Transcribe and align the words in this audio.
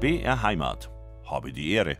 BR 0.00 0.42
Heimat. 0.42 0.88
Habe 1.24 1.52
die 1.52 1.72
Ehre. 1.72 1.98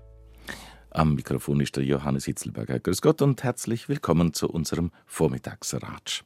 Am 0.91 1.17
Mikrofon 1.17 1.59
ist 1.59 1.75
der 1.75 1.83
Johannes 1.83 2.27
Hitzelberger. 2.27 2.79
Grüß 2.79 3.03
Gott 3.03 3.21
und 3.23 3.43
herzlich 3.43 3.89
willkommen 3.89 4.33
zu 4.33 4.49
unserem 4.49 4.93
Vormittagsratsch. 5.05 6.23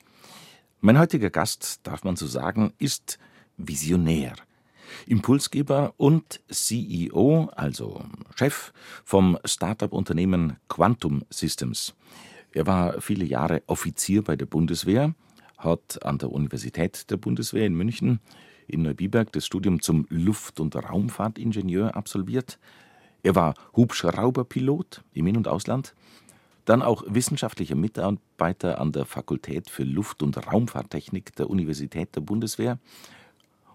Mein 0.82 0.98
heutiger 0.98 1.30
Gast, 1.30 1.80
darf 1.84 2.04
man 2.04 2.16
so 2.16 2.26
sagen, 2.26 2.74
ist 2.76 3.18
Visionär. 3.56 4.34
Impulsgeber 5.06 5.94
und 5.96 6.42
CEO, 6.50 7.50
also 7.56 8.04
Chef 8.36 8.74
vom 9.02 9.38
Start-up-Unternehmen 9.42 10.58
Quantum 10.68 11.24
Systems. 11.30 11.94
Er 12.52 12.66
war 12.66 13.00
viele 13.00 13.24
Jahre 13.24 13.62
Offizier 13.66 14.22
bei 14.22 14.36
der 14.36 14.44
Bundeswehr, 14.44 15.14
hat 15.56 16.04
an 16.04 16.18
der 16.18 16.32
Universität 16.32 17.10
der 17.10 17.16
Bundeswehr 17.16 17.64
in 17.64 17.72
München 17.72 18.20
in 18.66 18.82
Neubiberg 18.82 19.32
das 19.32 19.46
Studium 19.46 19.80
zum 19.80 20.06
Luft- 20.08 20.60
und 20.60 20.76
Raumfahrtingenieur 20.76 21.96
absolviert. 21.96 22.58
Er 23.22 23.34
war 23.34 23.54
Hubschrauberpilot 23.76 25.02
im 25.12 25.26
In- 25.26 25.36
und 25.36 25.48
Ausland, 25.48 25.94
dann 26.64 26.82
auch 26.82 27.04
wissenschaftlicher 27.06 27.74
Mitarbeiter 27.74 28.80
an 28.80 28.92
der 28.92 29.04
Fakultät 29.04 29.70
für 29.70 29.84
Luft- 29.84 30.22
und 30.22 30.46
Raumfahrttechnik 30.46 31.34
der 31.36 31.50
Universität 31.50 32.14
der 32.14 32.20
Bundeswehr. 32.20 32.78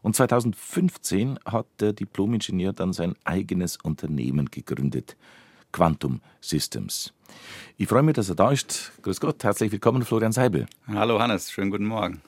Und 0.02 0.16
2015 0.16 1.40
hat 1.46 1.68
der 1.80 1.94
Diplomingenieur 1.94 2.74
dann 2.74 2.94
sein 2.94 3.16
eigenes 3.24 3.78
Unternehmen 3.78 4.50
gegründet, 4.52 5.18
Quantum 5.74 6.22
Systems. 6.40 7.14
Ich 7.78 7.88
freue 7.88 8.04
mich, 8.04 8.16
dass 8.16 8.30
er 8.30 8.36
da 8.36 8.52
ist. 8.52 8.94
Grüß 9.02 9.20
Gott, 9.20 9.44
herzlich 9.44 9.72
willkommen, 9.72 10.04
Florian 10.04 10.32
Seibel. 10.32 10.66
Hallo 10.88 11.20
Hannes, 11.20 11.52
schönen 11.52 11.72
guten 11.72 11.86
Morgen. 11.86 12.22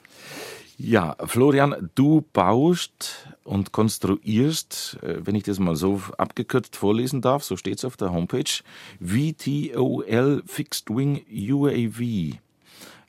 Ja, 0.81 1.17
Florian, 1.25 1.89
du 1.95 2.25
baust 2.31 3.27
und 3.43 3.73
konstruierst, 3.73 4.97
äh, 5.01 5.17
wenn 5.25 5.35
ich 5.35 5.43
das 5.43 5.59
mal 5.59 5.75
so 5.75 6.01
abgekürzt 6.17 6.77
vorlesen 6.77 7.19
darf, 7.21 7.43
so 7.43 7.57
steht 7.57 7.79
es 7.79 7.85
auf 7.85 7.97
der 7.97 8.13
Homepage, 8.13 8.63
VTOL 9.01 10.41
Fixed 10.45 10.89
Wing 10.89 11.25
UAV. 11.29 12.37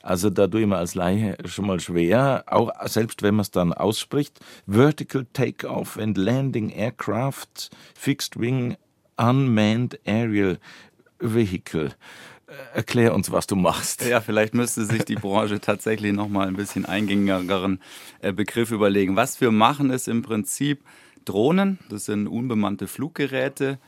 Also 0.03 0.31
da 0.31 0.49
tue 0.49 0.63
ich 0.63 0.67
mir 0.67 0.79
als 0.79 0.97
Laie 0.97 1.37
schon 1.45 1.69
mal 1.69 1.79
schwer, 1.79 2.43
auch 2.49 2.73
selbst 2.87 3.23
wenn 3.23 3.37
man 3.37 3.43
es 3.43 3.53
dann 3.53 3.73
ausspricht. 3.73 4.41
Vertical 4.67 5.25
Takeoff 5.33 5.97
and 5.97 6.19
Landing 6.19 6.71
Aircraft 6.71 7.71
Fixed 7.95 8.41
Wing 8.41 8.77
Unmanned 9.17 9.97
Aerial 10.05 10.59
Vehicle. 11.21 11.95
Erklär 12.75 13.15
uns, 13.15 13.31
was 13.31 13.47
du 13.47 13.57
machst. 13.57 14.05
Ja, 14.05 14.21
vielleicht 14.21 14.55
müsste 14.55 14.85
sich 14.85 15.05
die 15.05 15.15
Branche 15.15 15.61
tatsächlich 15.61 16.13
nochmal 16.13 16.49
ein 16.49 16.57
bisschen 16.57 16.85
eingängigeren 16.85 17.81
äh, 18.21 18.33
Begriff 18.33 18.71
überlegen. 18.71 19.17
Was 19.17 19.41
wir 19.41 19.51
machen, 19.51 19.91
ist 19.91 20.09
im 20.09 20.23
Prinzip 20.23 20.83
Drohnen. 21.25 21.79
Das 21.89 22.07
sind 22.07 22.27
unbemannte 22.27 22.87
Fluggeräte. 22.87 23.79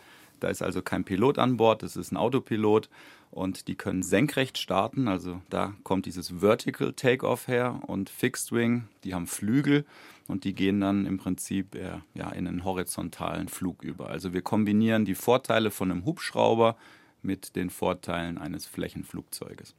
Da 0.40 0.48
ist 0.48 0.62
also 0.62 0.82
kein 0.82 1.04
Pilot 1.04 1.38
an 1.38 1.56
Bord, 1.56 1.84
das 1.84 1.94
ist 1.94 2.10
ein 2.10 2.16
Autopilot 2.16 2.88
und 3.30 3.68
die 3.68 3.76
können 3.76 4.02
senkrecht 4.02 4.58
starten. 4.58 5.06
Also 5.06 5.40
da 5.50 5.74
kommt 5.84 6.06
dieses 6.06 6.40
Vertical 6.40 6.92
Takeoff 6.94 7.46
her 7.46 7.80
und 7.86 8.10
Fixed 8.10 8.50
Wing, 8.50 8.88
die 9.04 9.14
haben 9.14 9.28
Flügel 9.28 9.84
und 10.26 10.42
die 10.42 10.54
gehen 10.54 10.80
dann 10.80 11.06
im 11.06 11.18
Prinzip 11.18 11.76
ja, 12.14 12.28
in 12.30 12.48
einen 12.48 12.64
horizontalen 12.64 13.48
Flug 13.48 13.84
über. 13.84 14.08
Also 14.08 14.32
wir 14.32 14.42
kombinieren 14.42 15.04
die 15.04 15.14
Vorteile 15.14 15.70
von 15.70 15.92
einem 15.92 16.04
Hubschrauber 16.04 16.76
mit 17.22 17.56
den 17.56 17.70
Vorteilen 17.70 18.38
eines 18.38 18.66
Flächenflugzeuges. 18.66 19.74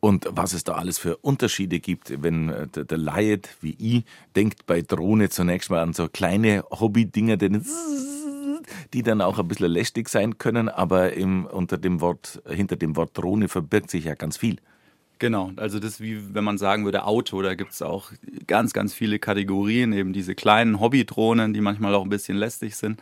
Und 0.00 0.26
was 0.30 0.52
es 0.52 0.64
da 0.64 0.74
alles 0.74 0.98
für 0.98 1.16
Unterschiede 1.18 1.80
gibt, 1.80 2.22
wenn 2.22 2.50
äh, 2.50 2.66
der, 2.68 2.84
der 2.84 2.98
Laie 2.98 3.40
wie 3.60 3.76
ich 3.78 4.04
denkt 4.36 4.66
bei 4.66 4.82
Drohne 4.82 5.30
zunächst 5.30 5.70
mal 5.70 5.80
an 5.80 5.94
so 5.94 6.08
kleine 6.08 6.64
Hobby-Dinger, 6.70 7.36
die 8.92 9.02
dann 9.02 9.20
auch 9.20 9.38
ein 9.38 9.48
bisschen 9.48 9.70
lästig 9.70 10.08
sein 10.08 10.38
können, 10.38 10.68
aber 10.68 11.14
im, 11.14 11.46
unter 11.46 11.78
dem 11.78 12.00
Wort, 12.00 12.42
hinter 12.48 12.76
dem 12.76 12.96
Wort 12.96 13.16
Drohne 13.16 13.48
verbirgt 13.48 13.90
sich 13.90 14.04
ja 14.04 14.14
ganz 14.14 14.36
viel. 14.36 14.58
Genau, 15.20 15.52
also 15.56 15.78
das 15.78 15.92
ist 15.92 16.00
wie 16.00 16.34
wenn 16.34 16.44
man 16.44 16.58
sagen 16.58 16.84
würde 16.84 17.04
Auto, 17.04 17.40
da 17.40 17.54
gibt 17.54 17.72
es 17.72 17.80
auch 17.80 18.10
ganz, 18.46 18.72
ganz 18.72 18.92
viele 18.92 19.18
Kategorien, 19.18 19.92
eben 19.92 20.12
diese 20.12 20.34
kleinen 20.34 20.80
Hobbydrohnen, 20.80 21.54
die 21.54 21.60
manchmal 21.60 21.94
auch 21.94 22.02
ein 22.02 22.10
bisschen 22.10 22.36
lästig 22.36 22.76
sind. 22.76 23.00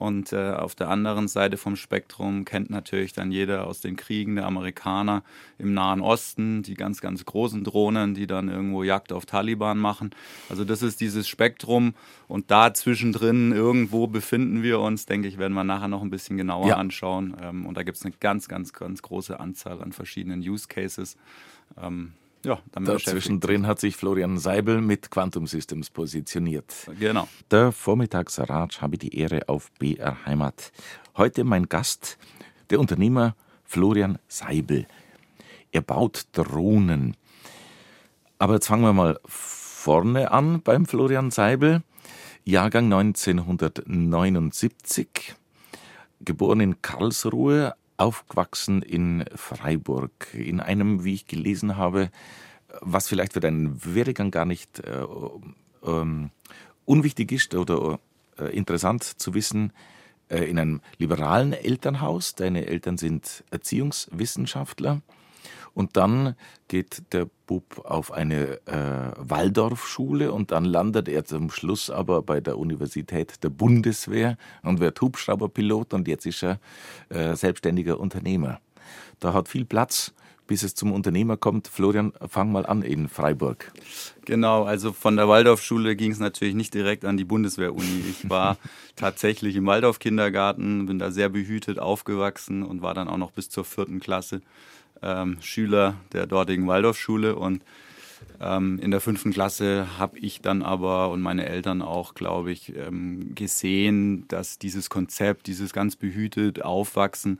Und 0.00 0.32
äh, 0.32 0.52
auf 0.52 0.74
der 0.74 0.88
anderen 0.88 1.28
Seite 1.28 1.58
vom 1.58 1.76
Spektrum 1.76 2.46
kennt 2.46 2.70
natürlich 2.70 3.12
dann 3.12 3.30
jeder 3.30 3.66
aus 3.66 3.80
den 3.80 3.96
Kriegen 3.96 4.34
der 4.34 4.46
Amerikaner 4.46 5.22
im 5.58 5.74
Nahen 5.74 6.00
Osten 6.00 6.62
die 6.62 6.72
ganz, 6.72 7.02
ganz 7.02 7.22
großen 7.26 7.64
Drohnen, 7.64 8.14
die 8.14 8.26
dann 8.26 8.48
irgendwo 8.48 8.82
Jagd 8.82 9.12
auf 9.12 9.26
Taliban 9.26 9.76
machen. 9.76 10.08
Also 10.48 10.64
das 10.64 10.80
ist 10.80 11.02
dieses 11.02 11.28
Spektrum 11.28 11.92
und 12.28 12.50
da 12.50 12.72
zwischendrin 12.72 13.52
irgendwo 13.52 14.06
befinden 14.06 14.62
wir 14.62 14.80
uns, 14.80 15.04
denke 15.04 15.28
ich, 15.28 15.36
werden 15.36 15.52
wir 15.52 15.64
nachher 15.64 15.88
noch 15.88 16.00
ein 16.00 16.08
bisschen 16.08 16.38
genauer 16.38 16.68
ja. 16.68 16.76
anschauen. 16.78 17.36
Ähm, 17.38 17.66
und 17.66 17.76
da 17.76 17.82
gibt 17.82 17.98
es 17.98 18.04
eine 18.06 18.14
ganz, 18.20 18.48
ganz, 18.48 18.72
ganz 18.72 19.02
große 19.02 19.38
Anzahl 19.38 19.82
an 19.82 19.92
verschiedenen 19.92 20.40
Use 20.40 20.66
Cases. 20.66 21.18
Ähm, 21.76 22.14
ja, 22.44 22.58
Dazwischendrin 22.72 23.66
hat 23.66 23.80
sich 23.80 23.96
Florian 23.96 24.38
Seibel 24.38 24.80
mit 24.80 25.10
Quantum 25.10 25.46
Systems 25.46 25.90
positioniert. 25.90 26.72
Genau. 26.98 27.28
Der 27.50 27.72
Vormittagsratsch 27.72 28.80
habe 28.80 28.94
ich 28.94 29.00
die 29.00 29.18
Ehre 29.18 29.46
auf 29.48 29.70
BR 29.78 30.24
Heimat. 30.24 30.72
Heute 31.16 31.44
mein 31.44 31.68
Gast, 31.68 32.16
der 32.70 32.80
Unternehmer 32.80 33.36
Florian 33.64 34.18
Seibel. 34.28 34.86
Er 35.72 35.82
baut 35.82 36.24
Drohnen. 36.32 37.16
Aber 38.38 38.54
jetzt 38.54 38.68
fangen 38.68 38.82
wir 38.82 38.92
mal 38.92 39.18
vorne 39.26 40.32
an 40.32 40.62
beim 40.62 40.86
Florian 40.86 41.30
Seibel. 41.30 41.82
Jahrgang 42.44 42.92
1979, 42.92 45.34
geboren 46.20 46.60
in 46.60 46.80
Karlsruhe, 46.80 47.74
aufgewachsen 48.00 48.82
in 48.82 49.24
Freiburg, 49.34 50.32
in 50.32 50.60
einem, 50.60 51.04
wie 51.04 51.14
ich 51.14 51.26
gelesen 51.26 51.76
habe, 51.76 52.10
was 52.80 53.08
vielleicht 53.08 53.34
für 53.34 53.40
deinen 53.40 53.80
Werdegang 53.84 54.30
gar 54.30 54.44
nicht 54.44 54.80
äh, 54.80 55.04
ähm, 55.84 56.30
unwichtig 56.84 57.32
ist 57.32 57.54
oder 57.54 58.00
äh, 58.38 58.56
interessant 58.56 59.04
zu 59.04 59.34
wissen, 59.34 59.72
äh, 60.28 60.44
in 60.44 60.58
einem 60.58 60.80
liberalen 60.98 61.52
Elternhaus. 61.52 62.34
Deine 62.34 62.66
Eltern 62.66 62.96
sind 62.96 63.44
Erziehungswissenschaftler. 63.50 65.02
Und 65.74 65.96
dann 65.96 66.34
geht 66.68 67.02
der 67.12 67.26
Bub 67.46 67.84
auf 67.84 68.12
eine 68.12 68.60
äh, 68.66 69.12
Waldorfschule 69.16 70.32
und 70.32 70.50
dann 70.52 70.64
landet 70.64 71.08
er 71.08 71.24
zum 71.24 71.50
Schluss 71.50 71.90
aber 71.90 72.22
bei 72.22 72.40
der 72.40 72.58
Universität 72.58 73.42
der 73.42 73.50
Bundeswehr 73.50 74.36
und 74.62 74.80
wird 74.80 75.00
Hubschrauberpilot 75.00 75.94
und 75.94 76.08
jetzt 76.08 76.26
ist 76.26 76.42
er 76.42 76.60
äh, 77.08 77.34
selbstständiger 77.34 77.98
Unternehmer. 77.98 78.60
Da 79.18 79.32
hat 79.32 79.48
viel 79.48 79.64
Platz 79.64 80.12
bis 80.50 80.64
es 80.64 80.74
zum 80.74 80.90
Unternehmer 80.90 81.36
kommt. 81.36 81.68
Florian, 81.68 82.12
fang 82.28 82.50
mal 82.50 82.66
an 82.66 82.82
in 82.82 83.08
Freiburg. 83.08 83.70
Genau, 84.24 84.64
also 84.64 84.92
von 84.92 85.14
der 85.14 85.28
Waldorfschule 85.28 85.94
ging 85.94 86.10
es 86.10 86.18
natürlich 86.18 86.56
nicht 86.56 86.74
direkt 86.74 87.04
an 87.04 87.16
die 87.16 87.24
Bundeswehr-Uni. 87.24 88.02
Ich 88.10 88.28
war 88.28 88.56
tatsächlich 88.96 89.54
im 89.54 89.66
Waldorf-Kindergarten, 89.66 90.86
bin 90.86 90.98
da 90.98 91.12
sehr 91.12 91.28
behütet 91.28 91.78
aufgewachsen 91.78 92.64
und 92.64 92.82
war 92.82 92.94
dann 92.94 93.06
auch 93.06 93.16
noch 93.16 93.30
bis 93.30 93.48
zur 93.48 93.64
vierten 93.64 94.00
Klasse 94.00 94.40
ähm, 95.02 95.38
Schüler 95.40 95.94
der 96.12 96.26
dortigen 96.26 96.66
Waldorfschule 96.66 97.36
und 97.36 97.62
ähm, 98.40 98.78
in 98.80 98.90
der 98.90 99.00
fünften 99.00 99.32
Klasse 99.32 99.86
habe 99.98 100.18
ich 100.18 100.40
dann 100.40 100.62
aber 100.62 101.10
und 101.10 101.20
meine 101.20 101.46
Eltern 101.46 101.82
auch, 101.82 102.14
glaube 102.14 102.52
ich, 102.52 102.74
ähm, 102.74 103.34
gesehen, 103.34 104.26
dass 104.28 104.58
dieses 104.58 104.88
Konzept, 104.88 105.46
dieses 105.46 105.72
ganz 105.72 105.96
behütet 105.96 106.62
Aufwachsen 106.62 107.38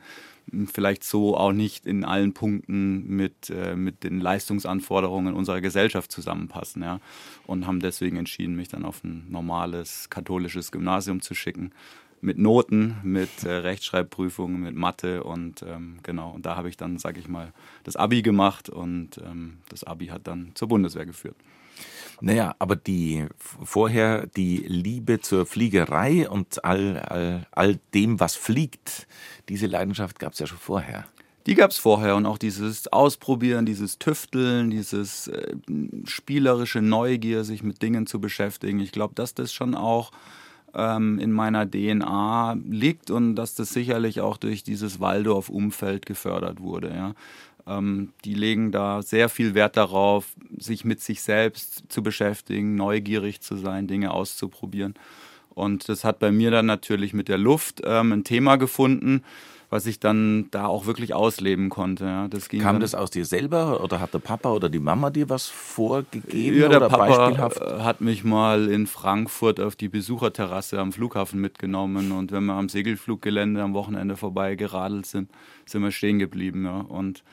hm, 0.51 0.67
vielleicht 0.67 1.03
so 1.03 1.35
auch 1.35 1.53
nicht 1.53 1.87
in 1.87 2.05
allen 2.05 2.33
Punkten 2.33 3.07
mit, 3.07 3.49
äh, 3.49 3.75
mit 3.75 4.03
den 4.03 4.19
Leistungsanforderungen 4.19 5.33
unserer 5.33 5.61
Gesellschaft 5.61 6.11
zusammenpassen. 6.11 6.83
Ja? 6.83 6.99
Und 7.47 7.65
haben 7.65 7.79
deswegen 7.79 8.17
entschieden, 8.17 8.55
mich 8.55 8.67
dann 8.67 8.85
auf 8.85 9.03
ein 9.03 9.25
normales 9.29 10.09
katholisches 10.09 10.71
Gymnasium 10.71 11.21
zu 11.21 11.33
schicken 11.33 11.71
mit 12.21 12.37
Noten, 12.37 12.97
mit 13.03 13.43
äh, 13.43 13.51
Rechtschreibprüfungen, 13.51 14.61
mit 14.61 14.75
Mathe 14.75 15.23
und 15.23 15.63
ähm, 15.63 15.97
genau. 16.03 16.31
Und 16.31 16.45
da 16.45 16.55
habe 16.55 16.69
ich 16.69 16.77
dann, 16.77 16.97
sage 16.97 17.19
ich 17.19 17.27
mal, 17.27 17.53
das 17.83 17.95
Abi 17.95 18.21
gemacht 18.21 18.69
und 18.69 19.17
ähm, 19.17 19.57
das 19.69 19.83
Abi 19.83 20.07
hat 20.07 20.27
dann 20.27 20.51
zur 20.55 20.67
Bundeswehr 20.67 21.05
geführt. 21.05 21.35
Naja, 22.21 22.55
aber 22.59 22.75
die 22.75 23.25
vorher 23.37 24.27
die 24.27 24.57
Liebe 24.57 25.21
zur 25.21 25.47
Fliegerei 25.47 26.29
und 26.29 26.63
all, 26.63 26.99
all, 26.99 27.47
all 27.51 27.79
dem, 27.95 28.19
was 28.19 28.35
fliegt, 28.35 29.07
diese 29.49 29.65
Leidenschaft 29.65 30.19
gab 30.19 30.33
es 30.33 30.39
ja 30.39 30.45
schon 30.45 30.59
vorher. 30.59 31.07
Die 31.47 31.55
gab 31.55 31.71
es 31.71 31.79
vorher 31.79 32.15
und 32.15 32.27
auch 32.27 32.37
dieses 32.37 32.87
Ausprobieren, 32.89 33.65
dieses 33.65 33.97
Tüfteln, 33.97 34.69
dieses 34.69 35.27
äh, 35.27 35.55
spielerische 36.05 36.83
Neugier, 36.83 37.43
sich 37.43 37.63
mit 37.63 37.81
Dingen 37.81 38.05
zu 38.05 38.21
beschäftigen. 38.21 38.79
Ich 38.79 38.91
glaube, 38.91 39.15
dass 39.15 39.33
das 39.33 39.51
schon 39.51 39.73
auch 39.73 40.11
ähm, 40.73 41.19
in 41.19 41.31
meiner 41.31 41.69
DNA 41.69 42.57
liegt 42.69 43.11
und 43.11 43.35
dass 43.35 43.55
das 43.55 43.69
sicherlich 43.69 44.21
auch 44.21 44.37
durch 44.37 44.63
dieses 44.63 44.99
Waldorf-Umfeld 44.99 46.05
gefördert 46.05 46.61
wurde. 46.61 46.93
Ja. 46.93 47.13
Ähm, 47.67 48.13
die 48.25 48.33
legen 48.33 48.71
da 48.71 49.01
sehr 49.01 49.29
viel 49.29 49.53
Wert 49.53 49.77
darauf, 49.77 50.33
sich 50.57 50.85
mit 50.85 51.01
sich 51.01 51.21
selbst 51.21 51.83
zu 51.89 52.03
beschäftigen, 52.03 52.75
neugierig 52.75 53.41
zu 53.41 53.55
sein, 53.55 53.87
Dinge 53.87 54.11
auszuprobieren. 54.11 54.95
Und 55.49 55.89
das 55.89 56.03
hat 56.03 56.19
bei 56.19 56.31
mir 56.31 56.49
dann 56.49 56.65
natürlich 56.65 57.13
mit 57.13 57.27
der 57.27 57.37
Luft 57.37 57.81
ähm, 57.83 58.13
ein 58.13 58.23
Thema 58.23 58.55
gefunden, 58.55 59.23
was 59.71 59.85
ich 59.85 60.01
dann 60.01 60.49
da 60.51 60.65
auch 60.65 60.85
wirklich 60.85 61.13
ausleben 61.13 61.69
konnte. 61.69 62.03
Ja. 62.03 62.27
Das 62.27 62.49
Kam 62.49 62.81
das 62.81 62.93
aus 62.93 63.09
dir 63.09 63.25
selber 63.25 63.81
oder 63.81 64.01
hat 64.01 64.13
der 64.13 64.19
Papa 64.19 64.51
oder 64.51 64.67
die 64.67 64.79
Mama 64.79 65.09
dir 65.09 65.29
was 65.29 65.47
vorgegeben 65.47 66.59
ja, 66.59 66.67
der 66.67 66.77
oder 66.77 66.89
Papa 66.89 67.07
beispielhaft? 67.07 67.61
hat 67.61 68.01
mich 68.01 68.25
mal 68.25 68.69
in 68.69 68.85
Frankfurt 68.85 69.61
auf 69.61 69.77
die 69.77 69.87
Besucherterrasse 69.87 70.77
am 70.77 70.91
Flughafen 70.91 71.39
mitgenommen 71.39 72.11
und 72.11 72.33
wenn 72.33 72.45
wir 72.45 72.53
am 72.53 72.67
Segelfluggelände 72.67 73.63
am 73.63 73.73
Wochenende 73.73 74.17
vorbei 74.17 74.55
geradelt 74.55 75.05
sind, 75.05 75.31
sind 75.65 75.81
wir 75.81 75.91
stehen 75.91 76.19
geblieben. 76.19 76.65
Ja. 76.65 76.81
Und 76.81 77.23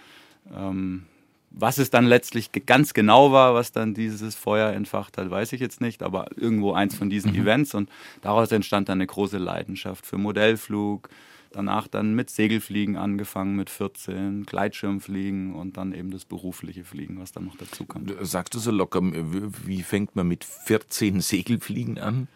ähm, 0.57 1.07
was 1.51 1.79
es 1.79 1.91
dann 1.91 2.07
letztlich 2.07 2.53
ganz 2.67 2.95
genau 2.95 3.33
war, 3.33 3.55
was 3.55 3.73
dann 3.73 3.95
dieses 3.95 4.37
Feuer 4.37 4.71
entfacht 4.71 5.19
hat, 5.19 5.29
weiß 5.29 5.53
ich 5.55 5.61
jetzt 5.61 5.81
nicht, 5.81 6.05
aber 6.05 6.27
irgendwo 6.37 6.73
eins 6.73 6.95
von 6.95 7.11
diesen 7.11 7.33
mhm. 7.33 7.41
Events 7.41 7.75
und 7.75 7.91
daraus 8.21 8.53
entstand 8.53 8.89
dann 8.89 8.99
eine 8.99 9.09
große 9.09 9.39
Leidenschaft 9.39 10.07
für 10.07 10.19
Modellflug, 10.19 11.09
danach 11.53 11.89
dann 11.89 12.15
mit 12.15 12.31
Segelfliegen 12.31 12.97
angefangen 12.97 13.57
mit 13.57 13.71
14, 13.71 14.45
Gleitschirmfliegen 14.45 15.55
und 15.55 15.77
dann 15.77 15.93
eben 15.93 16.11
das 16.11 16.25
berufliche 16.25 16.85
Fliegen, 16.85 17.21
was 17.21 17.33
dann 17.33 17.45
noch 17.45 17.57
dazu 17.57 17.87
kam. 17.87 18.07
Sagst 18.23 18.55
du 18.55 18.59
so 18.59 18.71
locker, 18.71 19.01
wie 19.03 19.83
fängt 19.83 20.17
man 20.17 20.29
mit 20.29 20.45
14 20.45 21.21
Segelfliegen 21.21 21.99
an? 21.99 22.29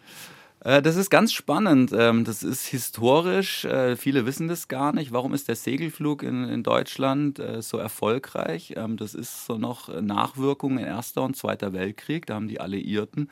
Äh, 0.63 0.81
das 0.81 0.95
ist 0.95 1.09
ganz 1.09 1.33
spannend. 1.33 1.91
Ähm, 1.93 2.23
das 2.23 2.43
ist 2.43 2.65
historisch. 2.67 3.65
Äh, 3.65 3.97
viele 3.97 4.25
wissen 4.25 4.47
das 4.47 4.67
gar 4.67 4.93
nicht. 4.93 5.11
Warum 5.11 5.33
ist 5.33 5.47
der 5.47 5.55
Segelflug 5.55 6.23
in, 6.23 6.45
in 6.45 6.63
Deutschland 6.63 7.39
äh, 7.39 7.61
so 7.61 7.77
erfolgreich? 7.77 8.73
Ähm, 8.77 8.97
das 8.97 9.13
ist 9.13 9.45
so 9.45 9.57
noch 9.57 9.89
Nachwirkungen 10.01 10.79
in 10.79 10.85
Erster 10.85 11.23
und 11.23 11.35
Zweiter 11.35 11.73
Weltkrieg. 11.73 12.25
Da 12.25 12.35
haben 12.35 12.47
die 12.47 12.61
Alliierten 12.61 13.29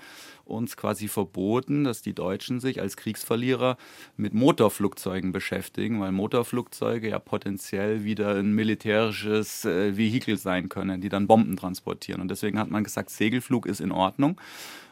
uns 0.52 0.78
quasi 0.78 1.08
verboten, 1.08 1.84
dass 1.84 2.02
die 2.02 2.14
Deutschen 2.14 2.60
sich 2.60 2.82
als 2.82 2.98
Kriegsverlierer 2.98 3.78
mit 4.18 4.34
Motorflugzeugen 4.34 5.32
beschäftigen, 5.32 6.00
weil 6.00 6.12
Motorflugzeuge 6.12 7.10
ja 7.10 7.20
potenziell 7.20 8.04
wieder 8.04 8.36
ein 8.36 8.54
militärisches 8.54 9.66
Vehikel 9.66 10.38
sein 10.38 10.70
können, 10.70 11.02
die 11.02 11.10
dann 11.10 11.28
Bomben 11.28 11.56
transportieren. 11.56 12.22
Und 12.22 12.30
deswegen 12.30 12.60
hat 12.60 12.70
man 12.70 12.84
gesagt, 12.84 13.10
Segelflug 13.10 13.66
ist 13.66 13.82
in 13.82 13.92
Ordnung. 13.92 14.40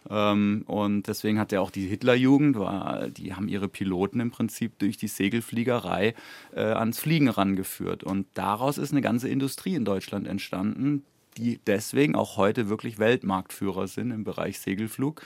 Ähm, 0.09 0.63
und 0.67 1.07
deswegen 1.07 1.39
hat 1.39 1.51
ja 1.51 1.61
auch 1.61 1.71
die 1.71 1.87
Hitlerjugend, 1.87 2.57
war, 2.57 3.09
die 3.09 3.33
haben 3.33 3.47
ihre 3.47 3.67
Piloten 3.67 4.19
im 4.19 4.31
Prinzip 4.31 4.77
durch 4.79 4.97
die 4.97 5.07
Segelfliegerei 5.07 6.13
äh, 6.55 6.61
ans 6.61 6.99
Fliegen 6.99 7.29
rangeführt. 7.29 8.03
Und 8.03 8.27
daraus 8.33 8.77
ist 8.77 8.91
eine 8.91 9.01
ganze 9.01 9.29
Industrie 9.29 9.75
in 9.75 9.85
Deutschland 9.85 10.27
entstanden, 10.27 11.03
die 11.37 11.59
deswegen 11.67 12.15
auch 12.15 12.37
heute 12.37 12.69
wirklich 12.69 12.99
Weltmarktführer 12.99 13.87
sind 13.87 14.11
im 14.11 14.23
Bereich 14.23 14.59
Segelflug. 14.59 15.21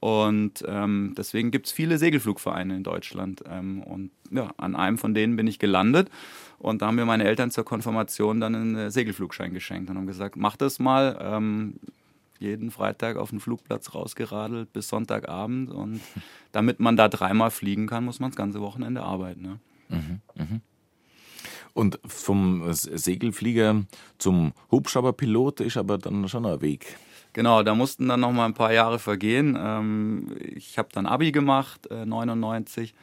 Und 0.00 0.62
ähm, 0.68 1.14
deswegen 1.16 1.50
gibt 1.50 1.66
es 1.66 1.72
viele 1.72 1.96
Segelflugvereine 1.96 2.76
in 2.76 2.82
Deutschland. 2.82 3.42
Ähm, 3.48 3.82
und 3.82 4.10
ja, 4.30 4.50
an 4.58 4.76
einem 4.76 4.98
von 4.98 5.14
denen 5.14 5.36
bin 5.36 5.46
ich 5.46 5.58
gelandet. 5.58 6.10
Und 6.58 6.82
da 6.82 6.88
haben 6.88 6.96
mir 6.96 7.06
meine 7.06 7.24
Eltern 7.24 7.50
zur 7.50 7.64
Konfirmation 7.64 8.40
dann 8.40 8.54
einen 8.54 8.90
Segelflugschein 8.90 9.54
geschenkt 9.54 9.88
und 9.88 9.96
haben 9.96 10.06
gesagt, 10.06 10.36
mach 10.36 10.56
das 10.56 10.78
mal. 10.78 11.18
Ähm, 11.20 11.74
jeden 12.38 12.70
Freitag 12.70 13.16
auf 13.16 13.30
den 13.30 13.40
Flugplatz 13.40 13.94
rausgeradelt 13.94 14.72
bis 14.72 14.88
Sonntagabend. 14.88 15.70
Und 15.70 16.00
damit 16.52 16.80
man 16.80 16.96
da 16.96 17.08
dreimal 17.08 17.50
fliegen 17.50 17.86
kann, 17.86 18.04
muss 18.04 18.20
man 18.20 18.30
das 18.30 18.36
ganze 18.36 18.60
Wochenende 18.60 19.02
arbeiten. 19.02 19.42
Ne? 19.42 19.58
Mhm, 19.88 20.20
mh. 20.34 20.60
Und 21.74 21.98
vom 22.06 22.72
Segelflieger 22.72 23.84
zum 24.18 24.52
Hubschrauberpilot 24.70 25.60
ist 25.60 25.76
aber 25.76 25.98
dann 25.98 26.28
schon 26.28 26.46
ein 26.46 26.60
Weg. 26.60 26.96
Genau, 27.32 27.64
da 27.64 27.74
mussten 27.74 28.08
dann 28.08 28.20
noch 28.20 28.30
mal 28.30 28.46
ein 28.46 28.54
paar 28.54 28.72
Jahre 28.72 29.00
vergehen. 29.00 29.58
Ähm, 29.60 30.36
ich 30.38 30.78
habe 30.78 30.88
dann 30.92 31.06
Abi 31.06 31.32
gemacht, 31.32 31.88
99 31.90 32.90
äh, 32.90 32.94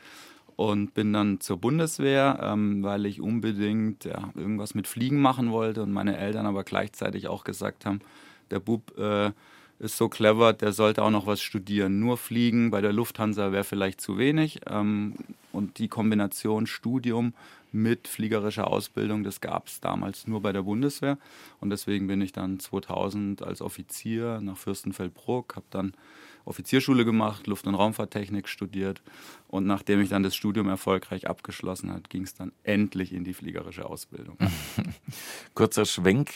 und 0.56 0.94
bin 0.94 1.12
dann 1.12 1.42
zur 1.42 1.58
Bundeswehr, 1.58 2.40
ähm, 2.42 2.82
weil 2.82 3.06
ich 3.06 3.20
unbedingt 3.20 4.06
ja, 4.06 4.30
irgendwas 4.36 4.74
mit 4.74 4.88
Fliegen 4.88 5.22
machen 5.22 5.52
wollte 5.52 5.84
und 5.84 5.92
meine 5.92 6.18
Eltern 6.18 6.46
aber 6.46 6.64
gleichzeitig 6.64 7.28
auch 7.28 7.44
gesagt 7.44 7.86
haben, 7.86 8.00
der 8.52 8.62
Bub 8.62 8.98
äh, 8.98 9.32
ist 9.80 9.98
so 9.98 10.08
clever, 10.08 10.54
der 10.54 10.72
sollte 10.72 11.04
auch 11.04 11.10
noch 11.10 11.26
was 11.26 11.42
studieren. 11.42 12.00
Nur 12.00 12.16
fliegen 12.16 12.72
bei 12.72 12.80
der 12.80 12.94
Lufthansa 12.94 13.52
wäre 13.52 13.64
vielleicht 13.64 14.00
zu 14.00 14.18
wenig. 14.18 14.62
Ähm, 14.70 15.16
und 15.52 15.80
die 15.80 15.88
Kombination 15.88 16.68
Studium 16.68 17.34
mit 17.72 18.08
fliegerischer 18.08 18.68
Ausbildung, 18.68 19.24
das 19.24 19.42
gab 19.42 19.68
es 19.68 19.80
damals 19.80 20.28
nur 20.28 20.42
bei 20.42 20.52
der 20.52 20.64
Bundeswehr. 20.64 21.18
Und 21.60 21.70
deswegen 21.70 22.08
bin 22.08 22.22
ich 22.22 22.32
dann 22.32 22.60
2000 22.60 23.44
als 23.44 23.62
Offizier 23.62 24.42
nach 24.42 24.58
Fürstenfeldbruck, 24.58 25.56
habe 25.56 25.66
dann 25.70 25.94
Offizierschule 26.46 27.06
gemacht, 27.06 27.48
Luft- 27.48 27.68
und 27.68 27.76
Raumfahrttechnik 27.76 28.48
studiert. 28.48 29.02
Und 29.48 29.66
nachdem 29.66 30.00
ich 30.00 30.10
dann 30.10 30.24
das 30.24 30.34
Studium 30.34 30.70
erfolgreich 30.70 31.28
abgeschlossen 31.28 31.92
hat, 31.92 32.10
ging 32.10 32.24
es 32.24 32.34
dann 32.34 32.54
endlich 32.64 33.12
in 33.12 33.26
die 33.26 33.34
fliegerische 33.34 33.86
Ausbildung. 33.86 34.38
Kurzer 35.56 35.86
Schwenk, 35.86 36.30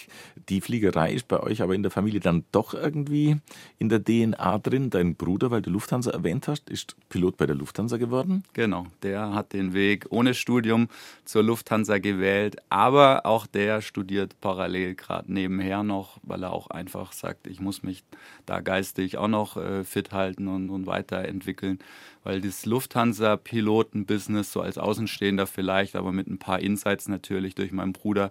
die 0.49 0.59
Fliegerei 0.59 1.13
ist 1.13 1.29
bei 1.29 1.39
euch 1.39 1.61
aber 1.61 1.75
in 1.75 1.81
der 1.81 1.91
Familie 1.91 2.19
dann 2.19 2.43
doch 2.51 2.73
irgendwie 2.73 3.37
in 3.79 3.87
der 3.87 4.03
DNA 4.03 4.57
drin. 4.57 4.89
Dein 4.89 5.15
Bruder, 5.15 5.49
weil 5.49 5.61
du 5.61 5.69
Lufthansa 5.69 6.11
erwähnt 6.11 6.49
hast, 6.49 6.69
ist 6.69 6.97
Pilot 7.07 7.37
bei 7.37 7.45
der 7.45 7.55
Lufthansa 7.55 7.95
geworden. 7.95 8.43
Genau, 8.51 8.87
der 9.01 9.33
hat 9.33 9.53
den 9.53 9.73
Weg 9.73 10.07
ohne 10.09 10.33
Studium 10.33 10.89
zur 11.23 11.43
Lufthansa 11.43 11.99
gewählt, 11.99 12.57
aber 12.69 13.25
auch 13.25 13.47
der 13.47 13.81
studiert 13.81 14.41
parallel 14.41 14.95
gerade 14.95 15.31
nebenher 15.31 15.83
noch, 15.83 16.17
weil 16.23 16.43
er 16.43 16.51
auch 16.51 16.67
einfach 16.67 17.13
sagt, 17.13 17.47
ich 17.47 17.61
muss 17.61 17.81
mich 17.81 18.03
da 18.45 18.59
geistig 18.59 19.17
auch 19.17 19.29
noch 19.29 19.55
äh, 19.55 19.85
fit 19.95 20.11
halten 20.11 20.49
und, 20.49 20.69
und 20.69 20.87
weiterentwickeln, 20.87 21.79
weil 22.25 22.41
das 22.41 22.65
Lufthansa-Piloten-Business 22.65 24.51
so 24.51 24.59
als 24.59 24.77
Außenstehender 24.77 25.47
vielleicht, 25.47 25.95
aber 25.95 26.11
mit 26.11 26.27
ein 26.27 26.37
paar 26.37 26.59
Insights 26.59 27.07
natürlich 27.07 27.55
durch 27.55 27.71
meinen 27.71 27.93
Bruder, 27.93 28.29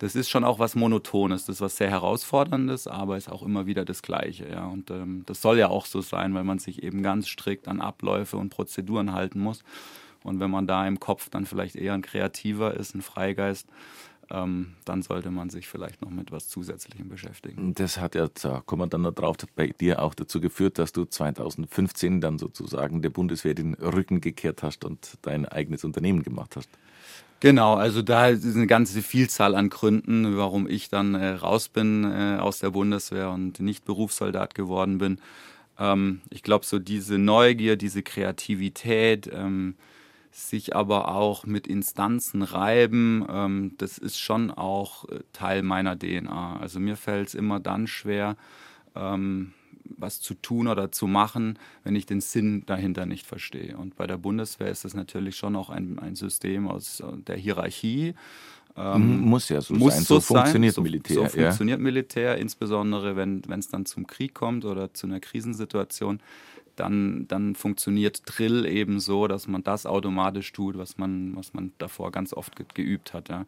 das 0.00 0.14
ist 0.14 0.28
schon 0.28 0.44
auch 0.44 0.58
was 0.58 0.74
Monotones, 0.74 1.46
das 1.46 1.56
ist 1.56 1.60
was 1.62 1.78
sehr 1.78 1.88
herausforderndes, 1.88 2.88
aber 2.88 3.16
ist 3.16 3.32
auch 3.32 3.42
immer 3.42 3.64
wieder 3.64 3.86
das 3.86 4.02
Gleiche, 4.02 4.50
ja. 4.50 4.66
Und 4.66 4.90
ähm, 4.90 5.22
das 5.24 5.40
soll 5.40 5.58
ja 5.58 5.68
auch 5.68 5.86
so 5.86 6.02
sein, 6.02 6.34
weil 6.34 6.44
man 6.44 6.58
sich 6.58 6.82
eben 6.82 7.02
ganz 7.02 7.26
strikt 7.26 7.68
an 7.68 7.80
Abläufe 7.80 8.36
und 8.36 8.50
Prozeduren 8.50 9.14
halten 9.14 9.40
muss. 9.40 9.64
Und 10.24 10.40
wenn 10.40 10.50
man 10.50 10.66
da 10.66 10.86
im 10.86 11.00
Kopf 11.00 11.30
dann 11.30 11.46
vielleicht 11.46 11.76
eher 11.76 11.94
ein 11.94 12.02
Kreativer 12.02 12.74
ist, 12.74 12.94
ein 12.94 13.00
Freigeist, 13.00 13.66
ähm, 14.30 14.74
dann 14.84 15.02
sollte 15.02 15.30
man 15.30 15.50
sich 15.50 15.68
vielleicht 15.68 16.02
noch 16.02 16.10
mit 16.10 16.30
was 16.32 16.48
Zusätzlichem 16.48 17.08
beschäftigen. 17.08 17.74
Das 17.74 17.98
hat 17.98 18.14
ja, 18.14 18.28
da 18.42 18.62
kommen 18.64 18.82
wir 18.82 18.86
dann 18.86 19.02
noch 19.02 19.14
drauf, 19.14 19.36
bei 19.56 19.68
dir 19.68 20.02
auch 20.02 20.14
dazu 20.14 20.40
geführt, 20.40 20.78
dass 20.78 20.92
du 20.92 21.04
2015 21.04 22.20
dann 22.20 22.38
sozusagen 22.38 23.02
der 23.02 23.10
Bundeswehr 23.10 23.54
den 23.54 23.74
Rücken 23.74 24.20
gekehrt 24.20 24.62
hast 24.62 24.84
und 24.84 25.18
dein 25.22 25.46
eigenes 25.46 25.84
Unternehmen 25.84 26.22
gemacht 26.22 26.56
hast. 26.56 26.68
Genau, 27.40 27.74
also 27.74 28.02
da 28.02 28.28
ist 28.28 28.56
eine 28.56 28.66
ganze 28.66 29.00
Vielzahl 29.00 29.54
an 29.54 29.70
Gründen, 29.70 30.36
warum 30.36 30.68
ich 30.68 30.88
dann 30.88 31.14
äh, 31.14 31.28
raus 31.28 31.68
bin 31.68 32.04
äh, 32.04 32.38
aus 32.40 32.58
der 32.58 32.70
Bundeswehr 32.70 33.30
und 33.30 33.60
nicht 33.60 33.84
Berufssoldat 33.84 34.56
geworden 34.56 34.98
bin. 34.98 35.20
Ähm, 35.78 36.20
ich 36.30 36.42
glaube, 36.42 36.66
so 36.66 36.80
diese 36.80 37.16
Neugier, 37.16 37.76
diese 37.76 38.02
Kreativität, 38.02 39.30
ähm, 39.32 39.76
sich 40.30 40.76
aber 40.76 41.08
auch 41.08 41.46
mit 41.46 41.66
Instanzen 41.66 42.42
reiben, 42.42 43.26
ähm, 43.28 43.74
das 43.78 43.98
ist 43.98 44.18
schon 44.18 44.50
auch 44.50 45.08
äh, 45.08 45.20
Teil 45.32 45.62
meiner 45.62 45.98
DNA. 45.98 46.58
Also 46.60 46.80
mir 46.80 46.96
fällt 46.96 47.28
es 47.28 47.34
immer 47.34 47.60
dann 47.60 47.86
schwer, 47.86 48.36
ähm, 48.94 49.52
was 49.96 50.20
zu 50.20 50.34
tun 50.34 50.68
oder 50.68 50.92
zu 50.92 51.06
machen, 51.06 51.58
wenn 51.82 51.96
ich 51.96 52.06
den 52.06 52.20
Sinn 52.20 52.62
dahinter 52.66 53.06
nicht 53.06 53.26
verstehe. 53.26 53.76
Und 53.76 53.96
bei 53.96 54.06
der 54.06 54.18
Bundeswehr 54.18 54.68
ist 54.68 54.84
das 54.84 54.94
natürlich 54.94 55.36
schon 55.36 55.56
auch 55.56 55.70
ein, 55.70 55.98
ein 55.98 56.14
System 56.14 56.68
aus 56.68 57.00
äh, 57.00 57.04
der 57.26 57.36
Hierarchie. 57.36 58.14
Ähm, 58.76 59.22
muss 59.22 59.48
ja 59.48 59.60
so 59.60 59.74
muss 59.74 59.94
sein. 59.94 60.04
So, 60.04 60.14
so 60.16 60.34
funktioniert 60.34 60.74
sein. 60.74 60.84
Militär. 60.84 61.16
So, 61.16 61.26
so 61.26 61.38
ja. 61.38 61.44
funktioniert 61.46 61.80
Militär, 61.80 62.38
insbesondere 62.38 63.16
wenn 63.16 63.42
es 63.58 63.68
dann 63.68 63.86
zum 63.86 64.06
Krieg 64.06 64.34
kommt 64.34 64.64
oder 64.64 64.94
zu 64.94 65.06
einer 65.06 65.20
Krisensituation 65.20 66.20
dann, 66.80 67.26
dann 67.28 67.54
funktioniert 67.54 68.22
Drill 68.26 68.66
eben 68.66 69.00
so, 69.00 69.26
dass 69.26 69.48
man 69.48 69.62
das 69.62 69.86
automatisch 69.86 70.52
tut, 70.52 70.78
was 70.78 70.98
man, 70.98 71.36
was 71.36 71.54
man 71.54 71.72
davor 71.78 72.12
ganz 72.12 72.32
oft 72.32 72.56
ge 72.56 72.66
geübt 72.74 73.12
hat. 73.14 73.28
Ja. 73.28 73.44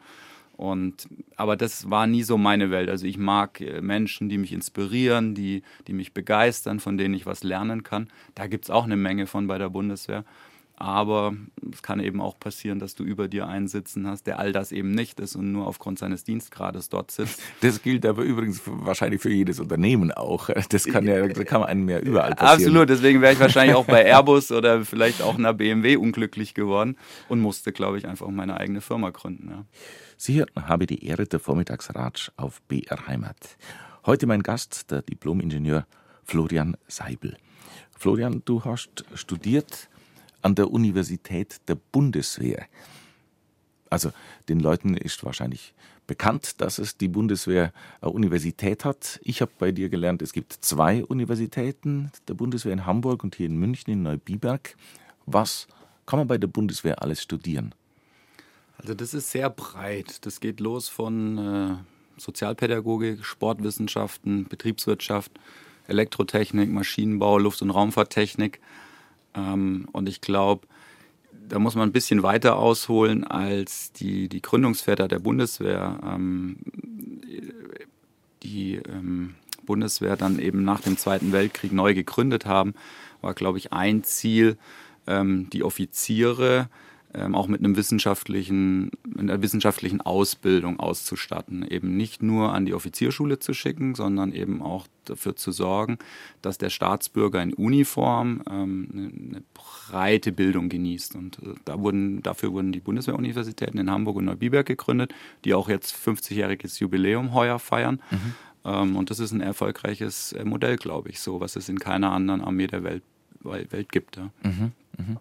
Und, 0.61 1.09
aber 1.37 1.57
das 1.57 1.89
war 1.89 2.07
nie 2.07 2.23
so 2.23 2.37
meine 2.37 2.71
Welt. 2.71 2.91
Also 2.91 3.07
ich 3.07 3.17
mag 3.17 3.63
äh, 3.63 3.81
Menschen, 3.81 4.29
die 4.29 4.37
mich 4.37 4.53
inspirieren, 4.53 5.35
die, 5.35 5.63
die 5.87 5.95
mich 5.95 6.13
begeistern, 6.13 6.81
von 6.81 6.99
denen 6.99 7.15
ich 7.15 7.25
was 7.25 7.43
lernen 7.43 7.83
kann. 7.83 8.09
Da 8.35 8.47
gibt 8.47 8.67
es 8.67 8.71
auch 8.71 8.85
eine 8.85 8.99
Menge 8.99 9.27
von 9.27 9.47
bei 9.47 9.57
der 9.57 9.71
Bundeswehr. 9.71 10.25
Aber 10.81 11.35
es 11.71 11.83
kann 11.83 12.01
eben 12.01 12.23
auch 12.23 12.41
passieren, 12.41 12.79
dass 12.79 12.95
du 12.95 13.05
über 13.05 13.29
dir 13.29 13.47
einen 13.47 13.69
sitzen 13.69 14.07
hast, 14.07 14.27
der 14.27 14.39
all 14.39 14.51
das 14.51 14.73
eben 14.73 14.93
nicht 14.93 15.21
ist 15.21 15.37
und 15.37 15.53
nur 15.53 15.67
aufgrund 15.67 15.99
seines 15.99 16.25
Dienstgrades 16.25 16.89
dort 16.89 17.11
sitzt. 17.11 17.43
Das 17.61 17.83
gilt 17.83 18.07
aber 18.07 18.23
übrigens 18.23 18.63
wahrscheinlich 18.65 19.21
für 19.21 19.31
jedes 19.31 19.61
Unternehmen 19.61 20.11
auch. 20.11 20.49
Das 20.71 20.87
kann 20.87 21.07
ja, 21.07 21.29
das 21.29 21.45
kann 21.45 21.61
man 21.61 21.69
einem 21.69 21.87
ja 21.91 21.99
überall 21.99 22.35
passieren. 22.35 22.69
Absolut, 22.71 22.89
deswegen 22.89 23.21
wäre 23.21 23.35
ich 23.35 23.41
wahrscheinlich 23.41 23.77
auch 23.77 23.85
bei 23.85 24.07
Airbus 24.07 24.53
oder 24.53 24.83
vielleicht 24.87 25.21
auch 25.21 25.37
einer 25.37 25.53
BMW 25.53 25.97
unglücklich 25.97 26.55
geworden 26.55 26.97
und 27.29 27.41
musste, 27.41 27.73
glaube 27.73 27.99
ich, 27.99 28.09
einfach 28.09 28.27
meine 28.29 28.57
eigene 28.57 28.81
Firma 28.81 29.11
gründen. 29.11 29.51
Ja. 29.51 29.65
Sie 30.17 30.39
hörten 30.39 30.67
habe 30.67 30.87
die 30.87 31.05
Ehre 31.05 31.27
der 31.27 31.41
Vormittagsratsch 31.41 32.31
auf 32.39 32.63
BR 32.63 33.07
Heimat. 33.07 33.59
Heute 34.07 34.27
mein 34.27 34.43
Gast, 34.43 34.91
der 34.91 35.03
Diplomingenieur 35.03 35.87
Florian 36.25 36.79
Seibel. 36.89 37.37
Florian, 37.99 38.41
du 38.47 38.65
hast 38.65 39.05
studiert 39.13 39.90
an 40.43 40.55
der 40.55 40.71
Universität 40.71 41.61
der 41.69 41.77
Bundeswehr. 41.77 42.67
Also 43.91 44.13
den 44.49 44.61
Leuten 44.61 44.97
ist 44.97 45.25
wahrscheinlich 45.25 45.75
bekannt, 46.07 46.61
dass 46.61 46.79
es 46.79 46.97
die 46.97 47.09
Bundeswehr 47.09 47.73
eine 48.01 48.11
Universität 48.11 48.85
hat. 48.85 49.21
Ich 49.23 49.41
habe 49.41 49.53
bei 49.59 49.71
dir 49.71 49.89
gelernt, 49.89 50.23
es 50.23 50.33
gibt 50.33 50.53
zwei 50.53 51.05
Universitäten 51.05 52.11
der 52.27 52.35
Bundeswehr 52.35 52.73
in 52.73 52.87
Hamburg 52.87 53.23
und 53.23 53.37
hier 53.37 53.47
in 53.47 53.57
München 53.57 53.93
in 53.93 54.03
Neubiberg. 54.03 54.77
Was 55.27 55.69
kann 56.07 56.19
man 56.19 56.27
bei 56.27 56.39
der 56.39 56.49
Bundeswehr 56.49 57.03
alles 57.03 57.23
studieren? 57.23 57.75
Also 58.79 58.95
das 58.95 59.15
ist 59.15 59.31
sehr 59.31 59.51
breit. 59.51 60.25
Das 60.27 60.41
geht 60.41 60.59
los 60.59 60.89
von 60.89 61.39
äh, 61.39 61.77
Sozialpädagogik, 62.21 63.25
Sportwissenschaften, 63.25 64.47
Betriebswirtschaft, 64.49 65.33
Elektrotechnik, 65.87 66.71
Maschinenbau, 66.71 67.39
Luft- 67.39 67.63
und 67.63 67.71
Raumfahrttechnik. 67.71 68.61
Ähm, 69.35 69.89
und 69.93 70.09
ich 70.09 70.21
glaube, 70.21 70.67
da 71.49 71.59
muss 71.59 71.75
man 71.75 71.89
ein 71.89 71.93
bisschen 71.93 72.23
weiter 72.23 72.57
ausholen 72.57 73.25
als 73.25 73.93
die, 73.93 74.29
die 74.29 74.43
Gründungsväter 74.43 75.09
der 75.09 75.19
Bundeswehr. 75.19 75.99
Ähm, 76.05 76.57
die 78.43 78.77
ähm, 78.77 79.35
Bundeswehr 79.67 80.17
dann 80.17 80.39
eben 80.39 80.65
nach 80.65 80.81
dem 80.81 80.97
Zweiten 80.97 81.33
Weltkrieg 81.33 81.73
neu 81.73 81.95
gegründet 81.95 82.47
haben, 82.47 82.75
war, 83.21 83.35
glaube 83.35 83.59
ich, 83.59 83.73
ein 83.73 84.03
Ziel, 84.05 84.57
ähm, 85.07 85.49
die 85.51 85.63
Offiziere 85.63 86.69
ähm, 87.13 87.35
auch 87.35 87.49
mit 87.49 87.61
einem 87.61 87.77
wissenschaftlichen, 87.77 88.91
einer 89.19 89.43
wissenschaftlichen 89.43 90.01
Ausbildung 90.01 90.79
auszustatten. 90.79 91.67
Eben 91.67 91.97
nicht 91.97 92.23
nur 92.23 92.53
an 92.53 92.67
die 92.67 92.75
Offizierschule 92.75 93.41
zu 93.41 93.53
schicken, 93.53 93.95
sondern 93.95 94.33
eben 94.33 94.63
auch 94.63 94.87
dafür 95.05 95.35
zu 95.35 95.51
sorgen, 95.51 95.99
dass 96.41 96.59
der 96.59 96.71
Staatsbürger 96.71 97.43
in 97.43 97.53
Uniform 97.53 98.43
ähm, 98.49 98.89
eine 99.29 99.43
breite 99.55 100.31
Bildung 100.31 100.69
genießt. 100.69 101.17
Und 101.17 101.39
äh, 101.39 101.55
da 101.65 101.81
wurden, 101.81 102.23
dafür 102.23 102.53
wurden 102.53 102.71
die 102.71 102.81
Bundeswehruniversitäten 102.81 103.81
in 103.81 103.91
Hamburg 103.91 104.17
und 104.17 104.27
Neubiberg 104.27 104.67
gegründet, 104.67 105.13
die 105.45 105.55
auch 105.55 105.69
jetzt 105.69 105.95
50-jähriges 105.95 106.81
Jubiläum 106.81 107.35
heuer 107.35 107.59
feiern. 107.59 108.01
Mhm. 108.11 108.35
Ähm, 108.65 108.97
und 108.97 109.11
das 109.11 109.19
ist 109.19 109.33
ein 109.33 109.41
erfolgreiches 109.41 110.33
äh, 110.33 110.45
Modell, 110.45 110.77
glaube 110.77 111.09
ich, 111.09 111.21
so, 111.21 111.41
was 111.41 111.57
es 111.57 111.69
in 111.69 111.81
keiner 111.81 112.13
anderen 112.13 112.41
Armee 112.41 112.69
der 112.69 112.85
Welt, 112.85 113.03
Welt 113.43 113.91
gibt. 113.91 114.17
Ja. 114.17 114.31
Mhm. 114.45 114.73
Mhm. 114.97 115.17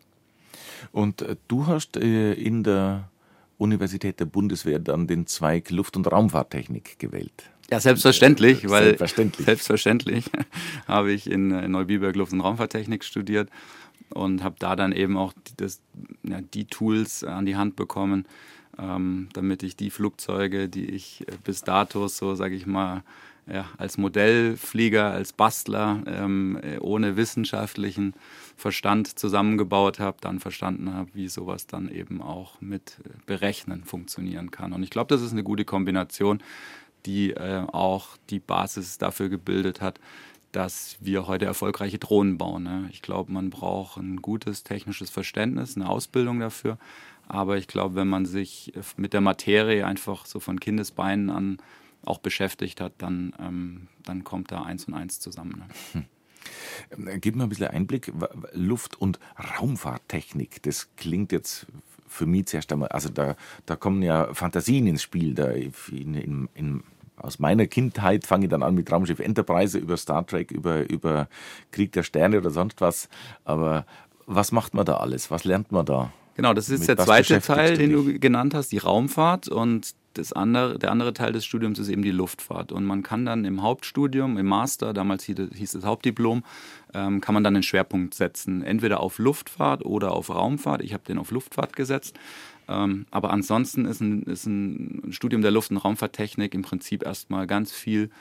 Und 0.91 1.21
äh, 1.21 1.36
du 1.48 1.67
hast 1.67 1.98
äh, 1.98 2.33
in 2.33 2.63
der 2.63 3.09
Universität 3.57 4.19
der 4.19 4.25
Bundeswehr 4.25 4.79
dann 4.79 5.07
den 5.07 5.27
Zweig 5.27 5.69
Luft- 5.69 5.98
und 5.98 6.09
Raumfahrttechnik 6.12 6.98
gewählt. 6.98 7.50
Ja, 7.69 7.79
selbstverständlich, 7.79 8.67
weil 8.69 8.86
selbstverständlich, 8.86 9.45
selbstverständlich 9.45 10.25
habe 10.88 11.12
ich 11.12 11.29
in, 11.29 11.51
in 11.51 11.71
Neubiberg 11.71 12.15
Luft- 12.15 12.33
und 12.33 12.41
Raumfahrttechnik 12.41 13.03
studiert 13.03 13.50
und 14.09 14.43
habe 14.43 14.55
da 14.57 14.75
dann 14.75 14.91
eben 14.91 15.17
auch 15.17 15.33
die, 15.33 15.57
das, 15.57 15.81
ja, 16.24 16.41
die 16.41 16.65
Tools 16.65 17.24
an 17.24 17.45
die 17.45 17.57
Hand 17.57 17.75
bekommen, 17.75 18.25
ähm, 18.79 19.29
damit 19.33 19.62
ich 19.62 19.75
die 19.75 19.91
Flugzeuge, 19.91 20.67
die 20.67 20.86
ich 20.86 21.27
äh, 21.27 21.33
bis 21.43 21.62
dato 21.62 22.07
so, 22.07 22.33
sage 22.33 22.55
ich 22.55 22.65
mal, 22.65 23.03
ja, 23.51 23.65
als 23.77 23.98
Modellflieger, 23.98 25.12
als 25.12 25.33
Bastler 25.33 26.03
ähm, 26.07 26.59
ohne 26.79 27.17
wissenschaftlichen 27.17 28.13
Verstand 28.60 29.18
zusammengebaut 29.18 30.00
habe, 30.00 30.18
dann 30.20 30.39
verstanden 30.39 30.94
habe, 30.94 31.10
wie 31.13 31.30
sowas 31.30 31.66
dann 31.66 31.89
eben 31.89 32.22
auch 32.22 32.60
mit 32.60 33.00
äh, 33.06 33.10
Berechnen 33.25 33.86
funktionieren 33.86 34.51
kann. 34.51 34.74
Und 34.74 34.84
ich 34.84 34.89
glaube, 34.89 35.08
das 35.08 35.22
ist 35.22 35.32
eine 35.32 35.44
gute 35.44 35.63
Kombination, 35.63 36.44
die 37.06 37.32
äh, 37.32 37.63
auch 37.72 38.18
die 38.30 38.39
Basis 38.39 38.98
dafür 38.98 39.30
gebildet 39.30 39.80
hat, 39.80 40.01
dass 40.51 40.98
wir 41.00 41.25
heute 41.28 41.46
erfolgreiche 41.46 42.00
Drohnen 42.00 42.38
bauen. 42.38 42.63
Ne? 42.63 42.89
Ich 42.92 43.01
glaube, 43.01 43.32
man 43.32 43.50
braucht 43.50 43.98
ein 43.98 44.22
gutes 44.22 44.63
technisches 44.63 45.10
Verständnis, 45.10 45.78
eine 45.78 45.88
Ausbildung 45.88 46.42
dafür. 46.42 46.78
Aber 47.30 47.58
ich 47.58 47.68
glaube, 47.68 47.96
wenn 47.96 48.10
man 48.10 48.25
sich 48.25 48.74
mit 48.98 49.13
der 49.13 49.22
Materie 49.22 49.86
einfach 49.86 50.25
so 50.25 50.42
von 50.42 50.60
Kindesbeinen 50.60 51.30
an 51.30 51.58
auch 52.04 52.18
beschäftigt 52.18 52.82
hat, 52.82 52.94
dann, 52.98 53.34
ähm, 53.39 53.88
dann 54.04 54.25
kommt 54.25 54.51
da 54.51 54.63
eins 54.63 54.86
und 54.86 54.96
eins 54.96 55.22
zusammen. 55.22 55.60
Ne? 55.60 55.68
Hm. 55.94 56.06
Gib 57.22 57.36
mir 57.36 57.43
ein 57.43 57.50
bisschen 57.50 57.67
Einblick. 57.67 58.12
Luft- 58.53 59.00
und 59.00 59.19
Raumfahrttechnik, 59.60 60.62
das 60.63 60.89
klingt 60.96 61.31
jetzt 61.31 61.67
für 62.08 62.25
mich 62.25 62.48
zuerst 62.48 62.72
einmal, 62.74 62.89
also 62.89 63.10
da, 63.10 63.36
da 63.65 63.75
kommen 63.75 64.01
ja 64.01 64.34
Fantasien 64.34 64.88
ins 64.88 65.03
Spiel. 65.03 65.36
Da 65.36 65.51
in, 65.51 65.74
in, 66.15 66.50
in, 66.55 66.84
aus 67.17 67.39
meiner 67.39 67.67
Kindheit 67.67 68.25
fange 68.25 68.46
ich 68.46 68.50
dann 68.50 68.63
an 68.63 68.75
mit 68.75 68.91
Raumschiff 68.91 69.19
Enterprise 69.19 69.77
über 69.77 69.96
Star 69.98 70.25
Trek, 70.25 70.51
über, 70.51 70.89
über 70.89 71.27
Krieg 71.72 71.91
der 71.91 72.03
Sterne 72.03 72.38
oder 72.38 72.50
sonst 72.50 72.81
was. 72.81 73.10
Aber 73.46 73.86
was 74.25 74.51
macht 74.51 74.74
man 74.74 74.86
da 74.86 74.98
alles? 74.98 75.31
Was 75.31 75.43
lernt 75.43 75.72
man 75.72 75.86
da? 75.86 76.12
Genau, 76.36 76.53
das 76.53 76.69
ist 76.69 76.88
Mit 76.88 76.89
der 76.89 76.98
zweite 76.98 77.41
Teil, 77.41 77.77
den 77.77 77.91
du 77.91 78.19
genannt 78.19 78.53
hast, 78.53 78.72
die 78.72 78.77
Raumfahrt. 78.77 79.50
Und 79.50 79.93
das 80.19 80.33
andere, 80.33 80.77
der 80.77 80.91
andere 80.91 81.13
Teil 81.13 81.31
des 81.31 81.45
Studiums 81.45 81.79
ist 81.79 81.89
eben 81.89 82.01
die 82.01 82.11
Luftfahrt. 82.11 82.71
Und 82.71 82.85
man 82.85 83.03
kann 83.03 83.25
dann 83.25 83.45
im 83.45 83.61
Hauptstudium, 83.61 84.38
im 84.38 84.45
Master, 84.45 84.93
damals 84.93 85.23
hieß 85.23 85.73
es 85.75 85.85
Hauptdiplom, 85.85 86.43
ähm, 86.93 87.21
kann 87.21 87.33
man 87.33 87.43
dann 87.43 87.53
den 87.53 87.63
Schwerpunkt 87.63 88.13
setzen. 88.13 88.61
Entweder 88.61 88.99
auf 88.99 89.17
Luftfahrt 89.17 89.85
oder 89.85 90.11
auf 90.11 90.29
Raumfahrt. 90.29 90.81
Ich 90.81 90.93
habe 90.93 91.03
den 91.03 91.17
auf 91.17 91.31
Luftfahrt 91.31 91.75
gesetzt. 91.75 92.19
Ähm, 92.67 93.05
aber 93.09 93.31
ansonsten 93.31 93.85
ist 93.85 94.01
ein, 94.01 94.23
ist 94.23 94.45
ein 94.45 95.11
Studium 95.11 95.41
der 95.41 95.51
Luft- 95.51 95.71
und 95.71 95.77
Raumfahrttechnik 95.77 96.53
im 96.53 96.61
Prinzip 96.61 97.03
erstmal 97.03 97.47
ganz 97.47 97.71
viel 97.71 98.11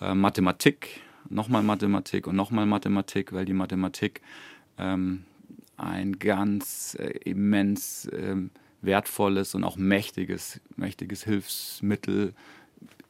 äh, 0.00 0.14
Mathematik, 0.14 1.00
nochmal 1.30 1.62
Mathematik 1.62 2.26
und 2.26 2.36
nochmal 2.36 2.66
Mathematik, 2.66 3.32
weil 3.32 3.46
die 3.46 3.54
Mathematik 3.54 4.20
ähm, 4.76 5.24
ein 5.76 6.18
ganz 6.18 6.96
äh, 6.98 7.18
immens 7.24 8.08
ähm, 8.12 8.50
wertvolles 8.82 9.54
und 9.54 9.64
auch 9.64 9.76
mächtiges, 9.76 10.60
mächtiges 10.76 11.24
Hilfsmittel 11.24 12.34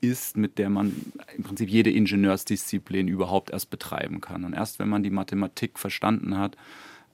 ist, 0.00 0.36
mit 0.36 0.58
der 0.58 0.68
man 0.68 0.94
im 1.36 1.44
Prinzip 1.44 1.68
jede 1.68 1.90
Ingenieursdisziplin 1.90 3.08
überhaupt 3.08 3.50
erst 3.50 3.70
betreiben 3.70 4.20
kann. 4.20 4.44
Und 4.44 4.52
erst 4.52 4.78
wenn 4.78 4.88
man 4.88 5.02
die 5.02 5.10
Mathematik 5.10 5.78
verstanden 5.78 6.36
hat, 6.36 6.56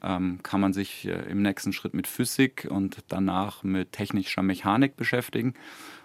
ähm, 0.03 0.41
kann 0.43 0.61
man 0.61 0.73
sich 0.73 1.07
äh, 1.07 1.31
im 1.31 1.43
nächsten 1.43 1.73
Schritt 1.73 1.95
mit 1.95 2.07
Physik 2.07 2.67
und 2.71 2.99
danach 3.09 3.63
mit 3.63 3.93
technischer 3.93 4.43
Mechanik 4.43 4.97
beschäftigen. 4.97 5.55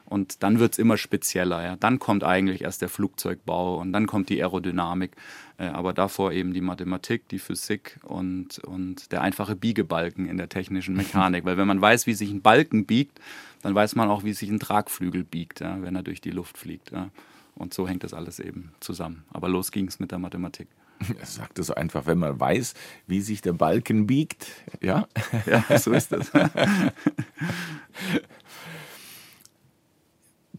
Und 0.05 0.43
dann 0.43 0.59
wird 0.59 0.73
es 0.73 0.79
immer 0.79 0.97
spezieller. 0.97 1.63
Ja. 1.63 1.75
Dann 1.75 1.99
kommt 1.99 2.23
eigentlich 2.23 2.61
erst 2.61 2.81
der 2.81 2.89
Flugzeugbau 2.89 3.79
und 3.79 3.93
dann 3.93 4.05
kommt 4.05 4.29
die 4.29 4.41
Aerodynamik. 4.41 5.11
Äh, 5.57 5.67
aber 5.67 5.93
davor 5.93 6.31
eben 6.31 6.53
die 6.53 6.61
Mathematik, 6.61 7.27
die 7.29 7.39
Physik 7.39 7.99
und, 8.03 8.59
und 8.59 9.11
der 9.11 9.21
einfache 9.21 9.55
Biegebalken 9.55 10.27
in 10.27 10.37
der 10.37 10.49
technischen 10.49 10.95
Mechanik. 10.95 11.45
Weil 11.45 11.57
wenn 11.57 11.67
man 11.67 11.81
weiß, 11.81 12.05
wie 12.07 12.13
sich 12.13 12.31
ein 12.31 12.41
Balken 12.41 12.85
biegt, 12.85 13.19
dann 13.61 13.73
weiß 13.73 13.95
man 13.95 14.09
auch, 14.09 14.23
wie 14.23 14.33
sich 14.33 14.49
ein 14.49 14.59
Tragflügel 14.59 15.23
biegt, 15.23 15.61
ja, 15.61 15.81
wenn 15.81 15.95
er 15.95 16.03
durch 16.03 16.21
die 16.21 16.31
Luft 16.31 16.57
fliegt. 16.57 16.91
Ja. 16.91 17.09
Und 17.55 17.73
so 17.73 17.87
hängt 17.87 18.03
das 18.03 18.13
alles 18.13 18.39
eben 18.39 18.71
zusammen. 18.79 19.23
Aber 19.31 19.47
los 19.47 19.71
ging 19.71 19.87
es 19.87 19.99
mit 19.99 20.11
der 20.11 20.19
Mathematik. 20.19 20.67
Er 21.19 21.25
sagt 21.25 21.59
es 21.59 21.67
so 21.67 21.75
einfach, 21.75 22.05
wenn 22.05 22.19
man 22.19 22.39
weiß, 22.39 22.75
wie 23.07 23.21
sich 23.21 23.41
der 23.41 23.53
Balken 23.53 24.07
biegt. 24.07 24.47
Ja, 24.81 25.07
ja 25.45 25.77
so 25.77 25.91
ist 25.91 26.11
das. 26.11 26.31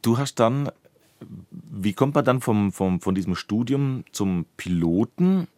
du 0.05 0.19
hast 0.19 0.37
dann, 0.37 0.71
wie 1.51 1.93
kommt 1.93 2.15
man 2.15 2.25
dann 2.25 2.41
vom, 2.41 2.73
vom, 2.73 3.01
von 3.01 3.15
diesem 3.15 3.35
Studium 3.35 4.05
zum 4.13 4.47
Piloten? 4.57 5.49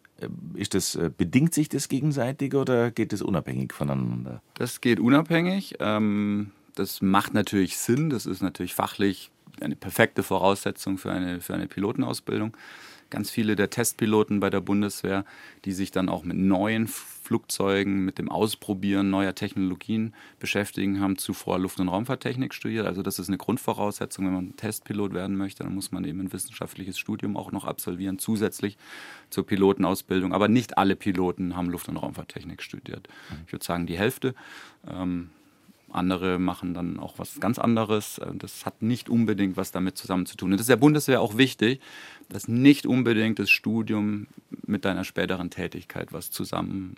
Ist 0.55 0.75
das, 0.75 0.95
äh, 0.95 1.11
bedingt 1.17 1.53
sich 1.53 1.69
das 1.69 1.89
gegenseitig 1.89 2.55
oder 2.55 2.91
geht 2.91 3.13
es 3.13 3.21
unabhängig 3.21 3.73
voneinander? 3.73 4.41
Das 4.55 4.81
geht 4.81 5.01
unabhängig. 5.01 5.77
Ähm, 5.81 6.53
das 6.75 7.03
macht 7.03 7.35
natürlich 7.35 7.77
Sinn. 7.77 8.11
Das 8.11 8.25
ist 8.27 8.41
natürlich 8.41 8.75
fachlich 8.75 9.31
eine 9.61 9.77
perfekte 9.77 10.23
Voraussetzung 10.23 10.99
für 10.99 11.13
eine, 11.13 11.41
für 11.41 11.55
eine 11.55 11.67
Pilotenausbildung 11.67 12.57
ganz 13.11 13.31
viele 13.31 13.57
der 13.57 13.71
Testpiloten 13.71 14.41
bei 14.41 14.51
der 14.51 14.61
Bundeswehr, 14.61 15.25
die 15.65 15.73
sich 15.73 15.91
dann 15.91 16.09
auch 16.09 16.25
mit 16.25 16.37
neuen 16.37 16.89
Flugzeugen, 17.27 18.05
mit 18.05 18.19
dem 18.19 18.31
Ausprobieren 18.31 19.11
neuer 19.11 19.35
Technologien 19.35 20.15
beschäftigen, 20.39 21.01
haben 21.01 21.19
zuvor 21.19 21.59
Luft- 21.59 21.81
und 21.81 21.89
Raumfahrttechnik 21.89 22.55
studiert. 22.55 22.87
Also 22.87 23.03
das 23.03 23.19
ist 23.19 23.29
eine 23.29 23.37
Grundvoraussetzung, 23.37 24.27
wenn 24.27 24.35
man 24.35 24.57
Testpilot 24.57 25.13
werden 25.13 25.37
möchte, 25.37 25.65
dann 25.65 25.75
muss 25.75 25.91
man 25.91 26.05
eben 26.05 26.21
ein 26.21 26.33
wissenschaftliches 26.33 26.99
Studium 26.99 27.37
auch 27.37 27.51
noch 27.51 27.65
absolvieren, 27.65 28.21
zusätzlich 28.21 28.79
zur 29.31 29.45
Pilotenausbildung. 29.45 30.33
Aber 30.33 30.47
nicht 30.47 30.79
alle 30.79 30.95
Piloten 30.95 31.57
haben 31.57 31.69
Luft- 31.69 31.89
und 31.89 31.97
Raumfahrttechnik 31.97 32.63
studiert. 32.63 33.09
Ich 33.47 33.53
würde 33.53 33.65
sagen, 33.65 33.87
die 33.87 33.99
Hälfte. 33.99 34.35
Ähm, 34.89 35.31
andere 35.91 36.39
machen 36.39 36.75
dann 36.75 36.99
auch 36.99 37.19
was 37.19 37.41
ganz 37.41 37.59
anderes. 37.59 38.19
Äh, 38.19 38.33
das 38.35 38.67
hat 38.67 38.83
nicht 38.83 39.09
unbedingt 39.09 39.57
was 39.57 39.71
damit 39.71 39.97
zusammen 39.97 40.27
zu 40.27 40.37
tun. 40.37 40.53
Und 40.53 40.59
das 40.59 40.63
ist 40.63 40.71
der 40.71 40.77
Bundeswehr 40.77 41.21
auch 41.21 41.37
wichtig, 41.37 41.81
dass 42.29 42.49
nicht 42.49 42.87
unbedingt 42.87 43.39
das 43.39 43.51
Studium 43.51 44.27
mit 44.67 44.85
deiner 44.85 45.05
späteren 45.05 45.51
Tätigkeit 45.51 46.13
was 46.13 46.31
zusammen, 46.31 46.97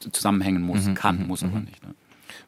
zusammenhängen 0.00 0.62
muss, 0.62 0.86
mhm, 0.86 0.94
kann, 0.94 1.20
mhm, 1.20 1.26
muss 1.26 1.42
aber 1.42 1.58
mhm. 1.58 1.64
nicht. 1.66 1.82
Ne? 1.82 1.94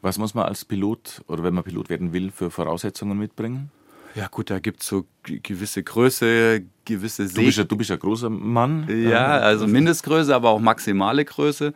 Was 0.03 0.19
muss 0.19 0.35
man 0.35 0.47
als 0.47 0.65
Pilot 0.65 1.23
oder 1.27 1.43
wenn 1.43 1.55
man 1.55 1.65
Pilot 1.65 1.89
werden 1.91 2.13
will, 2.13 2.31
für 2.31 2.51
Voraussetzungen 2.51 3.19
mitbringen? 3.19 3.71
Ja 4.15 4.29
gut, 4.29 4.49
da 4.49 4.59
gibt 4.61 4.81
es 4.81 4.89
so 4.89 5.05
gewisse 5.23 5.83
Größe, 5.83 6.63
gewisse 6.87 7.29
See. 7.29 7.35
Du 7.35 7.45
bist, 7.45 7.59
ja, 7.59 7.65
du 7.65 7.77
bist 7.77 7.91
ja 7.91 7.97
großer 7.97 8.31
Mann. 8.31 8.87
Ja, 8.89 9.27
also 9.39 9.67
Mindestgröße, 9.67 10.35
aber 10.35 10.51
auch 10.51 10.59
maximale 10.59 11.23
Größe. 11.23 11.75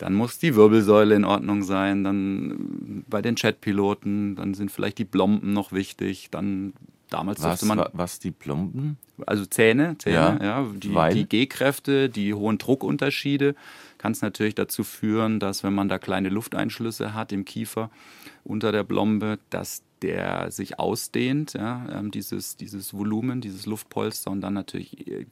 Dann 0.00 0.14
muss 0.14 0.38
die 0.38 0.56
Wirbelsäule 0.56 1.14
in 1.14 1.26
Ordnung 1.26 1.62
sein. 1.62 2.04
Dann 2.04 3.04
bei 3.06 3.20
den 3.20 3.36
Jetpiloten, 3.36 4.34
dann 4.34 4.54
sind 4.54 4.70
vielleicht 4.70 4.96
die 4.96 5.04
Blomben 5.04 5.52
noch 5.52 5.72
wichtig. 5.72 6.30
Dann 6.30 6.72
damals 7.10 7.42
was, 7.42 7.62
man. 7.66 7.84
Was 7.92 8.18
die 8.18 8.30
Plomben? 8.30 8.96
Also 9.26 9.44
Zähne, 9.44 9.98
Zähne, 9.98 10.38
ja. 10.40 10.62
ja 10.62 10.66
die, 10.74 11.14
die 11.14 11.28
G-Kräfte, 11.28 12.08
die 12.08 12.32
hohen 12.32 12.56
Druckunterschiede 12.56 13.54
kann 13.98 14.12
es 14.12 14.22
natürlich 14.22 14.54
dazu 14.54 14.84
führen, 14.84 15.38
dass 15.38 15.62
wenn 15.62 15.74
man 15.74 15.90
da 15.90 15.98
kleine 15.98 16.30
Lufteinschlüsse 16.30 17.12
hat 17.12 17.32
im 17.32 17.44
Kiefer 17.44 17.90
unter 18.44 18.72
der 18.72 18.84
Blombe, 18.84 19.38
dass 19.50 19.82
der 20.00 20.50
sich 20.50 20.78
ausdehnt, 20.78 21.52
ja, 21.52 21.86
ähm, 21.92 22.10
dieses, 22.10 22.56
dieses 22.56 22.94
Volumen, 22.94 23.42
dieses 23.42 23.66
Luftpolster 23.66 24.30
und 24.30 24.40
dann 24.40 24.54
natürlich 24.54 25.06
äh, 25.06 25.26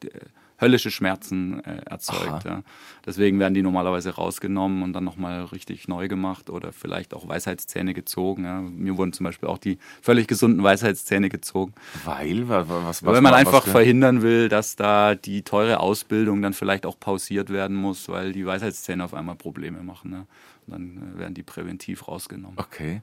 höllische 0.61 0.91
Schmerzen 0.91 1.63
äh, 1.65 1.83
erzeugt. 1.87 2.45
Ja. 2.45 2.63
Deswegen 3.07 3.39
werden 3.39 3.55
die 3.55 3.63
normalerweise 3.63 4.15
rausgenommen 4.15 4.83
und 4.83 4.93
dann 4.93 5.05
nochmal 5.05 5.45
richtig 5.45 5.89
neu 5.89 6.09
gemacht 6.09 6.51
oder 6.51 6.73
vielleicht 6.73 7.15
auch 7.15 7.29
Weisheitszähne 7.29 7.95
gezogen. 7.95 8.45
Ja. 8.45 8.61
Mir 8.61 8.97
wurden 8.97 9.13
zum 9.13 9.25
Beispiel 9.25 9.49
auch 9.49 9.59
die 9.59 9.79
völlig 10.03 10.27
gesunden 10.27 10.63
Weisheitszähne 10.63 11.29
gezogen. 11.29 11.75
Weil? 12.05 12.49
Was, 12.49 12.69
was, 12.69 13.05
weil 13.05 13.21
man 13.21 13.33
was, 13.33 13.41
einfach 13.41 13.67
verhindern 13.67 14.23
will, 14.23 14.49
dass 14.49 14.77
da 14.77 15.15
die 15.15 15.43
teure 15.43 15.81
Ausbildung 15.81 16.43
dann 16.43 16.53
vielleicht 16.53 16.87
auch 16.87 16.99
pausiert 16.99 17.51
werden 17.51 17.77
muss, 17.77 18.09
weil 18.09 18.33
die 18.33 18.45
Weisheitszähne 18.45 19.05
auf 19.05 19.15
einmal 19.15 19.37
Probleme 19.37 19.83
machen. 19.83 20.13
Ja. 20.13 20.27
Und 20.67 20.73
dann 20.73 21.15
äh, 21.15 21.19
werden 21.19 21.35
die 21.35 21.43
präventiv 21.43 22.09
rausgenommen. 22.09 22.59
Okay. 22.59 23.03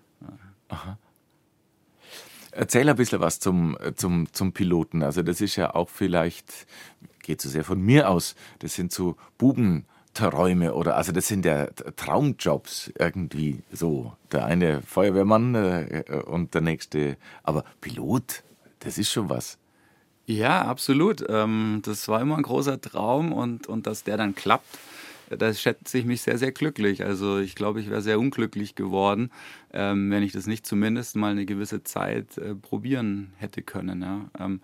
Aha. 0.69 0.97
Erzähl 2.51 2.88
ein 2.88 2.95
bisschen 2.95 3.19
was 3.19 3.39
zum, 3.39 3.77
zum, 3.95 4.31
zum 4.31 4.53
Piloten. 4.53 5.03
Also 5.03 5.24
das 5.24 5.41
ist 5.41 5.57
ja 5.57 5.75
auch 5.75 5.89
vielleicht, 5.89 6.65
geht 7.25 7.41
so 7.41 7.50
sehr 7.50 7.63
von 7.63 7.82
mir 7.82 8.10
aus, 8.10 8.36
das 8.60 8.75
sind 8.75 8.91
so 8.91 9.17
Bubenträume 9.38 10.74
oder 10.74 10.96
also 10.96 11.12
das 11.12 11.27
sind 11.27 11.46
ja 11.46 11.67
Traumjobs 11.96 12.91
irgendwie 12.98 13.63
so. 13.72 14.13
Der 14.32 14.46
eine 14.46 14.82
Feuerwehrmann 14.82 15.55
äh, 15.55 16.03
und 16.25 16.53
der 16.53 16.62
nächste, 16.62 17.17
aber 17.44 17.63
Pilot, 17.82 18.44
das 18.79 18.98
ist 18.98 19.12
schon 19.12 19.29
was. 19.29 19.58
Ja, 20.27 20.63
absolut. 20.63 21.24
Ähm, 21.29 21.82
das 21.84 22.08
war 22.08 22.22
immer 22.22 22.38
ein 22.38 22.44
großer 22.44 22.82
Traum 22.82 23.32
und, 23.32 23.67
und 23.67 23.86
dass 23.86 24.03
der 24.03 24.17
dann 24.17 24.34
klappt 24.34 24.77
da 25.29 25.53
schätze 25.53 25.98
ich 25.98 26.05
mich 26.05 26.22
sehr, 26.22 26.38
sehr 26.38 26.51
glücklich. 26.51 27.03
Also 27.03 27.39
ich 27.39 27.55
glaube, 27.55 27.82
ich 27.82 27.89
wäre 27.89 28.01
sehr 28.01 28.20
unglücklich 28.20 28.75
geworden, 28.75 29.32
ähm, 29.74 30.12
wenn 30.12 30.24
ich 30.24 30.32
das 30.32 30.48
nicht 30.48 30.65
zumindest 30.65 31.15
mal 31.15 31.32
eine 31.32 31.46
gewisse 31.46 31.84
Zeit 31.84 32.38
äh, 32.38 32.55
probieren 32.55 33.34
hätte 33.38 33.62
können. 33.62 34.29
Ähm, 34.39 34.62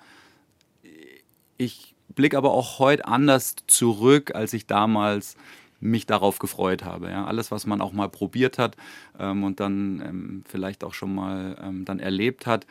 ich 1.57 1.95
blicke 2.15 2.37
aber 2.37 2.51
auch 2.51 2.79
heute 2.79 3.05
anders 3.05 3.55
zurück, 3.67 4.33
als 4.35 4.53
ich 4.53 4.67
damals 4.67 5.35
mich 5.79 6.05
darauf 6.05 6.39
gefreut 6.39 6.83
habe. 6.83 7.09
Ja. 7.09 7.25
Alles, 7.25 7.51
was 7.51 7.65
man 7.65 7.81
auch 7.81 7.91
mal 7.91 8.09
probiert 8.09 8.57
hat 8.57 8.77
ähm, 9.19 9.43
und 9.43 9.59
dann 9.59 10.01
ähm, 10.05 10.43
vielleicht 10.47 10.83
auch 10.83 10.93
schon 10.93 11.13
mal 11.13 11.57
ähm, 11.61 11.85
dann 11.85 11.99
erlebt 11.99 12.45
hat, 12.45 12.65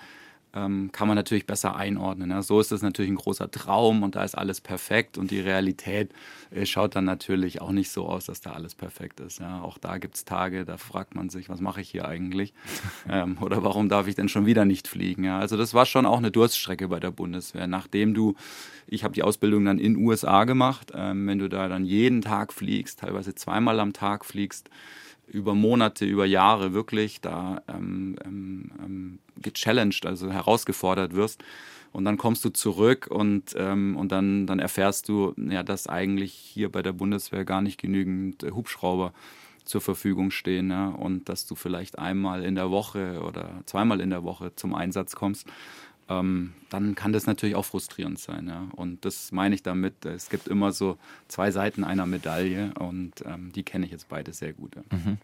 ähm, 0.54 0.90
kann 0.92 1.06
man 1.06 1.16
natürlich 1.16 1.46
besser 1.46 1.76
einordnen. 1.76 2.30
Ja. 2.30 2.42
So 2.42 2.60
ist 2.60 2.72
es 2.72 2.82
natürlich 2.82 3.10
ein 3.10 3.16
großer 3.16 3.50
Traum 3.50 4.02
und 4.02 4.16
da 4.16 4.24
ist 4.24 4.36
alles 4.36 4.60
perfekt 4.60 5.18
und 5.18 5.30
die 5.30 5.40
Realität 5.40 6.12
äh, 6.50 6.66
schaut 6.66 6.96
dann 6.96 7.04
natürlich 7.04 7.60
auch 7.60 7.70
nicht 7.70 7.90
so 7.90 8.06
aus, 8.06 8.26
dass 8.26 8.40
da 8.40 8.52
alles 8.52 8.74
perfekt 8.74 9.20
ist. 9.20 9.40
Ja. 9.40 9.60
Auch 9.62 9.78
da 9.78 9.98
gibt 9.98 10.16
es 10.16 10.24
Tage, 10.24 10.64
da 10.64 10.76
fragt 10.76 11.14
man 11.14 11.28
sich, 11.28 11.48
was 11.48 11.60
mache 11.60 11.80
ich 11.80 11.90
hier 11.90 12.06
eigentlich? 12.06 12.52
ähm, 13.08 13.38
oder 13.40 13.62
warum 13.62 13.88
darf 13.88 14.08
ich 14.08 14.14
denn 14.14 14.28
schon 14.28 14.46
wieder 14.46 14.64
nicht 14.64 14.88
fliegen? 14.88 15.24
Ja. 15.24 15.38
Also 15.38 15.56
das 15.56 15.74
war 15.74 15.86
schon 15.86 16.06
auch 16.06 16.18
eine 16.18 16.30
Durststrecke 16.30 16.88
bei 16.88 17.00
der 17.00 17.10
Bundeswehr. 17.10 17.66
Nachdem 17.66 18.14
du, 18.14 18.34
ich 18.86 19.04
habe 19.04 19.14
die 19.14 19.22
Ausbildung 19.22 19.64
dann 19.64 19.78
in 19.78 19.96
USA 19.96 20.44
gemacht, 20.44 20.92
ähm, 20.94 21.26
wenn 21.26 21.38
du 21.38 21.48
da 21.48 21.68
dann 21.68 21.84
jeden 21.84 22.22
Tag 22.22 22.52
fliegst, 22.52 23.00
teilweise 23.00 23.34
zweimal 23.34 23.78
am 23.78 23.92
Tag 23.92 24.24
fliegst, 24.24 24.68
über 25.30 25.54
Monate, 25.54 26.04
über 26.04 26.26
Jahre 26.26 26.72
wirklich 26.72 27.20
da 27.20 27.62
ähm, 27.68 28.16
ähm, 28.24 28.70
ähm, 28.84 29.18
gechallenged, 29.36 30.06
also 30.06 30.30
herausgefordert 30.30 31.14
wirst. 31.14 31.42
Und 31.92 32.04
dann 32.04 32.18
kommst 32.18 32.44
du 32.44 32.50
zurück 32.50 33.08
und, 33.10 33.54
ähm, 33.56 33.96
und 33.96 34.12
dann, 34.12 34.46
dann 34.46 34.60
erfährst 34.60 35.08
du, 35.08 35.34
ja, 35.36 35.62
dass 35.62 35.88
eigentlich 35.88 36.32
hier 36.32 36.70
bei 36.70 36.82
der 36.82 36.92
Bundeswehr 36.92 37.44
gar 37.44 37.62
nicht 37.62 37.80
genügend 37.80 38.44
äh, 38.44 38.52
Hubschrauber 38.52 39.12
zur 39.64 39.80
Verfügung 39.80 40.30
stehen 40.30 40.70
ja, 40.70 40.88
und 40.88 41.28
dass 41.28 41.46
du 41.46 41.54
vielleicht 41.54 41.98
einmal 41.98 42.44
in 42.44 42.54
der 42.54 42.70
Woche 42.70 43.22
oder 43.22 43.62
zweimal 43.66 44.00
in 44.00 44.10
der 44.10 44.24
Woche 44.24 44.54
zum 44.56 44.74
Einsatz 44.74 45.16
kommst. 45.16 45.46
Ähm, 46.10 46.52
dann 46.70 46.94
kann 46.94 47.12
das 47.12 47.26
natürlich 47.26 47.54
auch 47.54 47.64
frustrierend 47.64 48.18
sein. 48.18 48.48
Ja. 48.48 48.66
Und 48.74 49.04
das 49.04 49.32
meine 49.32 49.54
ich 49.54 49.62
damit. 49.62 50.04
Es 50.04 50.28
gibt 50.28 50.48
immer 50.48 50.72
so 50.72 50.98
zwei 51.28 51.50
Seiten 51.50 51.84
einer 51.84 52.04
Medaille 52.04 52.72
und 52.78 53.12
ähm, 53.24 53.52
die 53.52 53.62
kenne 53.62 53.86
ich 53.86 53.92
jetzt 53.92 54.08
beide 54.08 54.32
sehr 54.32 54.52
gut. 54.52 54.74
Ja. 54.74 54.82
Mhm. 54.90 55.18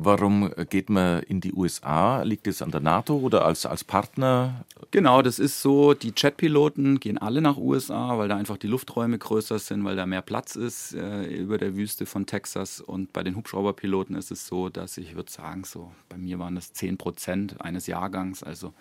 Warum 0.00 0.52
geht 0.70 0.90
man 0.90 1.24
in 1.24 1.40
die 1.40 1.52
USA? 1.52 2.22
Liegt 2.22 2.46
es 2.46 2.62
an 2.62 2.70
der 2.70 2.80
NATO 2.80 3.16
oder 3.16 3.44
als, 3.44 3.66
als 3.66 3.82
Partner? 3.82 4.64
Genau, 4.92 5.22
das 5.22 5.40
ist 5.40 5.60
so. 5.60 5.92
Die 5.92 6.12
Jetpiloten 6.16 7.00
gehen 7.00 7.18
alle 7.18 7.40
nach 7.40 7.56
USA, 7.56 8.16
weil 8.16 8.28
da 8.28 8.36
einfach 8.36 8.58
die 8.58 8.68
Lufträume 8.68 9.18
größer 9.18 9.58
sind, 9.58 9.84
weil 9.84 9.96
da 9.96 10.06
mehr 10.06 10.22
Platz 10.22 10.54
ist 10.54 10.94
äh, 10.94 11.24
über 11.24 11.58
der 11.58 11.74
Wüste 11.74 12.06
von 12.06 12.26
Texas. 12.26 12.80
Und 12.80 13.12
bei 13.12 13.24
den 13.24 13.34
Hubschrauberpiloten 13.34 14.14
ist 14.14 14.30
es 14.30 14.46
so, 14.46 14.68
dass 14.68 14.98
ich 14.98 15.16
würde 15.16 15.32
sagen, 15.32 15.64
so 15.64 15.90
bei 16.08 16.16
mir 16.16 16.38
waren 16.38 16.54
das 16.54 16.72
10 16.72 16.96
Prozent 16.96 17.60
eines 17.60 17.88
Jahrgangs. 17.88 18.44
Also 18.44 18.74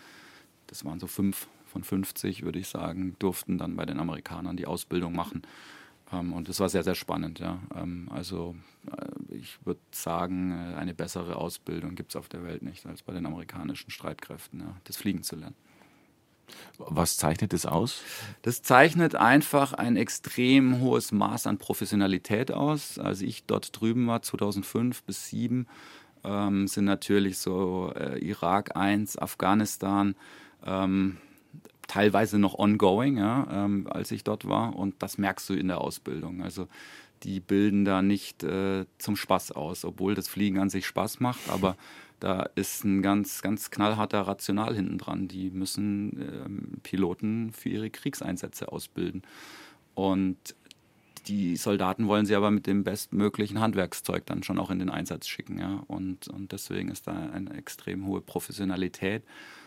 das 0.67 0.86
waren 0.86 0.99
so 0.99 1.08
fünf 1.08 1.47
von 1.65 1.84
50, 1.84 2.43
würde 2.43 2.60
ich 2.60 2.67
sagen, 2.67 3.15
durften 3.19 3.58
dann 3.58 3.75
bei 3.75 3.86
den 3.86 3.99
Amerikanern 3.99 4.58
die 4.58 4.67
Ausbildung 4.67 5.13
machen. 5.13 5.41
Ähm, 6.12 6.34
und 6.34 6.49
das 6.49 6.60
war 6.60 6.69
sehr, 6.69 6.84
sehr 6.84 6.95
spannend. 6.95 7.39
Ja. 7.39 7.60
Ähm, 7.75 8.10
also 8.12 8.56
äh, 8.91 9.36
ich 9.36 9.58
würde 9.65 9.82
sagen, 9.91 10.51
äh, 10.51 10.75
eine 10.75 10.93
bessere 10.93 11.36
Ausbildung 11.36 11.95
gibt 11.95 12.12
es 12.12 12.15
auf 12.15 12.30
der 12.30 12.43
Welt 12.43 12.62
nicht 12.62 12.86
als 12.86 13.01
bei 13.01 13.13
den 13.13 13.25
amerikanischen 13.25 13.91
Streitkräften, 13.91 14.62
ja, 14.62 14.75
das 14.86 14.97
Fliegen 14.97 15.23
zu 15.23 15.36
lernen. 15.36 15.56
Was 16.77 17.17
zeichnet 17.17 17.51
das 17.51 17.65
aus? 17.65 18.01
Das 18.41 18.62
zeichnet 18.62 19.15
einfach 19.15 19.73
ein 19.73 19.97
extrem 19.97 20.80
hohes 20.80 21.12
Maß 21.12 21.45
an 21.45 21.58
Professionalität 21.58 22.51
aus. 22.51 22.97
Als 22.97 23.21
ich 23.21 23.43
dort 23.45 23.80
drüben 23.80 24.08
war, 24.08 24.21
2005 24.21 25.03
bis 25.03 25.30
2007, 25.30 25.67
ähm, 26.23 26.67
sind 26.67 26.86
natürlich 26.86 27.38
so 27.38 27.91
äh, 27.95 28.19
Irak 28.19 28.77
1, 28.77 29.17
Afghanistan, 29.17 30.15
ähm, 30.65 31.17
teilweise 31.88 32.38
noch 32.38 32.58
ongoing, 32.60 33.17
ja, 33.17 33.48
ähm, 33.52 33.88
als 33.89 34.12
ich 34.12 34.24
dort 34.24 34.48
war. 34.48 34.76
Und 34.76 34.96
das 35.00 35.17
merkst 35.17 35.50
du 35.50 35.54
in 35.54 35.67
der 35.67 35.82
Ausbildung. 35.82 36.41
Also 36.41 36.67
die 37.24 37.39
bilden 37.39 37.86
da 37.86 38.02
nicht 38.02 38.43
äh, 38.43 38.86
zum 38.98 39.15
Spaß 39.15 39.54
aus, 39.54 39.86
obwohl 39.86 40.13
das 40.13 40.28
Fliegen 40.28 40.60
an 40.60 40.70
sich 40.70 40.86
Spaß 40.86 41.20
macht, 41.20 41.50
aber 41.50 41.76
da 42.20 42.50
ist 42.56 42.84
ein 42.84 43.02
ganz, 43.02 43.41
ganz 43.41 43.70
knallharter 43.70 44.22
Rational 44.22 44.76
hinten 44.76 44.98
dran. 44.98 45.28
Die 45.28 45.52
müssen 45.52 46.20
ähm, 46.20 46.82
Piloten 46.82 47.52
für 47.52 47.70
ihre 47.70 47.89
Kriegseinsätze 47.89 48.72
ausbilden. 48.72 49.22
Und 49.93 50.38
die 51.27 51.55
Soldaten 51.57 52.07
wollen 52.07 52.25
sie 52.25 52.35
aber 52.35 52.51
mit 52.51 52.67
dem 52.67 52.83
bestmöglichen 52.83 53.59
Handwerkszeug 53.59 54.25
dann 54.25 54.43
schon 54.43 54.59
auch 54.59 54.69
in 54.69 54.79
den 54.79 54.89
Einsatz 54.89 55.27
schicken. 55.27 55.59
Ja? 55.59 55.83
Und, 55.87 56.27
und 56.27 56.51
deswegen 56.51 56.89
ist 56.89 57.07
da 57.07 57.13
eine 57.13 57.53
extrem 57.55 58.05
hohe 58.05 58.21
Professionalität 58.21 59.23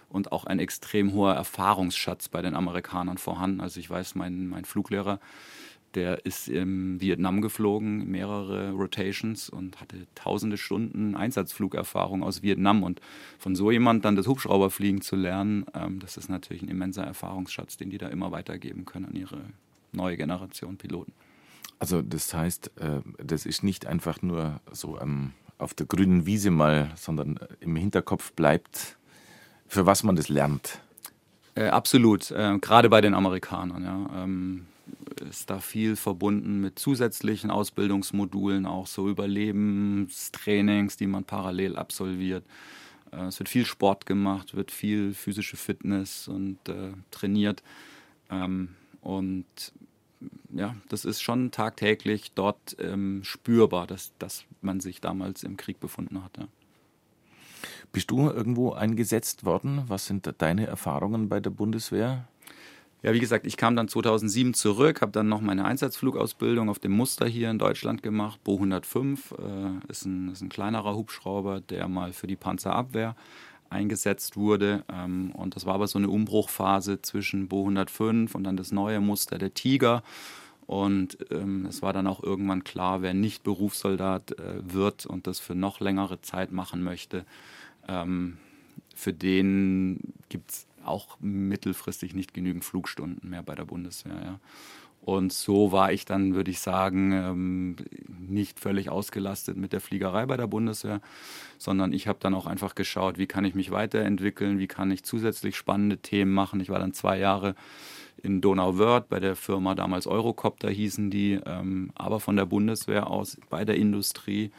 und 0.09 0.33
auch 0.33 0.45
ein 0.45 0.59
extrem 0.59 1.13
hoher 1.13 1.35
Erfahrungsschatz 1.35 2.29
bei 2.29 2.43
den 2.43 2.55
Amerikanern 2.55 3.19
vorhanden. 3.19 3.61
Also 3.61 3.81
ich 3.81 3.89
weiß, 3.89 4.15
mein, 4.15 4.49
mein 4.49 4.65
Fluglehrer, 4.65 5.21
der 5.95 6.25
ist 6.25 6.49
im 6.49 7.01
Vietnam 7.01 7.41
geflogen, 7.41 8.11
mehrere 8.11 8.71
Rotations 8.71 9.51
und 9.51 9.81
hatte 9.81 10.07
tausende 10.15 10.57
Stunden 10.57 11.17
Einsatzflugerfahrung 11.17 12.23
aus 12.23 12.43
Vietnam. 12.43 12.83
Und 12.83 13.01
von 13.39 13.57
so 13.57 13.71
jemand 13.71 14.05
dann 14.05 14.17
das 14.17 14.27
Hubschrauberfliegen 14.27 15.01
zu 15.01 15.17
lernen, 15.17 15.67
ähm, 15.75 15.99
das 16.01 16.17
ist 16.17 16.29
natürlich 16.29 16.63
ein 16.63 16.69
immenser 16.69 17.05
Erfahrungsschatz, 17.05 17.77
den 17.77 17.91
die 17.91 17.99
da 17.99 18.09
immer 18.09 18.31
weitergeben 18.31 18.85
können 18.85 19.07
an 19.07 19.17
ihre 19.17 19.41
neue 19.93 20.17
Generation 20.17 20.77
Piloten. 20.77 21.13
Also 21.81 22.03
das 22.03 22.33
heißt, 22.33 22.71
äh, 22.79 23.01
das 23.19 23.47
ist 23.47 23.65
nicht 23.65 23.87
einfach 23.87 24.23
nur 24.23 24.61
so 24.71 25.01
ähm, 25.01 25.33
auf 25.59 25.75
der 25.75 25.87
grünen 25.87 26.27
Wiese 26.27 26.51
mal, 26.51 26.93
sondern 26.95 27.39
äh, 27.39 27.49
im 27.61 27.75
Hinterkopf 27.75 28.33
bleibt, 28.33 28.99
für 29.67 29.87
was 29.87 30.03
man 30.03 30.15
das 30.15 30.29
lernt. 30.29 30.81
Äh, 31.55 31.69
absolut, 31.69 32.31
äh, 32.31 32.59
gerade 32.59 32.89
bei 32.91 33.01
den 33.01 33.15
Amerikanern. 33.15 33.83
Ja. 33.83 34.25
Ähm, 34.25 34.67
ist 35.29 35.51
da 35.51 35.61
viel 35.61 35.97
verbunden 35.97 36.61
mit 36.61 36.79
zusätzlichen 36.79 37.51
Ausbildungsmodulen, 37.51 38.67
auch 38.67 38.87
so 38.87 39.09
Überlebenstrainings, 39.09 40.97
die 40.97 41.07
man 41.07 41.25
parallel 41.25 41.77
absolviert. 41.77 42.45
Äh, 43.11 43.25
es 43.25 43.39
wird 43.39 43.49
viel 43.49 43.65
Sport 43.65 44.05
gemacht, 44.05 44.55
wird 44.55 44.71
viel 44.71 45.15
physische 45.15 45.57
Fitness 45.57 46.29
und 46.29 46.59
äh, 46.69 46.93
trainiert. 47.11 47.63
Ähm, 48.31 48.71
und 49.01 49.47
ja, 50.53 50.75
das 50.89 51.05
ist 51.05 51.23
schon 51.23 51.51
tagtäglich 51.51 52.33
dort 52.35 52.77
ähm, 52.79 53.21
spürbar, 53.23 53.87
dass, 53.87 54.13
dass 54.19 54.45
man 54.61 54.81
sich 54.81 55.01
damals 55.01 55.43
im 55.43 55.57
Krieg 55.57 55.81
befunden 55.81 56.23
hat. 56.23 56.37
Ja. 56.39 56.49
Bist 57.93 58.11
du 58.11 58.29
irgendwo 58.29 58.73
eingesetzt 58.73 59.45
worden? 59.45 59.85
Was 59.89 60.07
sind 60.07 60.33
deine 60.39 60.67
Erfahrungen 60.67 61.29
bei 61.29 61.41
der 61.41 61.51
Bundeswehr? 61.51 62.29
Ja, 63.03 63.15
wie 63.15 63.21
gesagt, 63.21 63.47
ich 63.47 63.57
kam 63.57 63.77
dann 63.77 63.89
2007 63.89 64.53
zurück, 64.53 65.01
habe 65.01 65.13
dann 65.13 65.29
noch 65.29 65.41
meine 65.41 65.65
Einsatzflugausbildung 65.65 66.69
auf 66.69 66.79
dem 66.79 66.93
Muster 66.93 67.27
hier 67.27 67.51
in 67.51 67.59
Deutschland 67.59 68.03
gemacht. 68.03 68.45
Bo 68.45 68.55
105 68.55 69.33
äh, 69.33 69.91
ist, 69.91 70.05
ein, 70.05 70.31
ist 70.31 70.43
ein 70.43 70.51
kleinerer 70.51 70.95
Hubschrauber, 70.95 71.63
der 71.63 71.89
mal 71.89 72.13
für 72.13 72.27
die 72.27 72.37
Panzerabwehr 72.37 73.17
eingesetzt 73.71 74.37
wurde. 74.37 74.85
Ähm, 74.93 75.33
und 75.33 75.57
das 75.57 75.65
war 75.65 75.75
aber 75.75 75.87
so 75.87 75.99
eine 75.99 76.09
Umbruchphase 76.09 77.01
zwischen 77.03 77.49
Bo 77.49 77.61
105 77.61 78.35
und 78.35 78.45
dann 78.45 78.57
das 78.57 78.73
neue 78.73 79.01
Muster 79.01 79.39
der 79.39 79.55
Tiger. 79.55 80.03
Und 80.67 81.19
ähm, 81.31 81.67
es 81.67 81.83
war 81.83 81.93
dann 81.93 82.07
auch 82.07 82.23
irgendwann 82.23 82.63
klar, 82.63 83.03
wer 83.03 83.15
nicht 83.15 83.43
Berufssoldat 83.43 84.39
äh, 84.39 84.61
wird 84.63 85.07
und 85.07 85.27
das 85.27 85.41
für 85.41 85.55
noch 85.55 85.81
längere 85.81 86.21
Zeit 86.21 86.53
machen 86.53 86.85
möchte, 86.85 87.25
ähm, 87.89 88.39
für 88.95 89.13
den 89.13 90.13
gibt 90.29 90.51
es 90.51 90.67
auch 90.85 91.19
mittelfristig 91.21 92.15
nicht 92.15 92.35
genügend 92.35 92.65
Flugstunden 92.65 93.29
mehr 93.31 93.43
bei 93.43 93.55
der 93.55 93.65
Bundeswehr. 93.65 94.21
Ja. 94.23 94.41
Und 95.03 95.33
so 95.33 95.73
war 95.73 95.93
ich 95.93 96.05
dann, 96.05 96.35
würde 96.35 96.51
ich 96.51 96.61
sagen, 96.61 97.13
ähm, 97.13 97.77
nicht 98.19 98.61
völlig 98.61 98.91
ausgelastet 98.91 99.57
mit 99.57 99.73
der 99.73 99.81
Fliegerei 99.81 100.27
bei 100.27 100.37
der 100.37 100.47
Bundeswehr, 100.47 101.01
sondern 101.59 101.93
ich 101.93 102.07
habe 102.07 102.19
dann 102.21 102.35
auch 102.35 102.47
einfach 102.47 102.75
geschaut, 102.75 103.17
wie 103.17 103.27
kann 103.27 103.45
ich 103.45 103.55
mich 103.55 103.71
weiterentwickeln, 103.71 104.59
wie 104.59 104.67
kann 104.67 104.91
ich 104.91 105.03
zusätzlich 105.03 105.57
spannende 105.57 105.99
Themen 105.99 106.33
machen. 106.33 106.61
Ich 106.61 106.69
war 106.69 106.79
dann 106.79 106.93
zwei 106.93 107.19
Jahre 107.19 107.55
in 108.23 108.43
Donauwörth 108.43 109.09
bei 109.09 109.21
der 109.21 109.37
Firma 109.37 109.75
damals 109.75 110.07
Eurocopter 110.07 110.69
hießen 110.69 111.11
die, 111.11 111.41
ähm, 111.47 111.91
aber 111.95 112.21
von 112.21 112.37
der 112.37 112.47
Bundeswehr 112.47 113.09
aus 113.09 113.39
bei 113.49 113.65
der 113.65 113.77
Industrie 113.77 114.51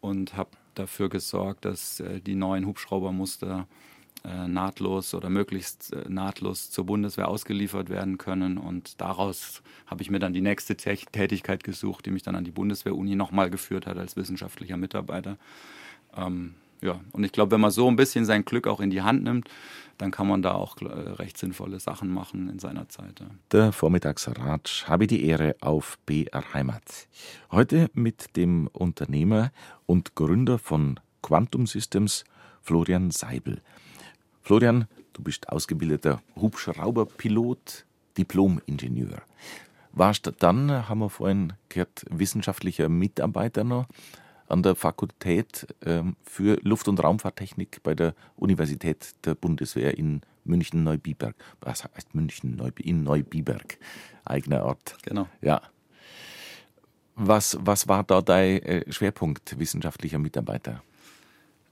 und 0.00 0.36
habe 0.36 0.50
dafür 0.74 1.08
gesorgt, 1.08 1.64
dass 1.64 2.00
äh, 2.00 2.20
die 2.20 2.34
neuen 2.34 2.66
Hubschraubermuster 2.66 3.66
nahtlos 4.48 5.14
oder 5.14 5.30
möglichst 5.30 5.92
äh, 5.92 6.04
nahtlos 6.08 6.70
zur 6.70 6.86
Bundeswehr 6.86 7.28
ausgeliefert 7.28 7.88
werden 7.88 8.18
können. 8.18 8.58
Und 8.58 9.00
daraus 9.00 9.62
habe 9.86 10.02
ich 10.02 10.10
mir 10.10 10.18
dann 10.18 10.32
die 10.32 10.40
nächste 10.40 10.76
Tätigkeit 10.76 11.64
gesucht, 11.64 12.06
die 12.06 12.10
mich 12.10 12.22
dann 12.22 12.34
an 12.34 12.44
die 12.44 12.50
Bundeswehr-Uni 12.50 13.14
nochmal 13.14 13.50
geführt 13.50 13.86
hat 13.86 13.98
als 13.98 14.16
wissenschaftlicher 14.16 14.76
Mitarbeiter. 14.76 15.36
Ähm, 16.16 16.54
ja, 16.82 17.00
und 17.12 17.24
ich 17.24 17.32
glaube, 17.32 17.52
wenn 17.52 17.60
man 17.60 17.70
so 17.70 17.88
ein 17.88 17.96
bisschen 17.96 18.24
sein 18.24 18.44
Glück 18.44 18.66
auch 18.66 18.80
in 18.80 18.90
die 18.90 19.02
Hand 19.02 19.22
nimmt, 19.24 19.48
dann 19.98 20.10
kann 20.10 20.26
man 20.26 20.42
da 20.42 20.52
auch 20.52 20.80
äh, 20.82 20.84
recht 20.84 21.38
sinnvolle 21.38 21.80
Sachen 21.80 22.12
machen 22.12 22.50
in 22.50 22.58
seiner 22.58 22.88
Zeit. 22.88 23.20
Ja. 23.20 23.26
Der 23.52 23.72
Vormittagsratsch 23.72 24.84
habe 24.84 25.06
die 25.06 25.24
Ehre 25.24 25.56
auf 25.60 25.98
BR 26.04 26.52
Heimat. 26.52 27.08
Heute 27.50 27.90
mit 27.94 28.36
dem 28.36 28.66
Unternehmer 28.72 29.52
und 29.86 30.14
Gründer 30.14 30.58
von 30.58 31.00
Quantum 31.22 31.66
Systems, 31.66 32.24
Florian 32.62 33.10
Seibel. 33.10 33.62
Florian, 34.46 34.86
du 35.12 35.24
bist 35.24 35.48
ausgebildeter 35.48 36.22
Hubschrauberpilot, 36.36 37.84
Diplom-Ingenieur. 38.16 39.22
Warst 39.90 40.32
dann, 40.38 40.88
haben 40.88 41.00
wir 41.00 41.10
vorhin 41.10 41.54
gehört, 41.68 42.04
wissenschaftlicher 42.10 42.88
Mitarbeiter 42.88 43.64
noch 43.64 43.86
an 44.46 44.62
der 44.62 44.76
Fakultät 44.76 45.66
ähm, 45.84 46.14
für 46.22 46.60
Luft- 46.62 46.86
und 46.86 47.02
Raumfahrttechnik 47.02 47.82
bei 47.82 47.96
der 47.96 48.14
Universität 48.36 49.16
der 49.24 49.34
Bundeswehr 49.34 49.98
in 49.98 50.20
München-Neubiberg. 50.44 51.34
Was 51.60 51.82
heißt 51.82 52.14
München? 52.14 52.56
In 52.78 53.02
Neubiberg, 53.02 53.78
eigener 54.24 54.64
Ort. 54.64 54.96
Genau. 55.02 55.26
Ja. 55.40 55.60
Was, 57.16 57.58
was 57.62 57.88
war 57.88 58.04
da 58.04 58.22
dein 58.22 58.62
äh, 58.62 58.92
Schwerpunkt 58.92 59.58
wissenschaftlicher 59.58 60.20
Mitarbeiter? 60.20 60.84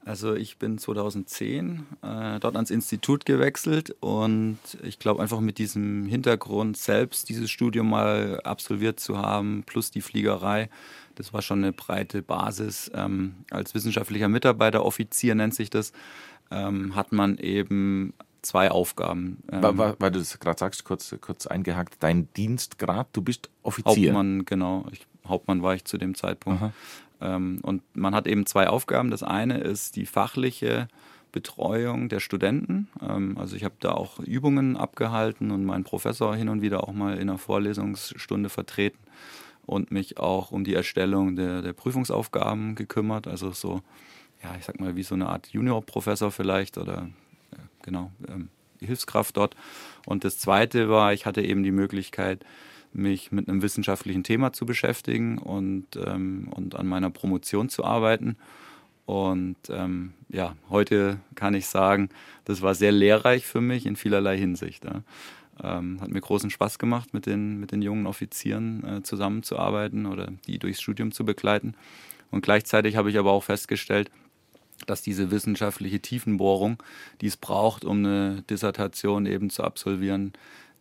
Also 0.05 0.35
ich 0.35 0.57
bin 0.59 0.77
2010 0.77 1.85
äh, 2.03 2.39
dort 2.39 2.55
ans 2.55 2.69
Institut 2.69 3.25
gewechselt 3.25 3.95
und 4.01 4.59
ich 4.83 4.99
glaube 4.99 5.21
einfach 5.21 5.39
mit 5.39 5.57
diesem 5.57 6.05
Hintergrund 6.05 6.77
selbst 6.77 7.27
dieses 7.27 7.49
Studium 7.49 7.89
mal 7.89 8.39
absolviert 8.43 8.99
zu 8.99 9.17
haben, 9.17 9.63
plus 9.65 9.89
die 9.89 10.01
Fliegerei, 10.01 10.69
das 11.15 11.33
war 11.33 11.41
schon 11.41 11.63
eine 11.63 11.73
breite 11.73 12.21
Basis. 12.21 12.91
Ähm, 12.93 13.33
als 13.49 13.73
wissenschaftlicher 13.73 14.29
Mitarbeiter, 14.29 14.85
Offizier 14.85 15.33
nennt 15.33 15.55
sich 15.55 15.71
das, 15.71 15.91
ähm, 16.51 16.95
hat 16.95 17.11
man 17.11 17.39
eben 17.39 18.13
zwei 18.43 18.69
Aufgaben. 18.69 19.41
Ähm, 19.51 19.63
weil, 19.63 20.11
du 20.11 20.19
das 20.19 20.39
gerade 20.39 20.59
sagst, 20.59 20.83
kurz, 20.83 21.15
kurz 21.19 21.47
eingehakt, 21.47 21.95
dein 22.01 22.31
Dienstgrad, 22.33 23.07
du 23.13 23.23
bist 23.23 23.49
Offizier. 23.63 24.13
Hauptmann, 24.13 24.45
genau. 24.45 24.85
Ich, 24.91 25.07
Hauptmann 25.27 25.63
war 25.63 25.73
ich 25.73 25.85
zu 25.85 25.97
dem 25.97 26.13
Zeitpunkt. 26.13 26.61
Aha. 26.61 26.73
Ähm, 27.21 27.59
und 27.61 27.81
man 27.93 28.15
hat 28.15 28.27
eben 28.27 28.45
zwei 28.45 28.67
Aufgaben. 28.67 29.11
Das 29.11 29.23
eine 29.23 29.59
ist 29.59 29.95
die 29.95 30.05
fachliche 30.05 30.87
Betreuung 31.31 32.07
der 32.07 32.21
Studenten. 32.21 32.87
Ähm, 33.01 33.37
also 33.37 33.55
ich 33.55 33.63
habe 33.63 33.75
da 33.79 33.91
auch 33.91 34.19
Übungen 34.19 34.77
abgehalten 34.77 35.51
und 35.51 35.65
meinen 35.65 35.83
Professor 35.83 36.35
hin 36.35 36.49
und 36.49 36.61
wieder 36.61 36.87
auch 36.87 36.93
mal 36.93 37.15
in 37.15 37.29
einer 37.29 37.37
Vorlesungsstunde 37.37 38.49
vertreten 38.49 38.99
und 39.65 39.91
mich 39.91 40.17
auch 40.17 40.51
um 40.51 40.63
die 40.63 40.73
Erstellung 40.73 41.35
der, 41.35 41.61
der 41.61 41.73
Prüfungsaufgaben 41.73 42.75
gekümmert. 42.75 43.27
Also 43.27 43.51
so, 43.51 43.81
ja, 44.43 44.55
ich 44.57 44.65
sag 44.65 44.79
mal, 44.79 44.95
wie 44.95 45.03
so 45.03 45.15
eine 45.15 45.27
Art 45.27 45.47
Juniorprofessor 45.47 46.31
vielleicht 46.31 46.77
oder 46.77 47.09
äh, 47.51 47.57
genau, 47.81 48.11
ähm, 48.29 48.49
Hilfskraft 48.79 49.35
dort. 49.37 49.55
Und 50.05 50.23
das 50.23 50.39
zweite 50.39 50.89
war, 50.89 51.13
ich 51.13 51.25
hatte 51.25 51.41
eben 51.41 51.63
die 51.63 51.71
Möglichkeit, 51.71 52.45
mich 52.95 53.31
mit 53.31 53.47
einem 53.47 53.61
wissenschaftlichen 53.61 54.23
Thema 54.23 54.53
zu 54.53 54.65
beschäftigen 54.65 55.37
und, 55.37 55.87
ähm, 55.97 56.47
und 56.51 56.75
an 56.75 56.87
meiner 56.87 57.09
Promotion 57.09 57.69
zu 57.69 57.83
arbeiten. 57.83 58.37
Und 59.05 59.57
ähm, 59.69 60.13
ja, 60.29 60.55
heute 60.69 61.19
kann 61.35 61.53
ich 61.53 61.67
sagen, 61.67 62.09
das 62.45 62.61
war 62.61 62.73
sehr 62.73 62.91
lehrreich 62.91 63.45
für 63.45 63.61
mich 63.61 63.85
in 63.85 63.95
vielerlei 63.95 64.37
Hinsicht. 64.37 64.85
Ja. 64.85 65.03
Ähm, 65.63 66.01
hat 66.01 66.09
mir 66.09 66.21
großen 66.21 66.49
Spaß 66.49 66.79
gemacht, 66.79 67.13
mit 67.13 67.25
den, 67.27 67.59
mit 67.59 67.71
den 67.71 67.81
jungen 67.81 68.07
Offizieren 68.07 68.83
äh, 68.83 69.03
zusammenzuarbeiten 69.03 70.05
oder 70.05 70.31
die 70.47 70.57
durchs 70.57 70.81
Studium 70.81 71.11
zu 71.11 71.23
begleiten. 71.23 71.75
Und 72.31 72.41
gleichzeitig 72.41 72.95
habe 72.97 73.09
ich 73.09 73.17
aber 73.17 73.31
auch 73.31 73.43
festgestellt, 73.43 74.09
dass 74.87 75.01
diese 75.01 75.31
wissenschaftliche 75.31 75.99
Tiefenbohrung, 75.99 76.81
die 77.21 77.27
es 77.27 77.37
braucht, 77.37 77.85
um 77.85 77.99
eine 77.99 78.43
Dissertation 78.49 79.25
eben 79.25 79.49
zu 79.49 79.63
absolvieren, 79.63 80.33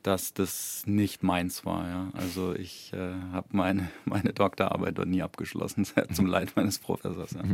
dass 0.04 0.34
das 0.34 0.82
nicht 0.86 1.22
meins 1.22 1.64
war. 1.64 1.88
Ja. 1.88 2.10
Also 2.12 2.54
ich 2.54 2.92
äh, 2.92 3.14
habe 3.32 3.48
meine, 3.50 3.88
meine 4.04 4.32
Doktorarbeit 4.32 4.96
dort 4.98 5.08
nie 5.08 5.22
abgeschlossen, 5.22 5.84
zum 6.12 6.26
Leid 6.26 6.52
meines 6.54 6.78
Professors. 6.78 7.32
Ja. 7.32 7.42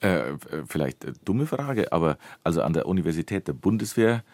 Äh, 0.00 0.38
vielleicht 0.66 1.04
äh, 1.04 1.12
dumme 1.26 1.44
Frage, 1.44 1.92
aber 1.92 2.16
also 2.42 2.62
an 2.62 2.72
der 2.72 2.86
Universität 2.86 3.48
der 3.48 3.52
Bundeswehr 3.52 4.24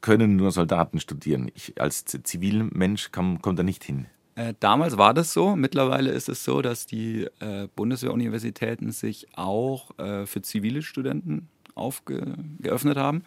können 0.00 0.34
nur 0.34 0.50
Soldaten 0.50 0.98
studieren. 0.98 1.50
Ich 1.54 1.80
als 1.80 2.04
Zivilmensch 2.04 3.12
komme 3.12 3.38
da 3.40 3.62
nicht 3.62 3.84
hin. 3.84 4.06
Äh, 4.34 4.54
damals 4.58 4.96
war 4.96 5.14
das 5.14 5.32
so. 5.32 5.54
Mittlerweile 5.54 6.10
ist 6.10 6.28
es 6.28 6.44
so, 6.44 6.62
dass 6.62 6.86
die 6.86 7.28
äh, 7.38 7.68
Bundeswehruniversitäten 7.76 8.90
sich 8.90 9.28
auch 9.36 9.96
äh, 9.98 10.26
für 10.26 10.42
zivile 10.42 10.82
Studenten 10.82 11.48
aufgeöffnet 11.74 12.96
haben. 12.96 13.22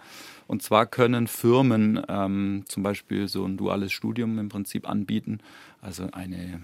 Und 0.48 0.64
zwar 0.64 0.86
können 0.86 1.28
Firmen 1.28 2.02
ähm, 2.08 2.64
zum 2.68 2.84
Beispiel 2.84 3.28
so 3.28 3.46
ein 3.46 3.58
duales 3.58 3.92
Studium 3.92 4.40
im 4.40 4.50
Prinzip 4.50 4.90
anbieten, 4.90 5.40
also 5.82 6.10
eine 6.12 6.62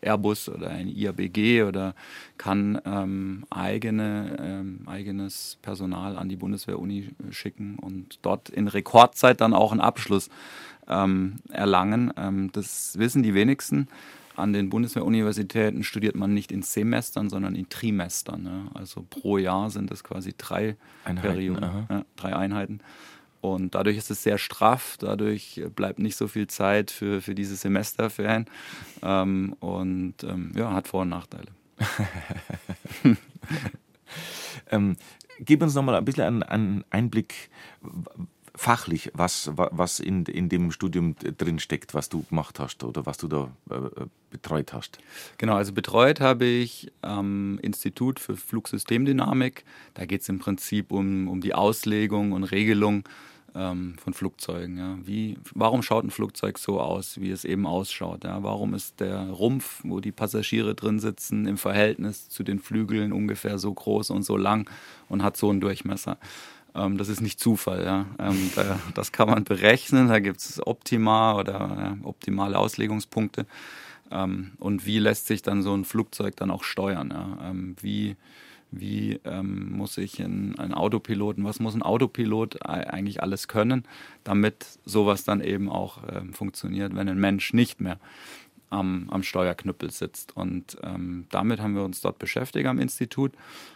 Airbus 0.00 0.48
oder 0.48 0.70
ein 0.70 0.88
IABG 0.88 1.64
oder 1.64 1.94
kann 2.38 2.80
ähm, 2.84 3.44
eigene, 3.50 4.36
ähm, 4.40 4.80
eigenes 4.86 5.58
Personal 5.62 6.16
an 6.16 6.28
die 6.28 6.36
Bundeswehr-Uni 6.36 7.10
schicken 7.30 7.78
und 7.78 8.18
dort 8.22 8.48
in 8.48 8.68
Rekordzeit 8.68 9.40
dann 9.40 9.54
auch 9.54 9.72
einen 9.72 9.80
Abschluss 9.80 10.30
ähm, 10.88 11.36
erlangen. 11.50 12.12
Ähm, 12.16 12.50
das 12.52 12.98
wissen 12.98 13.22
die 13.22 13.34
wenigsten. 13.34 13.88
An 14.34 14.54
den 14.54 14.70
Bundeswehruniversitäten 14.70 15.84
studiert 15.84 16.16
man 16.16 16.32
nicht 16.32 16.52
in 16.52 16.62
Semestern, 16.62 17.28
sondern 17.28 17.54
in 17.54 17.68
Trimestern. 17.68 18.42
Ne? 18.42 18.66
Also 18.72 19.04
pro 19.08 19.36
Jahr 19.36 19.68
sind 19.68 19.90
es 19.90 20.02
quasi 20.02 20.32
drei 20.36 20.76
Einheiten, 21.04 21.28
Perioden, 21.28 21.62
ja, 21.90 22.04
drei 22.16 22.34
Einheiten. 22.34 22.80
Und 23.42 23.74
dadurch 23.74 23.96
ist 23.96 24.08
es 24.08 24.22
sehr 24.22 24.38
straff, 24.38 24.96
dadurch 25.00 25.60
bleibt 25.74 25.98
nicht 25.98 26.16
so 26.16 26.28
viel 26.28 26.46
Zeit 26.46 26.92
für, 26.92 27.20
für 27.20 27.34
diese 27.34 27.56
Semesterferien 27.56 28.46
ähm, 29.02 29.56
und 29.58 30.14
ähm, 30.22 30.52
ja, 30.54 30.72
hat 30.72 30.86
Vor- 30.86 31.02
und 31.02 31.08
Nachteile. 31.08 31.48
ähm, 34.70 34.96
gib 35.40 35.60
uns 35.60 35.74
nochmal 35.74 35.96
ein 35.96 36.04
bisschen 36.04 36.22
einen, 36.22 36.44
einen 36.44 36.84
Einblick 36.90 37.50
fachlich, 38.54 39.10
was, 39.12 39.50
was 39.54 39.98
in, 39.98 40.24
in 40.26 40.48
dem 40.48 40.70
Studium 40.70 41.16
drin 41.16 41.58
steckt, 41.58 41.94
was 41.94 42.08
du 42.08 42.22
gemacht 42.22 42.60
hast 42.60 42.84
oder 42.84 43.06
was 43.06 43.18
du 43.18 43.26
da 43.26 43.50
äh, 43.70 44.06
betreut 44.30 44.72
hast. 44.72 44.98
Genau, 45.38 45.56
also 45.56 45.72
betreut 45.72 46.20
habe 46.20 46.44
ich 46.44 46.92
am 47.00 47.58
Institut 47.58 48.20
für 48.20 48.36
Flugsystemdynamik. 48.36 49.64
Da 49.94 50.04
geht 50.04 50.20
es 50.20 50.28
im 50.28 50.38
Prinzip 50.38 50.92
um, 50.92 51.26
um 51.26 51.40
die 51.40 51.54
Auslegung 51.54 52.30
und 52.30 52.44
Regelung 52.44 53.02
ähm, 53.54 53.94
von 54.02 54.14
Flugzeugen. 54.14 54.78
Ja. 54.78 54.98
Wie, 55.02 55.38
warum 55.54 55.82
schaut 55.82 56.04
ein 56.04 56.10
Flugzeug 56.10 56.58
so 56.58 56.80
aus, 56.80 57.20
wie 57.20 57.30
es 57.30 57.44
eben 57.44 57.66
ausschaut? 57.66 58.24
Ja? 58.24 58.42
Warum 58.42 58.74
ist 58.74 59.00
der 59.00 59.28
Rumpf, 59.30 59.80
wo 59.84 60.00
die 60.00 60.12
Passagiere 60.12 60.74
drin 60.74 60.98
sitzen, 60.98 61.46
im 61.46 61.58
Verhältnis 61.58 62.28
zu 62.28 62.42
den 62.42 62.58
Flügeln 62.58 63.12
ungefähr 63.12 63.58
so 63.58 63.72
groß 63.72 64.10
und 64.10 64.22
so 64.22 64.36
lang 64.36 64.68
und 65.08 65.22
hat 65.22 65.36
so 65.36 65.50
einen 65.50 65.60
Durchmesser? 65.60 66.18
Ähm, 66.74 66.98
das 66.98 67.08
ist 67.08 67.20
nicht 67.20 67.40
Zufall. 67.40 67.84
Ja. 67.84 68.06
Ähm, 68.18 68.50
da, 68.56 68.78
das 68.94 69.12
kann 69.12 69.28
man 69.28 69.44
berechnen. 69.44 70.08
Da 70.08 70.18
gibt 70.18 70.40
es 70.40 70.64
Optima 70.66 71.36
oder 71.38 71.52
ja, 71.58 71.96
optimale 72.02 72.58
Auslegungspunkte. 72.58 73.46
Ähm, 74.10 74.52
und 74.58 74.86
wie 74.86 74.98
lässt 74.98 75.26
sich 75.26 75.42
dann 75.42 75.62
so 75.62 75.74
ein 75.74 75.84
Flugzeug 75.84 76.36
dann 76.36 76.50
auch 76.50 76.64
steuern? 76.64 77.10
Ja? 77.10 77.50
Ähm, 77.50 77.76
wie 77.80 78.16
wie 78.72 79.20
ähm, 79.24 79.76
muss 79.76 79.98
ich 79.98 80.18
in 80.18 80.58
einen 80.58 80.74
Autopiloten, 80.74 81.44
was 81.44 81.60
muss 81.60 81.74
ein 81.74 81.82
Autopilot 81.82 82.66
eigentlich 82.66 83.22
alles 83.22 83.46
können, 83.46 83.84
damit 84.24 84.66
sowas 84.84 85.24
dann 85.24 85.40
eben 85.40 85.68
auch 85.68 85.98
ähm, 86.10 86.32
funktioniert, 86.32 86.96
wenn 86.96 87.08
ein 87.08 87.20
Mensch 87.20 87.52
nicht 87.52 87.80
mehr 87.80 87.98
am, 88.70 89.08
am 89.10 89.22
Steuerknüppel 89.22 89.90
sitzt. 89.90 90.34
Und 90.34 90.78
ähm, 90.82 91.26
damit 91.30 91.60
haben 91.60 91.74
wir 91.76 91.84
uns 91.84 92.00
dort 92.00 92.18
beschäftigt 92.18 92.66
am 92.66 92.78
Institut. 92.78 93.32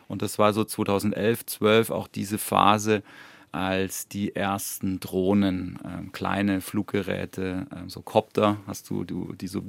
Und 0.08 0.22
das 0.22 0.38
war 0.38 0.52
so 0.52 0.64
2011, 0.64 1.46
12 1.46 1.90
auch 1.90 2.08
diese 2.08 2.38
Phase, 2.38 3.02
als 3.56 4.06
die 4.06 4.36
ersten 4.36 5.00
Drohnen, 5.00 5.78
äh, 5.82 6.10
kleine 6.12 6.60
Fluggeräte, 6.60 7.66
äh, 7.70 7.88
so 7.88 8.02
Copter, 8.02 8.58
hast 8.66 8.90
du, 8.90 9.04
du 9.04 9.32
die 9.32 9.48
so 9.48 9.62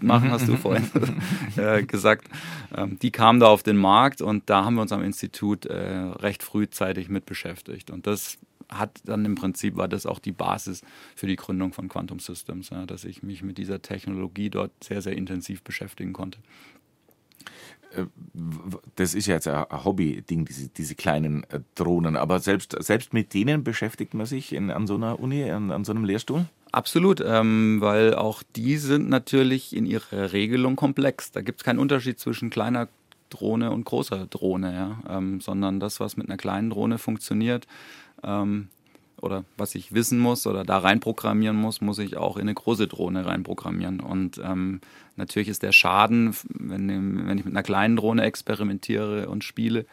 machen, 0.00 0.30
hast 0.30 0.46
du 0.46 0.56
vorhin 0.56 0.88
äh, 1.56 1.82
gesagt, 1.82 2.28
ähm, 2.76 3.00
die 3.02 3.10
kamen 3.10 3.40
da 3.40 3.48
auf 3.48 3.64
den 3.64 3.76
Markt 3.76 4.22
und 4.22 4.48
da 4.48 4.64
haben 4.64 4.76
wir 4.76 4.82
uns 4.82 4.92
am 4.92 5.02
Institut 5.02 5.66
äh, 5.66 5.74
recht 5.74 6.44
frühzeitig 6.44 7.08
mit 7.08 7.26
beschäftigt. 7.26 7.90
Und 7.90 8.06
das 8.06 8.38
hat 8.68 9.00
dann 9.04 9.24
im 9.24 9.34
Prinzip 9.34 9.76
war 9.76 9.88
das 9.88 10.06
auch 10.06 10.20
die 10.20 10.32
Basis 10.32 10.82
für 11.16 11.26
die 11.26 11.36
Gründung 11.36 11.72
von 11.72 11.88
Quantum 11.88 12.20
Systems, 12.20 12.70
ja, 12.70 12.86
dass 12.86 13.04
ich 13.04 13.24
mich 13.24 13.42
mit 13.42 13.58
dieser 13.58 13.82
Technologie 13.82 14.50
dort 14.50 14.70
sehr, 14.84 15.02
sehr 15.02 15.16
intensiv 15.16 15.62
beschäftigen 15.62 16.12
konnte. 16.12 16.38
Äh, 17.96 18.06
das 18.96 19.14
ist 19.14 19.26
ja 19.26 19.34
jetzt 19.34 19.48
ein 19.48 19.66
Hobby-Ding, 19.84 20.44
diese, 20.44 20.68
diese 20.68 20.94
kleinen 20.94 21.44
äh, 21.44 21.60
Drohnen, 21.74 22.16
aber 22.16 22.40
selbst, 22.40 22.76
selbst 22.80 23.12
mit 23.12 23.34
denen 23.34 23.64
beschäftigt 23.64 24.14
man 24.14 24.26
sich 24.26 24.52
in, 24.52 24.70
an 24.70 24.86
so 24.86 24.94
einer 24.94 25.20
Uni, 25.20 25.50
an, 25.50 25.70
an 25.70 25.84
so 25.84 25.92
einem 25.92 26.04
Lehrstuhl? 26.04 26.46
Absolut, 26.72 27.22
ähm, 27.24 27.80
weil 27.80 28.14
auch 28.14 28.42
die 28.56 28.78
sind 28.78 29.08
natürlich 29.08 29.76
in 29.76 29.84
ihrer 29.84 30.32
Regelung 30.32 30.76
komplex. 30.76 31.30
Da 31.30 31.42
gibt 31.42 31.60
es 31.60 31.64
keinen 31.64 31.78
Unterschied 31.78 32.18
zwischen 32.18 32.48
kleiner 32.48 32.88
Drohne 33.28 33.70
und 33.70 33.84
großer 33.84 34.26
Drohne, 34.26 34.74
ja? 34.74 35.16
ähm, 35.18 35.40
sondern 35.40 35.80
das, 35.80 36.00
was 36.00 36.16
mit 36.16 36.28
einer 36.28 36.38
kleinen 36.38 36.70
Drohne 36.70 36.98
funktioniert, 36.98 37.66
ähm, 38.22 38.68
oder 39.22 39.44
was 39.56 39.74
ich 39.74 39.94
wissen 39.94 40.18
muss 40.18 40.46
oder 40.46 40.64
da 40.64 40.78
reinprogrammieren 40.78 41.56
muss, 41.56 41.80
muss 41.80 41.98
ich 41.98 42.16
auch 42.16 42.36
in 42.36 42.42
eine 42.42 42.54
große 42.54 42.88
Drohne 42.88 43.24
reinprogrammieren. 43.24 44.00
Und 44.00 44.40
ähm, 44.44 44.80
natürlich 45.16 45.48
ist 45.48 45.62
der 45.62 45.72
Schaden, 45.72 46.34
wenn, 46.48 47.26
wenn, 47.26 47.38
ich 47.38 47.44
mit 47.44 47.54
einer 47.54 47.62
kleinen 47.62 47.96
Drohne 47.96 48.22
experimentiere 48.22 49.28
und 49.28 49.44
spiele, 49.44 49.86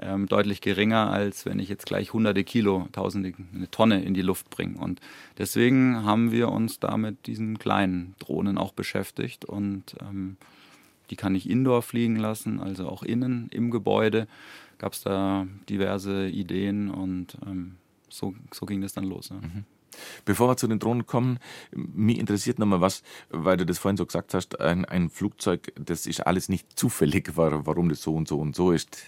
ähm, 0.00 0.26
deutlich 0.26 0.60
geringer, 0.60 1.10
als 1.10 1.44
wenn 1.44 1.58
ich 1.58 1.68
jetzt 1.68 1.86
gleich 1.86 2.12
hunderte 2.12 2.44
Kilo, 2.44 2.88
tausende, 2.92 3.32
eine 3.54 3.70
Tonne 3.70 4.02
in 4.02 4.14
die 4.14 4.22
Luft 4.22 4.50
bringe. 4.50 4.78
Und 4.78 5.00
deswegen 5.38 6.04
haben 6.04 6.30
wir 6.30 6.50
uns 6.50 6.78
da 6.78 6.96
mit 6.96 7.26
diesen 7.26 7.58
kleinen 7.58 8.14
Drohnen 8.18 8.58
auch 8.58 8.72
beschäftigt 8.72 9.44
und 9.44 9.96
ähm, 10.00 10.36
die 11.10 11.16
kann 11.16 11.34
ich 11.34 11.48
indoor 11.48 11.82
fliegen 11.82 12.16
lassen, 12.16 12.60
also 12.60 12.88
auch 12.88 13.02
innen 13.02 13.48
im 13.50 13.70
Gebäude 13.70 14.28
gab 14.78 14.92
es 14.92 15.02
da 15.02 15.46
diverse 15.68 16.28
Ideen 16.28 16.90
und 16.90 17.36
ähm, 17.46 17.76
so, 18.08 18.34
so 18.52 18.66
ging 18.66 18.80
das 18.80 18.92
dann 18.92 19.04
los. 19.04 19.30
Ja. 19.30 19.36
Mhm. 19.36 19.64
Bevor 20.24 20.48
wir 20.48 20.56
zu 20.56 20.66
den 20.66 20.78
Drohnen 20.78 21.06
kommen, 21.06 21.38
mich 21.72 22.18
interessiert 22.18 22.58
nochmal 22.58 22.80
was, 22.80 23.02
weil 23.30 23.56
du 23.56 23.66
das 23.66 23.78
vorhin 23.78 23.96
so 23.96 24.06
gesagt 24.06 24.34
hast, 24.34 24.60
ein, 24.60 24.84
ein 24.84 25.10
Flugzeug, 25.10 25.72
das 25.76 26.06
ist 26.06 26.26
alles 26.26 26.48
nicht 26.48 26.78
zufällig, 26.78 27.32
warum 27.36 27.88
das 27.88 28.02
so 28.02 28.14
und 28.14 28.28
so 28.28 28.38
und 28.38 28.54
so 28.54 28.72
ist. 28.72 28.98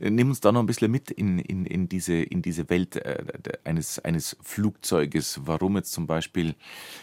Nimm 0.00 0.28
uns 0.28 0.40
da 0.40 0.52
noch 0.52 0.60
ein 0.60 0.66
bisschen 0.66 0.90
mit 0.90 1.10
in, 1.10 1.38
in, 1.40 1.66
in, 1.66 1.88
diese, 1.88 2.14
in 2.14 2.40
diese 2.40 2.70
Welt 2.70 2.96
äh, 2.96 3.24
eines, 3.64 3.98
eines 3.98 4.36
Flugzeuges. 4.42 5.40
Warum 5.44 5.76
jetzt 5.76 5.92
zum 5.92 6.06
Beispiel, 6.06 6.54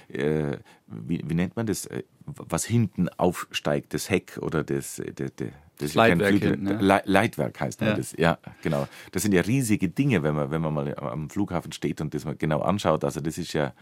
äh, 0.08 0.58
wie, 0.88 1.22
wie 1.26 1.34
nennt 1.34 1.58
man 1.58 1.66
das, 1.66 1.88
äh, 1.88 2.04
was 2.26 2.64
hinten 2.66 3.10
aufsteigt, 3.10 3.94
das 3.94 4.10
Heck 4.10 4.38
oder 4.42 4.64
das, 4.64 5.02
das, 5.78 5.90
das 5.90 5.96
Leitwerk, 5.96 6.36
hinten, 6.36 6.68
ja. 6.68 7.02
Leitwerk 7.06 7.60
heißt 7.60 7.82
ja. 7.82 7.94
das. 7.94 8.16
Ja, 8.18 8.38
genau. 8.62 8.88
Das 9.12 9.24
sind 9.24 9.34
ja 9.34 9.42
riesige 9.42 9.90
Dinge, 9.90 10.24
wenn 10.24 10.36
man, 10.36 10.52
wenn 10.52 10.62
man 10.62 10.74
mal 10.74 10.96
am 10.96 11.30
Flughafen 11.30 11.72
steht 11.72 12.02
und 12.02 12.14
das 12.14 12.26
mal 12.26 12.36
genau 12.36 12.62
anschaut. 12.62 13.04
Also 13.04 13.20
das 13.20 13.38
ist 13.38 13.54
ja 13.54 13.74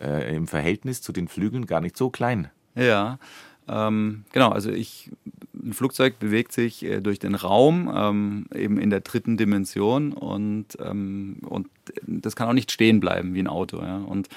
äh, 0.00 0.34
im 0.34 0.46
Verhältnis 0.46 1.02
zu 1.02 1.12
den 1.12 1.28
Flügeln 1.28 1.66
gar 1.66 1.80
nicht 1.80 1.96
so 1.96 2.10
klein. 2.10 2.50
Ja, 2.74 3.18
ähm, 3.66 4.24
genau, 4.32 4.50
also 4.50 4.70
ich, 4.70 5.10
ein 5.54 5.72
Flugzeug 5.72 6.18
bewegt 6.18 6.52
sich 6.52 6.84
äh, 6.84 7.00
durch 7.00 7.18
den 7.18 7.34
Raum, 7.34 7.90
ähm, 7.94 8.46
eben 8.54 8.78
in 8.78 8.90
der 8.90 9.00
dritten 9.00 9.36
Dimension 9.38 10.12
und, 10.12 10.76
ähm, 10.80 11.38
und 11.46 11.68
das 12.02 12.36
kann 12.36 12.48
auch 12.48 12.52
nicht 12.52 12.70
stehen 12.70 13.00
bleiben 13.00 13.34
wie 13.34 13.40
ein 13.40 13.46
Auto, 13.46 13.80
ja, 13.80 13.98
und 13.98 14.28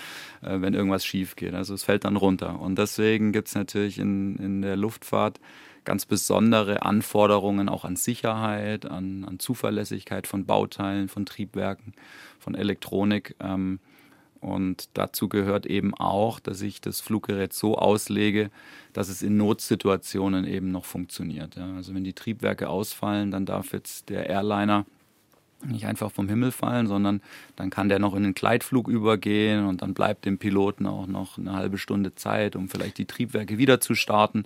äh, 0.42 0.62
wenn 0.62 0.74
irgendwas 0.74 1.06
schief 1.06 1.36
geht, 1.36 1.54
also 1.54 1.74
es 1.74 1.84
fällt 1.84 2.06
dann 2.06 2.16
runter. 2.16 2.62
Und 2.62 2.78
deswegen 2.78 3.34
gibt 3.34 3.50
es 3.50 3.56
natürlich 3.56 4.00
in, 4.00 4.38
in 4.38 4.62
der 4.62 4.78
Luftfahrt 4.78 5.42
ganz 5.88 6.06
besondere 6.06 6.84
Anforderungen 6.84 7.70
auch 7.70 7.86
an 7.86 7.96
Sicherheit, 7.96 8.86
an, 8.86 9.24
an 9.24 9.40
Zuverlässigkeit 9.40 10.28
von 10.28 10.46
Bauteilen, 10.46 11.08
von 11.08 11.26
Triebwerken, 11.26 11.94
von 12.40 12.56
Elektronik. 12.56 13.36
Ähm, 13.40 13.80
und 14.42 14.90
dazu 14.96 15.30
gehört 15.30 15.66
eben 15.66 15.94
auch, 15.94 16.42
dass 16.42 16.62
ich 16.62 16.82
das 16.82 17.00
Fluggerät 17.00 17.54
so 17.54 17.78
auslege, 17.78 18.52
dass 18.92 19.08
es 19.08 19.22
in 19.22 19.38
Notsituationen 19.38 20.46
eben 20.46 20.72
noch 20.72 20.84
funktioniert. 20.84 21.56
Ja. 21.56 21.74
Also 21.78 21.96
wenn 21.96 22.04
die 22.04 22.12
Triebwerke 22.12 22.68
ausfallen, 22.68 23.32
dann 23.32 23.46
darf 23.46 23.72
jetzt 23.72 24.10
der 24.10 24.30
Airliner 24.30 24.86
nicht 25.66 25.86
einfach 25.86 26.12
vom 26.12 26.30
Himmel 26.30 26.52
fallen, 26.52 26.88
sondern 26.88 27.22
dann 27.56 27.70
kann 27.70 27.90
der 27.90 28.00
noch 28.00 28.16
in 28.16 28.24
den 28.24 28.34
Gleitflug 28.34 28.88
übergehen 28.88 29.66
und 29.66 29.82
dann 29.82 29.94
bleibt 29.94 30.26
dem 30.26 30.38
Piloten 30.38 30.86
auch 30.86 31.08
noch 31.08 31.38
eine 31.38 31.54
halbe 31.54 31.78
Stunde 31.78 32.16
Zeit, 32.16 32.56
um 32.56 32.70
vielleicht 32.70 32.98
die 32.98 33.06
Triebwerke 33.06 33.58
wieder 33.58 33.80
zu 33.80 33.96
starten. 33.96 34.46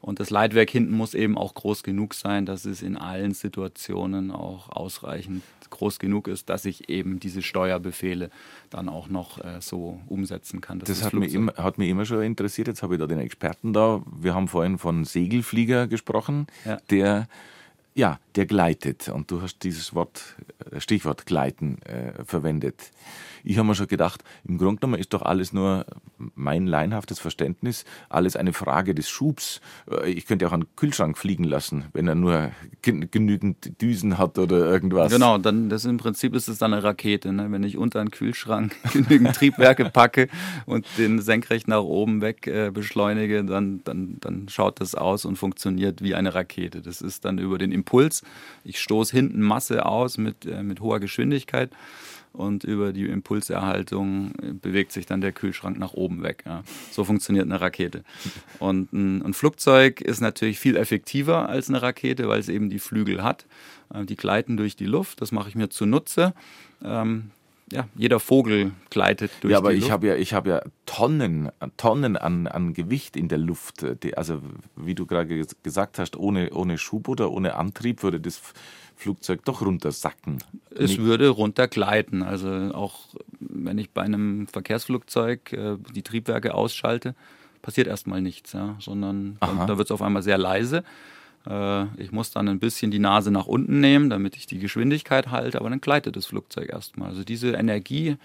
Und 0.00 0.20
das 0.20 0.30
Leitwerk 0.30 0.70
hinten 0.70 0.96
muss 0.96 1.14
eben 1.14 1.36
auch 1.36 1.54
groß 1.54 1.82
genug 1.82 2.14
sein, 2.14 2.46
dass 2.46 2.64
es 2.64 2.82
in 2.82 2.96
allen 2.96 3.34
Situationen 3.34 4.30
auch 4.30 4.68
ausreichend 4.70 5.42
groß 5.70 5.98
genug 5.98 6.28
ist, 6.28 6.48
dass 6.48 6.64
ich 6.64 6.88
eben 6.88 7.18
diese 7.18 7.42
Steuerbefehle 7.42 8.30
dann 8.70 8.88
auch 8.88 9.08
noch 9.08 9.42
äh, 9.42 9.60
so 9.60 10.00
umsetzen 10.06 10.60
kann. 10.60 10.78
Das, 10.78 10.88
das 10.88 11.02
hat, 11.02 11.14
mich 11.14 11.34
immer, 11.34 11.54
hat 11.56 11.78
mich 11.78 11.88
immer 11.88 12.04
schon 12.04 12.22
interessiert. 12.22 12.68
Jetzt 12.68 12.82
habe 12.82 12.94
ich 12.94 13.00
da 13.00 13.06
den 13.06 13.18
Experten 13.18 13.72
da. 13.72 14.02
Wir 14.06 14.34
haben 14.34 14.48
vorhin 14.48 14.78
von 14.78 15.04
Segelflieger 15.04 15.88
gesprochen, 15.88 16.46
ja. 16.64 16.78
der 16.90 17.26
ja, 17.94 18.18
der 18.36 18.46
gleitet. 18.46 19.08
Und 19.08 19.30
du 19.30 19.42
hast 19.42 19.62
dieses 19.62 19.94
Wort, 19.94 20.36
äh, 20.70 20.80
Stichwort 20.80 21.26
gleiten 21.26 21.80
äh, 21.82 22.24
verwendet. 22.24 22.90
Ich 23.44 23.58
habe 23.58 23.66
mir 23.66 23.74
schon 23.74 23.88
gedacht, 23.88 24.22
im 24.44 24.58
Grunde 24.58 24.80
genommen 24.80 25.00
ist 25.00 25.12
doch 25.12 25.22
alles 25.22 25.52
nur 25.52 25.84
mein 26.34 26.66
leinhaftes 26.66 27.18
Verständnis, 27.18 27.84
alles 28.08 28.36
eine 28.36 28.52
Frage 28.52 28.94
des 28.94 29.08
Schubs. 29.08 29.60
Äh, 29.90 30.10
ich 30.10 30.26
könnte 30.26 30.46
auch 30.46 30.52
einen 30.52 30.66
Kühlschrank 30.76 31.18
fliegen 31.18 31.44
lassen, 31.44 31.86
wenn 31.92 32.06
er 32.06 32.14
nur 32.14 32.52
genügend 32.82 33.80
Düsen 33.80 34.18
hat 34.18 34.38
oder 34.38 34.58
irgendwas. 34.58 35.12
Genau, 35.12 35.38
dann 35.38 35.68
das 35.68 35.84
im 35.84 35.96
Prinzip 35.96 36.34
ist 36.34 36.48
es 36.48 36.58
dann 36.58 36.72
eine 36.72 36.82
Rakete. 36.82 37.32
Ne? 37.32 37.50
Wenn 37.50 37.64
ich 37.64 37.76
unter 37.76 38.00
einen 38.00 38.10
Kühlschrank 38.10 38.74
genügend 38.92 39.34
Triebwerke 39.34 39.90
packe 39.90 40.28
und 40.66 40.86
den 40.98 41.20
senkrecht 41.20 41.68
nach 41.68 41.82
oben 41.82 42.20
weg 42.20 42.46
äh, 42.46 42.70
beschleunige, 42.70 43.44
dann, 43.44 43.82
dann, 43.84 44.16
dann 44.20 44.48
schaut 44.48 44.80
das 44.80 44.94
aus 44.94 45.24
und 45.24 45.36
funktioniert 45.36 46.02
wie 46.02 46.14
eine 46.14 46.34
Rakete. 46.34 46.82
Das 46.82 47.00
ist 47.00 47.24
dann 47.24 47.38
über 47.38 47.58
den 47.58 47.72
Impuls. 47.72 48.21
Ich 48.64 48.80
stoße 48.80 49.14
hinten 49.14 49.42
Masse 49.42 49.86
aus 49.86 50.18
mit, 50.18 50.46
äh, 50.46 50.62
mit 50.62 50.80
hoher 50.80 51.00
Geschwindigkeit 51.00 51.70
und 52.32 52.64
über 52.64 52.92
die 52.92 53.06
Impulserhaltung 53.06 54.32
bewegt 54.60 54.92
sich 54.92 55.06
dann 55.06 55.20
der 55.20 55.32
Kühlschrank 55.32 55.78
nach 55.78 55.92
oben 55.92 56.22
weg. 56.22 56.44
Ja. 56.46 56.62
So 56.90 57.04
funktioniert 57.04 57.44
eine 57.44 57.60
Rakete. 57.60 58.04
Und 58.58 58.92
ein, 58.92 59.22
ein, 59.22 59.34
Flugzeug 59.34 60.00
ist 60.00 60.20
natürlich 60.20 60.58
viel 60.58 60.76
effektiver 60.76 61.48
als 61.48 61.68
eine 61.68 61.82
Rakete, 61.82 62.28
weil 62.28 62.40
es 62.40 62.48
eben 62.48 62.70
die 62.70 62.78
Flügel 62.78 63.22
hat. 63.22 63.46
Äh, 63.92 64.04
die 64.04 64.16
gleiten 64.16 64.56
durch 64.56 64.76
die 64.76 64.86
Luft, 64.86 65.20
das 65.20 65.32
mache 65.32 65.48
ich 65.48 65.54
mir 65.54 65.68
zunutze. 65.68 66.34
Ähm, 66.82 67.30
ja, 67.72 67.88
jeder 67.96 68.20
Vogel 68.20 68.72
gleitet 68.90 69.30
durch 69.40 69.52
ja, 69.52 69.58
aber 69.58 69.70
die 69.70 69.76
ich 69.76 69.82
Luft. 69.82 69.92
Habe 69.92 70.06
ja, 70.06 70.14
ich 70.16 70.34
habe 70.34 70.50
ja 70.50 70.62
Tonnen, 70.86 71.50
Tonnen 71.76 72.16
an, 72.16 72.46
an 72.46 72.74
Gewicht 72.74 73.16
in 73.16 73.28
der 73.28 73.38
Luft. 73.38 73.84
Die, 74.02 74.16
also 74.16 74.40
wie 74.76 74.94
du 74.94 75.06
gerade 75.06 75.46
gesagt 75.62 75.98
hast, 75.98 76.16
ohne, 76.16 76.50
ohne 76.52 76.78
Schub 76.78 77.08
oder 77.08 77.30
ohne 77.30 77.54
Antrieb 77.56 78.02
würde 78.02 78.20
das 78.20 78.40
Flugzeug 78.96 79.44
doch 79.44 79.62
runtersacken. 79.62 80.38
Es 80.70 80.90
Nicht. 80.90 81.00
würde 81.00 81.28
runtergleiten. 81.28 82.22
Also 82.22 82.48
auch 82.74 83.08
wenn 83.40 83.78
ich 83.78 83.90
bei 83.90 84.02
einem 84.02 84.46
Verkehrsflugzeug 84.46 85.52
äh, 85.52 85.76
die 85.94 86.02
Triebwerke 86.02 86.54
ausschalte, 86.54 87.14
passiert 87.62 87.86
erstmal 87.86 88.20
nichts, 88.20 88.52
ja, 88.52 88.76
sondern 88.80 89.38
da, 89.40 89.66
da 89.66 89.78
wird 89.78 89.88
es 89.88 89.92
auf 89.92 90.02
einmal 90.02 90.22
sehr 90.22 90.38
leise. 90.38 90.84
Äh, 91.46 91.84
ich 92.00 92.12
muss 92.12 92.30
dann 92.30 92.48
ein 92.48 92.58
bisschen 92.58 92.90
die 92.90 92.98
Nase 92.98 93.30
nach 93.30 93.46
unten 93.46 93.80
nehmen, 93.80 94.10
damit 94.10 94.36
ich 94.36 94.46
die 94.46 94.58
Geschwindigkeit 94.58 95.30
halte, 95.30 95.58
aber 95.58 95.70
dann 95.70 95.80
gleitet 95.80 96.16
das 96.16 96.26
Flugzeug 96.26 96.68
erstmal. 96.70 97.08
Also 97.08 97.24
diese 97.24 97.52
Energie 97.52 98.16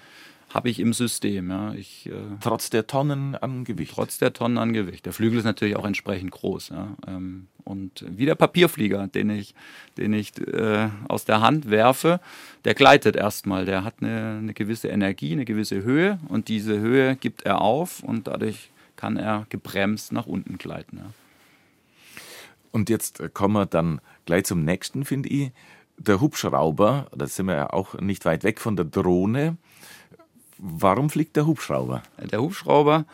habe 0.54 0.70
ich 0.70 0.80
im 0.80 0.94
System. 0.94 1.50
Ja. 1.50 1.74
Ich, 1.74 2.08
äh, 2.08 2.12
trotz 2.42 2.70
der 2.70 2.88
Tonnen 2.88 3.36
an 3.36 3.64
Gewicht. 3.64 3.94
Trotz 3.96 4.18
der 4.18 4.34
Tonnen 4.34 4.58
an 4.58 4.74
Gewicht. 4.74 5.06
Der 5.06 5.14
Flügel 5.14 5.40
ist 5.40 5.46
natürlich 5.46 5.76
auch 5.76 5.86
entsprechend 5.86 6.32
groß. 6.32 6.70
Ja. 6.70 6.96
Ähm, 7.08 7.48
und 7.64 8.06
wie 8.10 8.26
der 8.26 8.36
Papierflieger, 8.36 9.08
den 9.08 9.30
ich, 9.30 9.54
den 9.98 10.14
ich 10.14 10.38
äh, 10.40 10.90
aus 11.10 11.26
der 11.26 11.42
Hand 11.42 11.70
werfe, 11.70 12.22
der 12.64 12.76
gleitet 12.76 13.18
erstmal. 13.18 13.66
Der 13.66 13.84
hat 13.84 13.96
eine, 14.00 14.38
eine 14.38 14.54
gewisse 14.54 14.88
Energie, 14.88 15.34
eine 15.34 15.46
gewisse 15.46 15.84
Höhe 15.84 16.18
und 16.30 16.48
diese 16.48 16.80
Höhe 16.80 17.18
gibt 17.18 17.44
er 17.44 17.60
auf 17.62 18.02
und 18.02 18.28
dadurch 18.28 18.70
kann 18.96 19.18
er 19.18 19.46
gebremst 19.50 20.14
nach 20.14 20.28
unten 20.28 20.58
gleiten. 20.58 20.98
Ja. 20.98 21.14
Und 22.72 22.90
jetzt 22.90 23.22
kommen 23.34 23.54
wir 23.54 23.66
dann 23.66 24.02
gleich 24.26 24.46
zum 24.46 24.64
nächsten, 24.64 25.06
finde 25.06 25.30
ich. 25.30 25.52
Der 25.98 26.22
Hubschrauber, 26.22 27.08
da 27.16 27.26
sind 27.26 27.48
wir 27.48 27.56
ja 27.56 27.70
auch 27.72 27.96
nicht 27.96 28.26
weit 28.26 28.44
weg 28.44 28.60
von 28.60 28.76
der 28.76 28.86
Drohne. 28.86 29.58
Warum 30.60 31.10
fliegt 31.10 31.36
der 31.36 31.48
Hubschrauber? 31.48 32.04
Der 32.32 32.42
Hubschrauber 32.42 33.06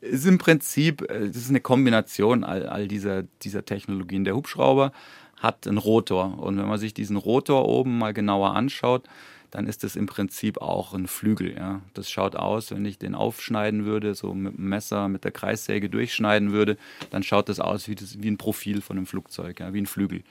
ist 0.00 0.26
im 0.26 0.38
Prinzip, 0.38 1.02
äh, 1.10 1.28
das 1.28 1.36
ist 1.36 1.50
eine 1.50 1.60
Kombination 1.60 2.44
all, 2.44 2.66
all 2.66 2.88
dieser, 2.88 3.24
dieser 3.42 3.64
Technologien. 3.64 4.24
Der 4.24 4.36
Hubschrauber 4.36 4.92
hat 5.38 5.66
einen 5.66 5.78
Rotor 5.78 6.38
und 6.38 6.56
wenn 6.58 6.68
man 6.68 6.78
sich 6.78 6.94
diesen 6.94 7.16
Rotor 7.16 7.68
oben 7.68 7.98
mal 7.98 8.14
genauer 8.14 8.54
anschaut, 8.54 9.06
dann 9.54 9.68
ist 9.68 9.84
das 9.84 9.94
im 9.94 10.06
Prinzip 10.06 10.58
auch 10.58 10.94
ein 10.94 11.06
Flügel. 11.06 11.56
Ja. 11.56 11.80
Das 11.94 12.10
schaut 12.10 12.34
aus, 12.34 12.72
wenn 12.72 12.84
ich 12.84 12.98
den 12.98 13.14
aufschneiden 13.14 13.84
würde, 13.84 14.16
so 14.16 14.34
mit 14.34 14.58
dem 14.58 14.68
Messer, 14.68 15.08
mit 15.08 15.22
der 15.22 15.30
Kreissäge 15.30 15.88
durchschneiden 15.88 16.50
würde, 16.50 16.76
dann 17.10 17.22
schaut 17.22 17.48
das 17.48 17.60
aus 17.60 17.86
wie, 17.86 17.94
das, 17.94 18.20
wie 18.20 18.28
ein 18.32 18.36
Profil 18.36 18.80
von 18.80 18.96
einem 18.96 19.06
Flugzeug, 19.06 19.60
ja, 19.60 19.72
wie 19.72 19.80
ein 19.80 19.86
Flügel. 19.86 20.24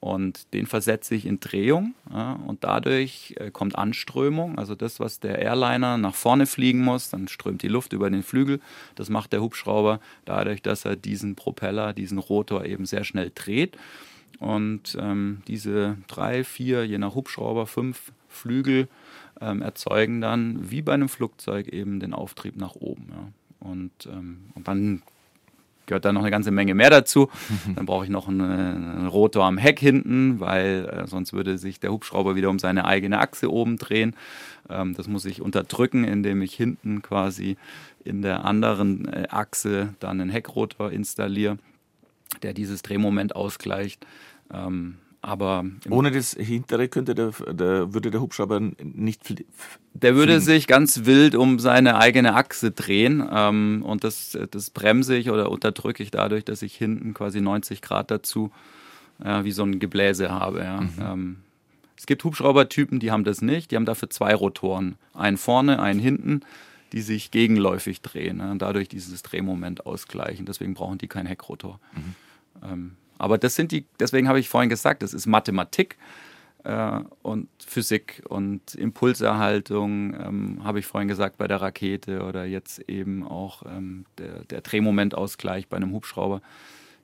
Und 0.00 0.52
den 0.52 0.66
versetze 0.66 1.14
ich 1.14 1.24
in 1.24 1.40
Drehung 1.40 1.94
ja, 2.12 2.34
und 2.46 2.62
dadurch 2.62 3.34
äh, 3.38 3.50
kommt 3.50 3.74
Anströmung, 3.74 4.58
also 4.58 4.74
das, 4.74 5.00
was 5.00 5.18
der 5.18 5.38
Airliner 5.38 5.96
nach 5.96 6.14
vorne 6.14 6.44
fliegen 6.44 6.82
muss, 6.82 7.08
dann 7.08 7.26
strömt 7.26 7.62
die 7.62 7.68
Luft 7.68 7.94
über 7.94 8.10
den 8.10 8.22
Flügel. 8.22 8.60
Das 8.96 9.08
macht 9.08 9.32
der 9.32 9.40
Hubschrauber 9.40 9.98
dadurch, 10.26 10.60
dass 10.60 10.84
er 10.84 10.94
diesen 10.94 11.36
Propeller, 11.36 11.94
diesen 11.94 12.18
Rotor 12.18 12.66
eben 12.66 12.84
sehr 12.84 13.04
schnell 13.04 13.32
dreht. 13.34 13.78
Und 14.40 14.96
ähm, 15.00 15.40
diese 15.48 15.96
drei, 16.06 16.44
vier, 16.44 16.86
je 16.86 16.98
nach 16.98 17.14
Hubschrauber, 17.14 17.66
fünf 17.66 18.12
Flügel 18.38 18.88
ähm, 19.40 19.62
erzeugen 19.62 20.20
dann 20.20 20.70
wie 20.70 20.82
bei 20.82 20.94
einem 20.94 21.08
Flugzeug 21.08 21.68
eben 21.68 22.00
den 22.00 22.14
Auftrieb 22.14 22.56
nach 22.56 22.74
oben. 22.74 23.06
Ja. 23.10 23.68
Und, 23.68 23.92
ähm, 24.06 24.50
und 24.54 24.68
dann 24.68 25.02
gehört 25.88 26.04
da 26.04 26.12
noch 26.12 26.20
eine 26.20 26.30
ganze 26.30 26.50
Menge 26.50 26.74
mehr 26.74 26.90
dazu. 26.90 27.28
Dann 27.74 27.86
brauche 27.86 28.04
ich 28.04 28.10
noch 28.10 28.28
einen, 28.28 28.42
einen, 28.42 29.06
Rotor 29.06 29.46
am 29.46 29.58
Heck 29.58 29.80
hinten, 29.80 30.38
weil 30.38 30.86
äh, 30.86 31.06
sonst 31.06 31.32
würde 31.32 31.58
sich 31.58 31.80
der 31.80 31.90
Hubschrauber 31.90 32.36
wieder 32.36 32.50
um 32.50 32.58
seine 32.58 32.84
eigene 32.84 33.18
Achse 33.18 33.50
oben 33.50 33.78
drehen. 33.78 34.14
Ähm, 34.68 34.94
das 34.94 35.08
muss 35.08 35.24
ich 35.24 35.40
unterdrücken, 35.40 36.04
indem 36.04 36.42
ich 36.42 36.54
hinten 36.54 37.02
quasi 37.02 37.56
in 38.04 38.22
der 38.22 38.44
anderen 38.44 39.08
äh, 39.08 39.26
Achse 39.30 39.94
dann 39.98 40.20
einen 40.20 40.30
Heckrotor 40.30 40.92
installiere, 40.92 41.58
der 42.42 42.52
dieses 42.52 42.82
Drehmoment 42.82 43.34
ausgleicht. 43.34 44.06
Ähm, 44.52 44.98
aber 45.20 45.64
ohne 45.90 46.10
das 46.12 46.34
hintere 46.34 46.88
könnte 46.88 47.14
der, 47.14 47.32
der, 47.50 47.92
würde 47.92 48.10
der 48.10 48.20
Hubschrauber 48.20 48.60
nicht 48.60 49.24
fliegen. 49.24 49.50
Der 49.92 50.14
würde 50.14 50.40
sich 50.40 50.66
ganz 50.68 51.06
wild 51.06 51.34
um 51.34 51.58
seine 51.58 51.96
eigene 51.98 52.34
Achse 52.34 52.70
drehen 52.70 53.28
ähm, 53.30 53.82
und 53.84 54.04
das, 54.04 54.38
das 54.50 54.70
bremse 54.70 55.16
ich 55.16 55.30
oder 55.30 55.50
unterdrücke 55.50 56.02
ich 56.02 56.12
dadurch, 56.12 56.44
dass 56.44 56.62
ich 56.62 56.76
hinten 56.76 57.14
quasi 57.14 57.40
90 57.40 57.82
Grad 57.82 58.10
dazu 58.10 58.52
ja, 59.22 59.44
wie 59.44 59.52
so 59.52 59.64
ein 59.64 59.80
Gebläse 59.80 60.30
habe. 60.30 60.60
Ja. 60.60 60.80
Mhm. 60.80 60.92
Ähm, 61.00 61.36
es 61.96 62.06
gibt 62.06 62.22
Hubschraubertypen, 62.22 63.00
die 63.00 63.10
haben 63.10 63.24
das 63.24 63.42
nicht. 63.42 63.72
Die 63.72 63.76
haben 63.76 63.84
dafür 63.84 64.08
zwei 64.08 64.34
Rotoren, 64.34 64.94
einen 65.14 65.36
vorne, 65.36 65.82
einen 65.82 65.98
hinten, 65.98 66.42
die 66.92 67.00
sich 67.02 67.32
gegenläufig 67.32 68.00
drehen 68.02 68.36
ne, 68.36 68.52
und 68.52 68.62
dadurch 68.62 68.88
dieses 68.88 69.22
Drehmoment 69.22 69.84
ausgleichen. 69.84 70.46
Deswegen 70.46 70.74
brauchen 70.74 70.98
die 70.98 71.08
keinen 71.08 71.26
Heckrotor. 71.26 71.80
Mhm. 71.92 72.14
Ähm, 72.62 72.96
aber 73.18 73.38
das 73.38 73.54
sind 73.54 73.72
die, 73.72 73.86
deswegen 74.00 74.28
habe 74.28 74.40
ich 74.40 74.48
vorhin 74.48 74.70
gesagt, 74.70 75.02
das 75.02 75.12
ist 75.12 75.26
Mathematik 75.26 75.96
äh, 76.64 77.00
und 77.22 77.48
Physik 77.64 78.22
und 78.28 78.74
Impulserhaltung, 78.74 80.14
ähm, 80.14 80.60
habe 80.64 80.78
ich 80.78 80.86
vorhin 80.86 81.08
gesagt, 81.08 81.38
bei 81.38 81.48
der 81.48 81.60
Rakete 81.60 82.22
oder 82.22 82.44
jetzt 82.44 82.80
eben 82.88 83.26
auch 83.26 83.62
ähm, 83.66 84.04
der, 84.18 84.44
der 84.44 84.60
Drehmomentausgleich 84.60 85.68
bei 85.68 85.76
einem 85.76 85.92
Hubschrauber. 85.92 86.42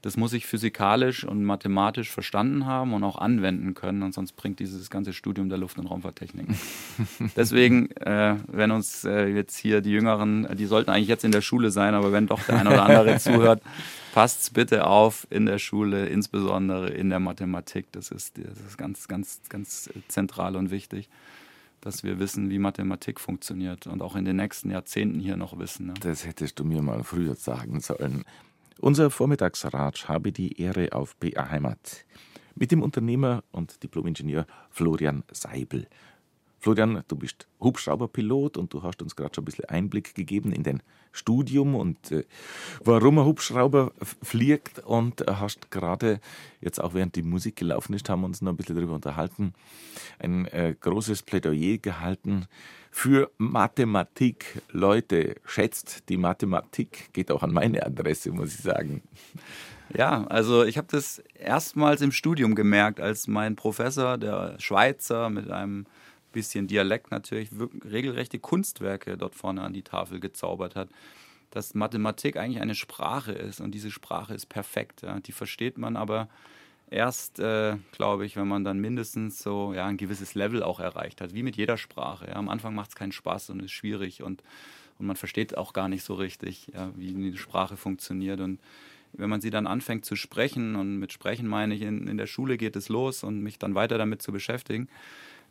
Das 0.05 0.19
muss 0.19 0.35
ich 0.35 0.45
physikalisch 0.45 1.25
und 1.25 1.45
mathematisch 1.45 2.11
verstanden 2.11 2.67
haben 2.67 2.93
und 2.93 3.03
auch 3.05 3.17
anwenden 3.17 3.73
können, 3.73 4.03
und 4.03 4.13
sonst 4.13 4.33
bringt 4.33 4.59
dieses 4.59 4.91
ganze 4.91 5.15
Studium 5.15 5.49
der 5.49 5.57
Luft- 5.57 5.79
und 5.79 5.87
Raumfahrttechnik. 5.87 6.47
Deswegen, 7.37 7.91
äh, 7.93 8.37
wenn 8.47 8.71
uns 8.71 9.05
äh, 9.05 9.29
jetzt 9.29 9.57
hier 9.57 9.81
die 9.81 9.93
Jüngeren, 9.93 10.47
die 10.59 10.67
sollten 10.67 10.91
eigentlich 10.91 11.09
jetzt 11.09 11.25
in 11.25 11.33
der 11.33 11.41
Schule 11.41 11.71
sein, 11.71 11.95
aber 11.95 12.13
wenn 12.13 12.27
doch 12.27 12.43
der 12.43 12.61
eine 12.61 12.69
oder 12.69 12.85
andere 12.85 13.17
zuhört, 13.19 13.63
passt 14.13 14.53
bitte 14.53 14.87
auf 14.87 15.27
in 15.31 15.47
der 15.47 15.59
Schule, 15.59 16.07
insbesondere 16.07 16.91
in 16.91 17.09
der 17.09 17.19
Mathematik. 17.19 17.91
Das 17.93 18.11
ist, 18.11 18.37
das 18.37 18.61
ist 18.61 18.77
ganz, 18.77 19.09
ganz, 19.09 19.41
ganz 19.49 19.89
zentral 20.09 20.57
und 20.57 20.71
wichtig 20.71 21.09
dass 21.81 22.03
wir 22.03 22.19
wissen, 22.19 22.49
wie 22.49 22.59
Mathematik 22.59 23.21
funktioniert 23.21 23.87
und 23.87 24.01
auch 24.01 24.17
in 24.17 24.25
den 24.25 24.37
nächsten 24.37 24.71
Jahrzehnten 24.71 25.21
hier 25.21 25.37
noch 25.37 25.59
wissen. 25.59 25.89
Ne? 25.89 25.95
Das 26.01 26.25
hättest 26.25 26.59
du 26.59 26.65
mir 26.65 26.81
mal 26.81 27.05
früher 27.05 27.35
sagen 27.35 27.81
sollen. 27.81 28.25
Unser 28.81 29.11
Vormittagsratsch 29.11 30.09
habe 30.09 30.33
die 30.33 30.61
Ehre 30.61 30.93
auf 30.93 31.17
BA 31.17 31.49
Heimat 31.49 32.05
mit 32.57 32.73
dem 32.73 32.83
Unternehmer 32.83 33.45
und 33.53 33.83
Diplomingenieur 33.83 34.47
Florian 34.71 35.23
Seibel. 35.31 35.87
Florian, 36.59 37.05
du 37.09 37.17
bist 37.17 37.47
Hubschrauberpilot 37.61 38.57
und 38.57 38.73
du 38.73 38.83
hast 38.83 39.03
uns 39.03 39.15
gerade 39.15 39.35
schon 39.35 39.43
ein 39.43 39.45
bisschen 39.45 39.67
Einblick 39.67 40.15
gegeben 40.15 40.51
in 40.51 40.63
dein 40.63 40.83
Studium 41.13 41.75
und 41.75 42.11
äh, 42.11 42.25
warum 42.83 43.19
ein 43.19 43.27
Hubschrauber 43.27 43.93
fliegt 44.23 44.81
und 44.81 45.21
äh, 45.29 45.35
hast 45.35 45.71
gerade 45.71 46.21
jetzt 46.61 46.83
auch 46.83 46.95
während 46.95 47.17
die 47.17 47.23
Musik 47.23 47.57
gelaufen 47.57 47.95
ist, 47.95 48.09
haben 48.09 48.23
wir 48.23 48.27
uns 48.27 48.43
noch 48.43 48.53
ein 48.53 48.57
bisschen 48.57 48.77
darüber 48.77 48.95
unterhalten, 48.95 49.53
ein 50.19 50.47
äh, 50.47 50.75
großes 50.81 51.23
Plädoyer 51.23 51.79
gehalten 51.79 52.47
für 52.95 53.33
Mathematik. 53.39 54.63
Leute, 54.71 55.35
schätzt 55.45 56.09
die 56.09 56.17
Mathematik, 56.17 57.13
geht 57.13 57.33
auch 57.33 57.43
an 57.43 57.53
meine 57.53 57.85
Adresse, 57.85 58.31
muss 58.31 58.55
ich 58.55 58.61
sagen. 58.61 59.03
Ja, 59.93 60.25
also 60.29 60.63
ich 60.63 60.79
habe 60.79 60.87
das 60.89 61.19
erstmals 61.35 62.03
im 62.03 62.13
Studium 62.13 62.55
gemerkt, 62.55 63.01
als 63.01 63.27
mein 63.27 63.57
Professor, 63.57 64.17
der 64.17 64.55
Schweizer 64.61 65.29
mit 65.29 65.51
einem 65.51 65.87
bisschen 66.31 66.69
Dialekt 66.69 67.11
natürlich 67.11 67.51
regelrechte 67.85 68.39
Kunstwerke 68.39 69.19
dort 69.19 69.35
vorne 69.35 69.63
an 69.63 69.73
die 69.73 69.83
Tafel 69.83 70.21
gezaubert 70.21 70.77
hat. 70.77 70.89
Dass 71.51 71.75
Mathematik 71.75 72.37
eigentlich 72.37 72.63
eine 72.63 72.77
Sprache 72.77 73.33
ist 73.33 73.61
und 73.61 73.73
diese 73.73 73.91
Sprache 73.91 74.35
ist 74.35 74.47
perfekt. 74.47 75.03
Ja. 75.03 75.19
Die 75.19 75.33
versteht 75.33 75.79
man 75.79 75.97
aber 75.97 76.29
erst, 76.95 77.41
äh, 77.41 77.77
glaube 77.93 78.25
ich, 78.25 78.37
wenn 78.37 78.49
man 78.49 78.65
dann 78.65 78.79
mindestens 78.79 79.43
so 79.43 79.75
ja, 79.75 79.87
ein 79.87 79.97
gewisses 79.97 80.35
Level 80.35 80.63
auch 80.63 80.81
erreicht 80.81 81.21
hat, 81.21 81.35
wie 81.35 81.43
mit 81.43 81.57
jeder 81.57 81.77
Sprache. 81.77 82.29
Ja. 82.29 82.37
Am 82.37 82.49
Anfang 82.49 82.75
macht 82.75 82.91
es 82.91 82.95
keinen 82.95 83.13
Spaß 83.13 83.51
und 83.51 83.61
ist 83.61 83.73
schwierig 83.73 84.23
und, 84.23 84.43
und 84.99 85.07
man 85.07 85.17
versteht 85.17 85.59
auch 85.59 85.73
gar 85.73 85.89
nicht 85.89 86.05
so 86.05 86.15
richtig, 86.15 86.69
ja, 86.73 86.91
wie 86.97 87.15
eine 87.15 87.37
Sprache 87.37 87.77
funktioniert. 87.77 88.41
Und 88.41 88.61
wenn 89.13 89.29
man 89.29 89.41
sie 89.41 89.51
dann 89.51 89.67
anfängt 89.67 90.05
zu 90.05 90.15
sprechen, 90.15 90.77
und 90.77 90.99
mit 90.99 91.13
Sprechen 91.13 91.49
meine 91.49 91.75
ich, 91.75 91.83
in, 91.83 92.07
in 92.07 92.17
der 92.17 92.27
Schule 92.29 92.57
geht 92.57 92.77
es 92.77 92.89
los 92.89 93.25
und 93.25 93.41
mich 93.41 93.59
dann 93.59 93.75
weiter 93.75 93.99
damit 93.99 94.23
zu 94.23 94.31
beschäftigen, 94.31 94.89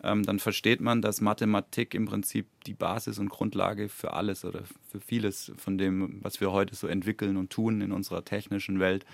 ähm, 0.01 0.23
dann 0.23 0.39
versteht 0.39 0.79
man, 0.79 1.01
dass 1.01 1.19
Mathematik 1.19 1.93
im 1.93 2.05
Prinzip 2.05 2.47
die 2.65 2.73
Basis 2.73 3.19
und 3.19 3.29
Grundlage 3.29 3.89
für 3.89 4.13
alles 4.13 4.45
oder 4.45 4.61
für 4.89 5.01
vieles 5.01 5.51
von 5.57 5.77
dem, 5.77 6.19
was 6.21 6.39
wir 6.39 6.53
heute 6.53 6.73
so 6.75 6.87
entwickeln 6.87 7.35
und 7.35 7.49
tun 7.51 7.81
in 7.81 7.91
unserer 7.91 8.23
technischen 8.23 8.79
Welt 8.79 9.05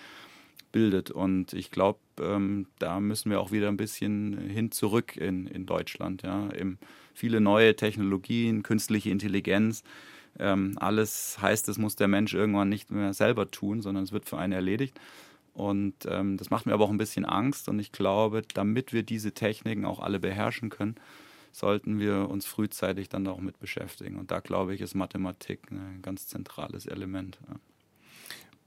bildet. 0.71 1.11
Und 1.11 1.53
ich 1.53 1.71
glaube, 1.71 1.99
ähm, 2.19 2.67
da 2.79 2.99
müssen 2.99 3.31
wir 3.31 3.39
auch 3.39 3.51
wieder 3.51 3.67
ein 3.67 3.77
bisschen 3.77 4.37
hin 4.37 4.71
zurück 4.71 5.17
in, 5.17 5.47
in 5.47 5.65
Deutschland. 5.65 6.23
Ja. 6.23 6.51
Eben 6.53 6.79
viele 7.13 7.41
neue 7.41 7.75
Technologien, 7.75 8.63
künstliche 8.63 9.09
Intelligenz, 9.09 9.83
ähm, 10.37 10.75
alles 10.79 11.37
heißt, 11.41 11.67
es 11.69 11.77
muss 11.77 11.95
der 11.95 12.07
Mensch 12.07 12.33
irgendwann 12.33 12.69
nicht 12.69 12.91
mehr 12.91 13.13
selber 13.13 13.49
tun, 13.51 13.81
sondern 13.81 14.03
es 14.03 14.11
wird 14.11 14.25
für 14.25 14.37
einen 14.37 14.53
erledigt. 14.53 14.99
Und 15.53 15.95
ähm, 16.05 16.37
das 16.37 16.49
macht 16.49 16.65
mir 16.65 16.73
aber 16.73 16.85
auch 16.85 16.89
ein 16.89 16.97
bisschen 16.97 17.25
Angst. 17.25 17.67
Und 17.67 17.79
ich 17.79 17.91
glaube, 17.91 18.43
damit 18.53 18.93
wir 18.93 19.03
diese 19.03 19.33
Techniken 19.33 19.85
auch 19.85 19.99
alle 19.99 20.19
beherrschen 20.19 20.69
können, 20.69 20.95
sollten 21.51 21.99
wir 21.99 22.29
uns 22.29 22.45
frühzeitig 22.45 23.09
dann 23.09 23.27
auch 23.27 23.39
mit 23.39 23.59
beschäftigen. 23.59 24.17
Und 24.17 24.31
da 24.31 24.39
glaube 24.39 24.73
ich, 24.73 24.81
ist 24.81 24.95
Mathematik 24.95 25.71
ein 25.71 26.01
ganz 26.01 26.27
zentrales 26.27 26.85
Element. 26.85 27.39
Ja. 27.49 27.55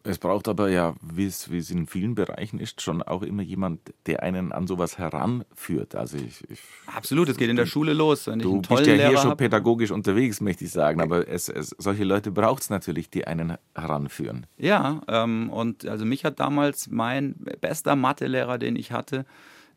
Es 0.04 0.18
braucht 0.18 0.48
aber 0.48 0.68
ja, 0.68 0.94
wie 1.00 1.26
es, 1.26 1.50
wie 1.50 1.58
es 1.58 1.70
in 1.70 1.86
vielen 1.86 2.16
Bereichen 2.16 2.58
ist, 2.58 2.82
schon 2.82 3.02
auch 3.02 3.22
immer 3.22 3.42
jemand, 3.42 3.80
der 4.06 4.22
einen 4.22 4.50
an 4.50 4.66
sowas 4.66 4.98
heranführt. 4.98 5.94
Also 5.94 6.16
ich, 6.16 6.42
ich 6.50 6.60
Absolut, 6.86 7.28
es 7.28 7.36
geht 7.36 7.48
in 7.48 7.56
der 7.56 7.66
Schule 7.66 7.92
los. 7.92 8.26
Wenn 8.26 8.40
du 8.40 8.62
bist 8.62 8.86
ja 8.86 8.94
hier 8.94 9.16
schon 9.16 9.30
hab. 9.30 9.38
pädagogisch 9.38 9.92
unterwegs, 9.92 10.40
möchte 10.40 10.64
ich 10.64 10.72
sagen, 10.72 11.00
aber 11.00 11.28
es, 11.28 11.48
es, 11.48 11.74
solche 11.78 12.02
Leute 12.02 12.32
braucht 12.32 12.62
es 12.62 12.70
natürlich, 12.70 13.10
die 13.10 13.26
einen 13.26 13.56
heranführen. 13.76 14.46
Ja, 14.58 15.02
ähm, 15.06 15.50
und 15.50 15.86
also 15.86 16.04
mich 16.04 16.24
hat 16.24 16.40
damals 16.40 16.90
mein 16.90 17.36
bester 17.60 17.94
Mathelehrer, 17.94 18.58
den 18.58 18.74
ich 18.74 18.90
hatte, 18.90 19.24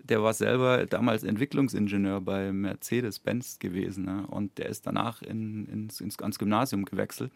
der 0.09 0.23
war 0.23 0.33
selber 0.33 0.85
damals 0.85 1.23
Entwicklungsingenieur 1.23 2.21
bei 2.21 2.51
Mercedes-Benz 2.51 3.59
gewesen. 3.59 4.05
Ne? 4.05 4.25
Und 4.27 4.57
der 4.57 4.69
ist 4.69 4.85
danach 4.87 5.21
in, 5.21 5.65
ins, 5.65 6.01
ins, 6.01 6.19
ans 6.19 6.39
Gymnasium 6.39 6.85
gewechselt. 6.85 7.31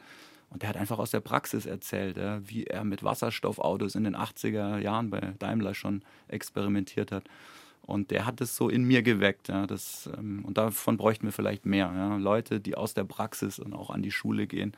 Und 0.49 0.63
der 0.63 0.69
hat 0.69 0.77
einfach 0.77 0.97
aus 0.97 1.11
der 1.11 1.19
Praxis 1.19 1.65
erzählt, 1.65 2.17
ja, 2.17 2.41
wie 2.47 2.63
er 2.63 2.83
mit 2.83 3.03
Wasserstoffautos 3.03 3.95
in 3.95 4.03
den 4.03 4.15
80er 4.15 4.79
Jahren 4.79 5.09
bei 5.09 5.19
Daimler 5.37 5.75
schon 5.75 6.01
experimentiert 6.27 7.11
hat. 7.11 7.25
Und 7.83 8.11
der 8.11 8.25
hat 8.25 8.41
es 8.41 8.55
so 8.55 8.69
in 8.69 8.83
mir 8.83 9.01
geweckt. 9.01 9.47
Ja, 9.47 9.65
das, 9.65 10.09
ähm, 10.17 10.43
und 10.45 10.57
davon 10.57 10.97
bräuchten 10.97 11.25
wir 11.25 11.31
vielleicht 11.31 11.65
mehr. 11.65 11.91
Ja, 11.95 12.17
Leute, 12.17 12.59
die 12.59 12.75
aus 12.75 12.93
der 12.93 13.03
Praxis 13.03 13.59
und 13.59 13.73
auch 13.73 13.89
an 13.89 14.01
die 14.01 14.11
Schule 14.11 14.47
gehen 14.47 14.73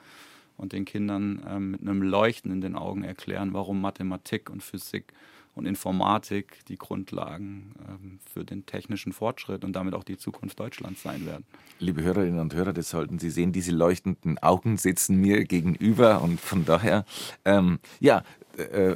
und 0.57 0.73
den 0.73 0.85
Kindern 0.85 1.43
ähm, 1.47 1.71
mit 1.71 1.81
einem 1.81 2.01
Leuchten 2.03 2.51
in 2.51 2.61
den 2.61 2.75
Augen 2.75 3.03
erklären, 3.03 3.53
warum 3.53 3.81
Mathematik 3.81 4.49
und 4.49 4.63
Physik 4.63 5.13
und 5.55 5.65
Informatik 5.65 6.65
die 6.67 6.77
Grundlagen 6.77 7.73
ähm, 7.87 8.19
für 8.33 8.45
den 8.45 8.65
technischen 8.65 9.11
Fortschritt 9.11 9.63
und 9.63 9.73
damit 9.73 9.93
auch 9.93 10.03
die 10.03 10.17
Zukunft 10.17 10.59
Deutschlands 10.59 11.03
sein 11.03 11.25
werden. 11.25 11.45
Liebe 11.79 12.01
Hörerinnen 12.03 12.39
und 12.39 12.53
Hörer, 12.53 12.73
das 12.73 12.89
sollten 12.89 13.19
Sie 13.19 13.29
sehen, 13.29 13.51
diese 13.51 13.71
leuchtenden 13.71 14.37
Augen 14.39 14.77
sitzen 14.77 15.17
mir 15.17 15.43
gegenüber 15.43 16.21
und 16.21 16.39
von 16.39 16.65
daher, 16.65 17.05
ähm, 17.45 17.79
ja, 17.99 18.23
äh, 18.57 18.95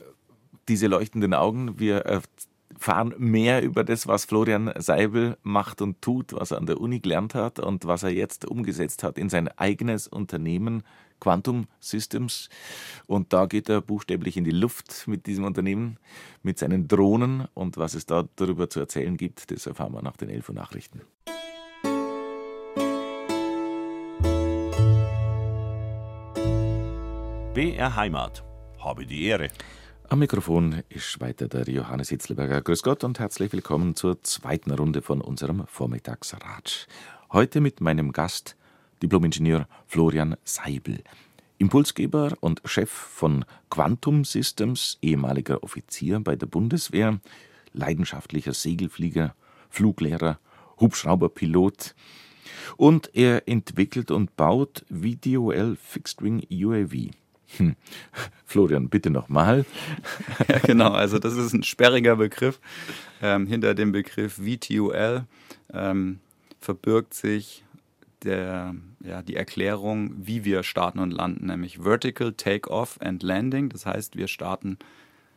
diese 0.67 0.87
leuchtenden 0.87 1.33
Augen, 1.33 1.79
wir 1.79 2.05
äh, 2.05 2.21
fahren 2.85 3.15
mehr 3.17 3.63
über 3.63 3.83
das, 3.83 4.05
was 4.05 4.25
Florian 4.25 4.71
Seibel 4.77 5.39
macht 5.41 5.81
und 5.81 6.03
tut, 6.03 6.33
was 6.33 6.51
er 6.51 6.59
an 6.59 6.67
der 6.67 6.79
Uni 6.79 6.99
gelernt 6.99 7.33
hat 7.33 7.57
und 7.57 7.85
was 7.85 8.03
er 8.03 8.11
jetzt 8.11 8.45
umgesetzt 8.45 9.01
hat 9.01 9.17
in 9.17 9.27
sein 9.27 9.47
eigenes 9.47 10.07
Unternehmen 10.07 10.83
Quantum 11.19 11.65
Systems. 11.79 12.47
Und 13.07 13.33
da 13.33 13.47
geht 13.47 13.69
er 13.69 13.81
buchstäblich 13.81 14.37
in 14.37 14.43
die 14.43 14.51
Luft 14.51 15.07
mit 15.07 15.25
diesem 15.25 15.45
Unternehmen, 15.45 15.97
mit 16.43 16.59
seinen 16.59 16.87
Drohnen. 16.87 17.47
Und 17.55 17.77
was 17.77 17.95
es 17.95 18.05
da 18.05 18.27
darüber 18.35 18.69
zu 18.69 18.81
erzählen 18.81 19.17
gibt, 19.17 19.49
das 19.49 19.65
erfahren 19.65 19.93
wir 19.93 20.03
nach 20.03 20.17
den 20.17 20.29
11 20.29 20.49
Uhr 20.49 20.55
Nachrichten. 20.55 21.01
BR 27.55 27.95
Heimat. 27.95 28.43
Habe 28.77 29.07
die 29.07 29.25
Ehre. 29.25 29.49
Am 30.07 30.19
Mikrofon 30.19 30.83
ist 30.89 31.19
weiter 31.19 31.47
der 31.47 31.67
Johannes 31.67 32.09
Hitzlberger. 32.09 32.61
Grüß 32.61 32.83
Gott 32.83 33.03
und 33.03 33.17
herzlich 33.17 33.51
willkommen 33.51 33.95
zur 33.95 34.21
zweiten 34.21 34.69
Runde 34.69 35.01
von 35.01 35.19
unserem 35.19 35.65
Vormittagsratsch. 35.65 36.85
Heute 37.31 37.59
mit 37.59 37.81
meinem 37.81 38.11
Gast 38.11 38.55
Diplomingenieur 39.01 39.67
Florian 39.87 40.35
Seibel. 40.43 41.03
Impulsgeber 41.57 42.33
und 42.39 42.61
Chef 42.65 42.91
von 42.91 43.45
Quantum 43.71 44.25
Systems, 44.25 44.99
ehemaliger 45.01 45.63
Offizier 45.63 46.19
bei 46.19 46.35
der 46.35 46.47
Bundeswehr, 46.47 47.19
leidenschaftlicher 47.73 48.53
Segelflieger, 48.53 49.33
Fluglehrer, 49.69 50.39
Hubschrauberpilot. 50.79 51.95
Und 52.77 53.09
er 53.15 53.47
entwickelt 53.47 54.11
und 54.11 54.35
baut 54.37 54.85
VDOL 54.89 55.75
Fixed 55.77 56.21
Wing 56.21 56.45
UAV. 56.51 57.09
Hm. 57.57 57.75
Florian, 58.45 58.89
bitte 58.89 59.09
nochmal. 59.09 59.65
Ja, 60.47 60.59
genau, 60.59 60.91
also 60.91 61.19
das 61.19 61.35
ist 61.35 61.53
ein 61.53 61.63
sperriger 61.63 62.15
Begriff. 62.15 62.59
Ähm, 63.21 63.47
hinter 63.47 63.73
dem 63.73 63.91
Begriff 63.91 64.35
VTOL 64.35 65.25
ähm, 65.73 66.19
verbirgt 66.59 67.13
sich 67.13 67.63
der, 68.23 68.75
ja, 69.03 69.21
die 69.21 69.35
Erklärung, 69.35 70.13
wie 70.17 70.43
wir 70.43 70.63
starten 70.63 70.99
und 70.99 71.11
landen, 71.11 71.47
nämlich 71.47 71.79
Vertical 71.79 72.33
Takeoff 72.33 72.99
and 73.01 73.23
Landing. 73.23 73.69
Das 73.69 73.85
heißt, 73.85 74.15
wir 74.17 74.27
starten 74.27 74.77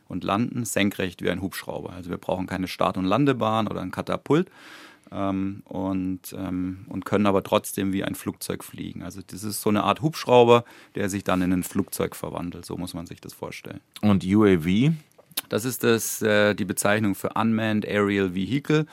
und 0.07 0.23
landen 0.23 0.65
senkrecht 0.65 1.21
wie 1.21 1.29
ein 1.29 1.41
Hubschrauber. 1.41 1.93
Also 1.93 2.09
wir 2.09 2.17
brauchen 2.17 2.47
keine 2.47 2.67
Start- 2.67 2.97
und 2.97 3.05
Landebahn 3.05 3.67
oder 3.67 3.81
ein 3.81 3.91
Katapult 3.91 4.49
ähm, 5.11 5.63
und, 5.65 6.33
ähm, 6.37 6.85
und 6.87 7.05
können 7.05 7.25
aber 7.25 7.43
trotzdem 7.43 7.93
wie 7.93 8.03
ein 8.03 8.15
Flugzeug 8.15 8.63
fliegen. 8.63 9.03
Also 9.03 9.21
das 9.25 9.43
ist 9.43 9.61
so 9.61 9.69
eine 9.69 9.83
Art 9.83 10.01
Hubschrauber, 10.01 10.63
der 10.95 11.09
sich 11.09 11.23
dann 11.23 11.41
in 11.41 11.51
ein 11.51 11.63
Flugzeug 11.63 12.15
verwandelt. 12.15 12.65
So 12.65 12.77
muss 12.77 12.93
man 12.93 13.05
sich 13.07 13.21
das 13.21 13.33
vorstellen. 13.33 13.79
Und 14.01 14.23
UAV? 14.25 14.93
Das 15.49 15.65
ist 15.65 15.83
das, 15.83 16.21
äh, 16.21 16.53
die 16.53 16.65
Bezeichnung 16.65 17.15
für 17.15 17.29
Unmanned 17.29 17.87
Aerial 17.87 18.35
Vehicle. 18.35 18.85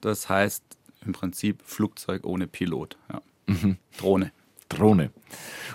Das 0.00 0.28
heißt 0.28 0.62
im 1.04 1.12
Prinzip 1.12 1.62
Flugzeug 1.64 2.24
ohne 2.24 2.46
Pilot. 2.46 2.96
Ja. 3.12 3.22
Mhm. 3.46 3.76
Drohne. 3.98 4.32
Drohne. 4.74 5.10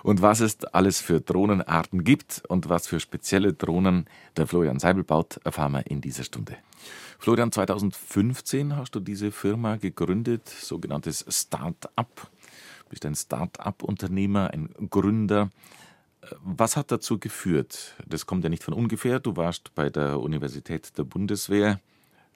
Und 0.03 0.21
was 0.21 0.39
es 0.39 0.63
alles 0.65 1.01
für 1.01 1.19
Drohnenarten 1.21 2.03
gibt 2.03 2.43
und 2.47 2.69
was 2.69 2.87
für 2.87 2.99
spezielle 2.99 3.53
Drohnen 3.53 4.05
der 4.37 4.47
Florian 4.47 4.79
Seibel 4.79 5.03
baut, 5.03 5.39
erfahren 5.43 5.73
wir 5.73 5.87
in 5.87 6.01
dieser 6.01 6.23
Stunde. 6.23 6.57
Florian, 7.17 7.51
2015 7.51 8.77
hast 8.77 8.95
du 8.95 9.01
diese 9.01 9.31
Firma 9.31 9.75
gegründet, 9.75 10.47
sogenanntes 10.47 11.25
Start-up. 11.27 12.29
Du 12.83 12.89
bist 12.89 13.05
ein 13.05 13.15
Start-up-Unternehmer, 13.15 14.51
ein 14.51 14.69
Gründer. 14.89 15.49
Was 16.43 16.77
hat 16.77 16.91
dazu 16.91 17.19
geführt? 17.19 17.95
Das 18.07 18.25
kommt 18.25 18.43
ja 18.43 18.49
nicht 18.49 18.63
von 18.63 18.73
ungefähr. 18.73 19.19
Du 19.19 19.35
warst 19.35 19.75
bei 19.75 19.89
der 19.89 20.19
Universität 20.19 20.97
der 20.97 21.03
Bundeswehr, 21.03 21.79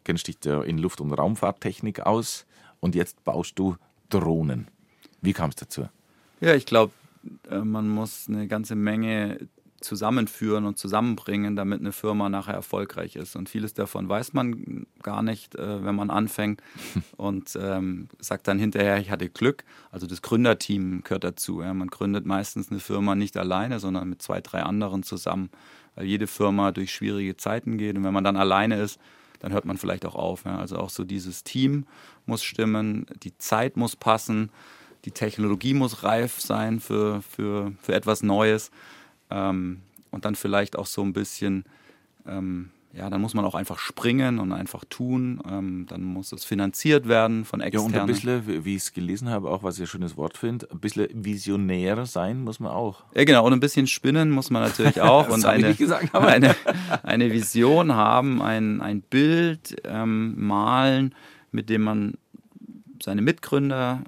kennst 0.03 0.27
dich 0.27 0.45
in 0.45 0.77
Luft- 0.79 0.99
und 0.99 1.13
Raumfahrttechnik 1.13 2.01
aus 2.01 2.45
und 2.81 2.95
jetzt 2.95 3.23
baust 3.23 3.57
du 3.57 3.77
Drohnen. 4.09 4.67
Wie 5.21 5.33
kam 5.33 5.49
es 5.49 5.55
dazu? 5.55 5.87
Ja, 6.43 6.55
ich 6.55 6.65
glaube, 6.65 6.91
äh, 7.49 7.59
man 7.59 7.87
muss 7.87 8.25
eine 8.27 8.49
ganze 8.49 8.75
Menge 8.75 9.47
zusammenführen 9.79 10.65
und 10.65 10.77
zusammenbringen, 10.77 11.55
damit 11.55 11.79
eine 11.79 11.93
Firma 11.93 12.27
nachher 12.27 12.53
erfolgreich 12.53 13.15
ist. 13.15 13.37
Und 13.37 13.47
vieles 13.47 13.73
davon 13.73 14.09
weiß 14.09 14.33
man 14.33 14.85
gar 15.03 15.23
nicht, 15.23 15.55
äh, 15.55 15.85
wenn 15.85 15.95
man 15.95 16.09
anfängt 16.09 16.61
und 17.15 17.57
ähm, 17.57 18.09
sagt 18.19 18.49
dann 18.49 18.59
hinterher, 18.59 18.97
ich 18.97 19.09
hatte 19.09 19.29
Glück. 19.29 19.63
Also 19.89 20.05
das 20.05 20.21
Gründerteam 20.21 21.01
gehört 21.05 21.23
dazu. 21.23 21.61
Ja. 21.61 21.73
Man 21.73 21.87
gründet 21.87 22.25
meistens 22.25 22.71
eine 22.71 22.81
Firma 22.81 23.15
nicht 23.15 23.37
alleine, 23.37 23.79
sondern 23.79 24.09
mit 24.09 24.21
zwei, 24.21 24.41
drei 24.41 24.63
anderen 24.63 25.03
zusammen, 25.03 25.49
weil 25.95 26.07
jede 26.07 26.27
Firma 26.27 26.73
durch 26.73 26.93
schwierige 26.93 27.37
Zeiten 27.37 27.77
geht. 27.77 27.95
Und 27.95 28.03
wenn 28.03 28.13
man 28.13 28.25
dann 28.25 28.35
alleine 28.35 28.81
ist, 28.81 28.99
dann 29.39 29.53
hört 29.53 29.63
man 29.63 29.77
vielleicht 29.77 30.05
auch 30.05 30.15
auf. 30.15 30.43
Ja. 30.43 30.57
Also 30.57 30.75
auch 30.75 30.89
so 30.89 31.05
dieses 31.05 31.45
Team 31.45 31.85
muss 32.25 32.43
stimmen, 32.43 33.05
die 33.23 33.37
Zeit 33.37 33.77
muss 33.77 33.95
passen 33.95 34.49
die 35.05 35.11
Technologie 35.11 35.73
muss 35.73 36.03
reif 36.03 36.39
sein 36.39 36.79
für, 36.79 37.21
für, 37.21 37.73
für 37.81 37.93
etwas 37.93 38.23
Neues. 38.23 38.71
Ähm, 39.29 39.81
und 40.11 40.25
dann 40.25 40.35
vielleicht 40.35 40.77
auch 40.77 40.85
so 40.85 41.01
ein 41.01 41.11
bisschen, 41.11 41.65
ähm, 42.27 42.69
ja, 42.93 43.09
dann 43.09 43.19
muss 43.19 43.33
man 43.33 43.43
auch 43.43 43.55
einfach 43.55 43.79
springen 43.79 44.37
und 44.37 44.51
einfach 44.51 44.85
tun. 44.85 45.41
Ähm, 45.49 45.87
dann 45.89 46.03
muss 46.03 46.31
es 46.31 46.45
finanziert 46.45 47.07
werden 47.07 47.43
von 47.43 47.59
externen. 47.59 47.93
Ja, 47.93 48.03
und 48.03 48.09
ein 48.09 48.13
bisschen, 48.13 48.65
wie 48.65 48.75
ich 48.75 48.83
es 48.83 48.93
gelesen 48.93 49.29
habe, 49.29 49.49
auch 49.49 49.63
was 49.63 49.77
ich 49.77 49.81
ein 49.81 49.87
schönes 49.87 50.15
Wort 50.15 50.37
finde, 50.37 50.69
ein 50.71 50.79
bisschen 50.79 51.07
visionär 51.11 52.05
sein 52.05 52.43
muss 52.43 52.59
man 52.59 52.71
auch. 52.71 53.03
Ja, 53.15 53.23
genau. 53.23 53.45
Und 53.45 53.53
ein 53.53 53.59
bisschen 53.59 53.87
spinnen 53.87 54.29
muss 54.29 54.51
man 54.51 54.61
natürlich 54.61 55.01
auch. 55.01 55.27
und 55.29 55.43
eine, 55.45 55.73
gesagt, 55.73 56.13
eine, 56.13 56.55
eine 57.01 57.31
Vision 57.31 57.93
haben, 57.93 58.41
ein, 58.41 58.79
ein 58.81 59.01
Bild 59.01 59.75
ähm, 59.83 60.35
malen, 60.37 61.15
mit 61.51 61.69
dem 61.69 61.81
man 61.81 62.13
seine 63.01 63.21
Mitgründer 63.21 64.03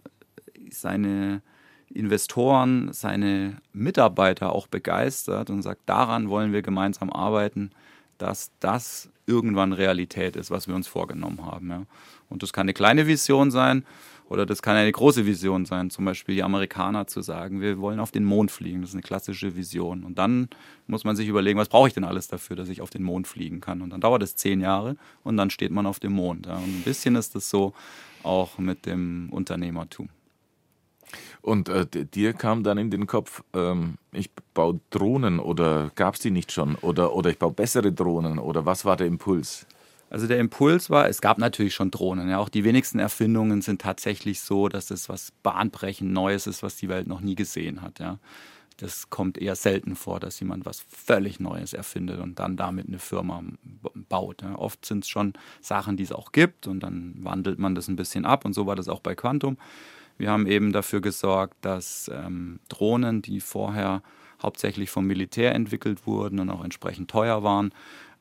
seine 0.78 1.42
Investoren, 1.90 2.92
seine 2.94 3.58
Mitarbeiter 3.74 4.52
auch 4.52 4.68
begeistert 4.68 5.50
und 5.50 5.62
sagt, 5.62 5.82
daran 5.86 6.30
wollen 6.30 6.52
wir 6.52 6.62
gemeinsam 6.62 7.12
arbeiten, 7.12 7.72
dass 8.18 8.52
das 8.60 9.10
irgendwann 9.28 9.74
Realität 9.74 10.36
ist, 10.36 10.52
was 10.52 10.68
wir 10.68 10.76
uns 10.76 10.88
vorgenommen 10.88 11.46
haben. 11.46 11.70
Ja. 11.70 11.84
Und 12.30 12.44
das 12.44 12.54
kann 12.54 12.66
eine 12.66 12.74
kleine 12.74 13.08
Vision 13.08 13.52
sein 13.52 13.86
oder 14.28 14.46
das 14.46 14.62
kann 14.62 14.76
eine 14.76 14.92
große 14.92 15.26
Vision 15.26 15.66
sein, 15.66 15.90
zum 15.90 16.06
Beispiel 16.06 16.36
die 16.36 16.44
Amerikaner 16.44 17.06
zu 17.06 17.22
sagen, 17.22 17.62
wir 17.62 17.80
wollen 17.80 18.00
auf 18.00 18.12
den 18.12 18.24
Mond 18.24 18.52
fliegen, 18.52 18.82
das 18.82 18.90
ist 18.92 18.96
eine 18.96 19.04
klassische 19.04 19.56
Vision. 19.56 20.04
Und 20.04 20.18
dann 20.18 20.50
muss 20.88 21.04
man 21.04 21.16
sich 21.16 21.28
überlegen, 21.28 21.60
was 21.60 21.70
brauche 21.70 21.88
ich 21.88 21.94
denn 21.94 22.04
alles 22.04 22.28
dafür, 22.28 22.56
dass 22.56 22.70
ich 22.70 22.82
auf 22.82 22.90
den 22.90 23.04
Mond 23.04 23.28
fliegen 23.28 23.62
kann. 23.62 23.82
Und 23.82 23.92
dann 23.92 24.02
dauert 24.02 24.24
es 24.24 24.36
zehn 24.36 24.62
Jahre 24.62 24.96
und 25.24 25.38
dann 25.38 25.50
steht 25.50 25.72
man 25.72 25.86
auf 25.86 26.00
dem 26.00 26.14
Mond. 26.14 26.48
Ja. 26.48 26.56
Und 26.56 26.80
ein 26.80 26.84
bisschen 26.84 27.16
ist 27.16 27.36
das 27.36 27.50
so 27.50 27.74
auch 28.24 28.58
mit 28.58 28.86
dem 28.88 29.30
Unternehmertum. 29.32 30.10
Und 31.46 31.70
äh, 31.70 31.86
dir 31.86 32.34
kam 32.34 32.64
dann 32.64 32.80
in 32.80 32.90
den 32.90 33.06
Kopf, 33.06 33.44
ähm, 33.54 34.00
ich 34.12 34.32
baue 34.56 34.80
Drohnen 34.90 35.40
oder 35.40 35.92
gab 35.94 36.16
es 36.16 36.22
die 36.22 36.32
nicht 36.32 36.52
schon? 36.52 36.74
Oder, 36.74 37.14
oder 37.14 37.30
ich 37.30 37.38
baue 37.38 37.52
bessere 37.52 37.92
Drohnen 37.92 38.40
oder 38.40 38.66
was 38.66 38.84
war 38.84 38.98
der 38.98 39.06
Impuls? 39.06 39.68
Also 40.10 40.26
der 40.26 40.40
Impuls 40.40 40.90
war, 40.90 41.08
es 41.08 41.22
gab 41.22 41.38
natürlich 41.38 41.76
schon 41.76 41.92
Drohnen. 41.92 42.30
Ja, 42.30 42.40
auch 42.40 42.50
die 42.50 42.64
wenigsten 42.64 42.98
Erfindungen 42.98 43.62
sind 43.62 43.80
tatsächlich 43.80 44.42
so, 44.42 44.70
dass 44.70 44.90
es 44.90 45.08
was 45.08 45.34
bahnbrechend 45.44 46.12
Neues 46.12 46.48
ist, 46.48 46.64
was 46.64 46.78
die 46.78 46.90
Welt 46.90 47.06
noch 47.06 47.22
nie 47.22 47.36
gesehen 47.36 47.84
hat. 47.84 48.00
Ja. 48.00 48.18
das 48.78 49.12
kommt 49.12 49.38
eher 49.38 49.56
selten 49.56 49.96
vor, 49.96 50.20
dass 50.20 50.40
jemand 50.40 50.66
was 50.66 50.84
völlig 50.90 51.40
Neues 51.40 51.74
erfindet 51.74 52.22
und 52.22 52.40
dann 52.40 52.58
damit 52.58 52.88
eine 52.88 52.98
Firma 52.98 53.44
baut. 54.10 54.42
Ja. 54.42 54.58
Oft 54.58 54.84
sind 54.84 55.04
es 55.04 55.10
schon 55.10 55.34
Sachen, 55.62 55.96
die 55.96 56.04
es 56.04 56.12
auch 56.12 56.32
gibt 56.32 56.66
und 56.66 56.80
dann 56.80 57.14
wandelt 57.20 57.60
man 57.60 57.76
das 57.76 57.88
ein 57.88 57.98
bisschen 57.98 58.26
ab 58.26 58.46
und 58.46 58.54
so 58.54 58.66
war 58.66 58.76
das 58.76 58.90
auch 58.90 59.02
bei 59.02 59.14
Quantum. 59.14 59.58
Wir 60.18 60.32
haben 60.32 60.48
eben 60.48 60.72
dafür 60.72 61.02
gesorgt, 61.02 61.56
dass 61.62 62.10
ähm, 62.14 62.60
Drohnen, 62.70 63.22
die 63.22 63.42
vorher 63.42 64.02
hauptsächlich 64.42 64.90
vom 64.90 65.06
Militär 65.06 65.54
entwickelt 65.56 66.06
wurden 66.06 66.40
und 66.40 66.50
auch 66.50 66.64
entsprechend 66.64 67.10
teuer 67.10 67.44
waren, 67.44 67.72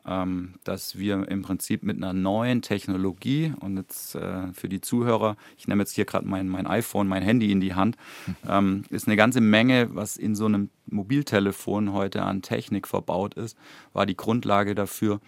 ähm, 0.06 0.54
dass 0.64 0.98
wir 0.98 1.28
im 1.28 1.42
Prinzip 1.42 1.82
mit 1.82 1.96
einer 1.96 2.12
neuen 2.12 2.62
Technologie 2.62 3.52
und 3.60 3.76
jetzt 3.76 4.14
äh, 4.14 4.52
für 4.52 4.68
die 4.68 4.80
Zuhörer, 4.80 5.36
ich 5.56 5.66
nehme 5.66 5.82
jetzt 5.82 5.94
hier 5.94 6.04
gerade 6.04 6.26
mein, 6.26 6.48
mein 6.48 6.66
iPhone, 6.66 7.08
mein 7.08 7.22
Handy 7.22 7.50
in 7.50 7.60
die 7.60 7.74
Hand, 7.74 7.96
ähm, 8.48 8.84
ist 8.90 9.06
eine 9.06 9.16
ganze 9.16 9.40
Menge, 9.40 9.94
was 9.94 10.16
in 10.16 10.34
so 10.34 10.46
einem 10.46 10.70
Mobiltelefon 10.86 11.92
heute 11.92 12.22
an 12.22 12.42
Technik 12.42 12.86
verbaut 12.86 13.34
ist, 13.34 13.56
war 13.92 14.06
die 14.06 14.16
Grundlage 14.16 14.74
dafür, 14.74 15.20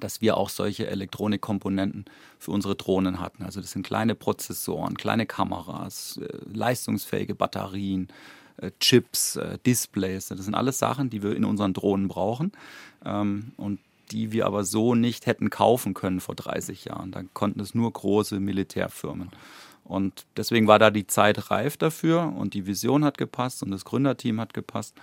dass 0.00 0.20
wir 0.20 0.36
auch 0.36 0.48
solche 0.48 0.86
Elektronikkomponenten 0.86 2.04
für 2.38 2.50
unsere 2.50 2.74
Drohnen 2.74 3.20
hatten. 3.20 3.44
Also 3.44 3.60
das 3.60 3.70
sind 3.70 3.86
kleine 3.86 4.14
Prozessoren, 4.14 4.96
kleine 4.96 5.26
Kameras, 5.26 6.18
äh, 6.18 6.28
leistungsfähige 6.52 7.34
Batterien, 7.34 8.08
äh, 8.58 8.70
Chips, 8.80 9.36
äh, 9.36 9.58
Displays. 9.64 10.28
Das 10.28 10.44
sind 10.44 10.54
alles 10.54 10.78
Sachen, 10.78 11.10
die 11.10 11.22
wir 11.22 11.34
in 11.34 11.44
unseren 11.44 11.72
Drohnen 11.72 12.08
brauchen. 12.08 12.52
Ähm, 13.04 13.52
und 13.56 13.78
die 14.10 14.32
wir 14.32 14.46
aber 14.46 14.64
so 14.64 14.94
nicht 14.94 15.26
hätten 15.26 15.50
kaufen 15.50 15.94
können 15.94 16.20
vor 16.20 16.34
30 16.34 16.84
Jahren. 16.84 17.10
Da 17.10 17.22
konnten 17.32 17.60
es 17.60 17.74
nur 17.74 17.92
große 17.92 18.38
Militärfirmen. 18.38 19.30
Und 19.84 20.24
deswegen 20.36 20.66
war 20.66 20.78
da 20.78 20.90
die 20.90 21.06
Zeit 21.06 21.50
reif 21.50 21.76
dafür 21.76 22.32
und 22.36 22.54
die 22.54 22.66
Vision 22.66 23.04
hat 23.04 23.18
gepasst 23.18 23.62
und 23.62 23.70
das 23.70 23.84
Gründerteam 23.84 24.40
hat 24.40 24.54
gepasst. 24.54 24.94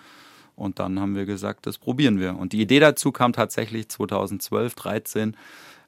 Und 0.55 0.79
dann 0.79 0.99
haben 0.99 1.15
wir 1.15 1.25
gesagt, 1.25 1.65
das 1.65 1.77
probieren 1.77 2.19
wir. 2.19 2.37
Und 2.37 2.53
die 2.53 2.61
Idee 2.61 2.79
dazu 2.79 3.11
kam 3.11 3.33
tatsächlich 3.33 3.89
2012, 3.89 4.75
2013 4.75 5.35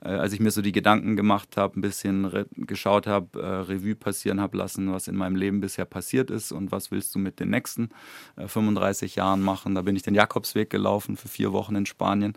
äh, 0.04 0.10
als 0.10 0.34
ich 0.34 0.40
mir 0.40 0.52
so 0.52 0.62
die 0.62 0.72
Gedanken 0.72 1.16
gemacht 1.16 1.56
habe, 1.56 1.80
ein 1.80 1.82
bisschen 1.82 2.46
geschaut 2.56 3.08
habe, 3.08 3.40
äh, 3.40 3.46
Revue 3.46 3.96
passieren 3.96 4.42
habe 4.42 4.58
lassen, 4.58 4.92
was 4.92 5.08
in 5.08 5.16
meinem 5.16 5.36
Leben 5.36 5.62
bisher 5.62 5.86
passiert 5.86 6.30
ist 6.30 6.52
und 6.52 6.72
was 6.72 6.92
willst 6.92 7.16
du 7.16 7.20
mit 7.20 7.40
den 7.40 7.50
nächsten 7.50 7.90
äh, 8.36 8.48
35 8.48 9.16
Jahren 9.16 9.42
machen. 9.42 9.76
Da 9.76 9.82
bin 9.82 9.96
ich 9.96 10.04
den 10.04 10.16
Jakobsweg 10.16 10.70
gelaufen 10.70 11.16
für 11.16 11.30
vier 11.30 11.54
Wochen 11.54 11.76
in 11.76 11.86
Spanien 11.86 12.34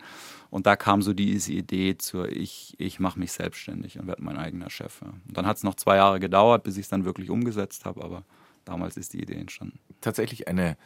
und 0.49 0.65
da 0.65 0.75
kam 0.75 1.01
so 1.01 1.13
diese 1.13 1.51
Idee 1.51 1.97
zur, 1.97 2.29
ich, 2.31 2.75
ich 2.77 2.99
mache 2.99 3.19
mich 3.19 3.33
selbstständig 3.33 3.99
und 3.99 4.07
werde 4.07 4.23
mein 4.23 4.37
eigener 4.37 4.69
Chef. 4.69 5.01
Ja. 5.01 5.09
Und 5.27 5.37
dann 5.37 5.45
hat 5.45 5.57
es 5.57 5.63
noch 5.63 5.75
zwei 5.75 5.97
Jahre 5.97 6.19
gedauert, 6.19 6.63
bis 6.63 6.77
ich 6.77 6.83
es 6.83 6.89
dann 6.89 7.03
wirklich 7.03 7.29
umgesetzt 7.29 7.83
habe, 7.83 8.03
aber 8.03 8.23
damals 8.63 8.95
ist 8.95 9.13
die 9.13 9.21
Idee 9.21 9.35
entstanden. 9.35 9.79
Tatsächlich 9.99 10.47
eine, 10.47 10.77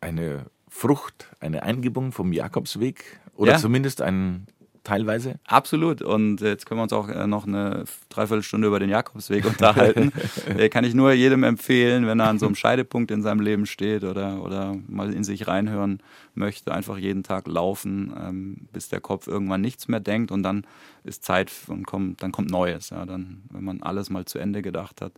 eine 0.00 0.46
Frucht, 0.74 1.28
eine 1.38 1.62
Eingebung 1.62 2.12
vom 2.12 2.32
Jakobsweg 2.32 3.04
oder 3.36 3.52
ja. 3.52 3.58
zumindest 3.58 4.00
ein 4.00 4.46
teilweise? 4.84 5.38
Absolut. 5.44 6.00
Und 6.02 6.40
jetzt 6.40 6.66
können 6.66 6.78
wir 6.78 6.82
uns 6.82 6.94
auch 6.94 7.08
äh, 7.08 7.26
noch 7.26 7.46
eine 7.46 7.84
Dreiviertelstunde 8.08 8.66
über 8.66 8.80
den 8.80 8.88
Jakobsweg 8.88 9.44
unterhalten. 9.44 10.12
äh, 10.58 10.70
kann 10.70 10.84
ich 10.84 10.94
nur 10.94 11.12
jedem 11.12 11.44
empfehlen, 11.44 12.06
wenn 12.06 12.18
er 12.18 12.28
an 12.28 12.38
so 12.38 12.46
einem 12.46 12.54
Scheidepunkt 12.54 13.10
in 13.10 13.22
seinem 13.22 13.40
Leben 13.40 13.66
steht 13.66 14.02
oder, 14.02 14.42
oder 14.42 14.74
mal 14.88 15.12
in 15.12 15.24
sich 15.24 15.46
reinhören 15.46 16.02
möchte, 16.34 16.72
einfach 16.72 16.96
jeden 16.96 17.22
Tag 17.22 17.46
laufen, 17.46 18.12
ähm, 18.18 18.56
bis 18.72 18.88
der 18.88 19.00
Kopf 19.00 19.28
irgendwann 19.28 19.60
nichts 19.60 19.88
mehr 19.88 20.00
denkt 20.00 20.32
und 20.32 20.42
dann 20.42 20.66
ist 21.04 21.22
Zeit 21.22 21.52
und 21.68 21.86
kommt, 21.86 22.22
dann 22.22 22.32
kommt 22.32 22.50
Neues. 22.50 22.90
Ja, 22.90 23.04
dann, 23.04 23.42
wenn 23.50 23.62
man 23.62 23.82
alles 23.82 24.10
mal 24.10 24.24
zu 24.24 24.38
Ende 24.38 24.62
gedacht 24.62 25.02
hat, 25.02 25.12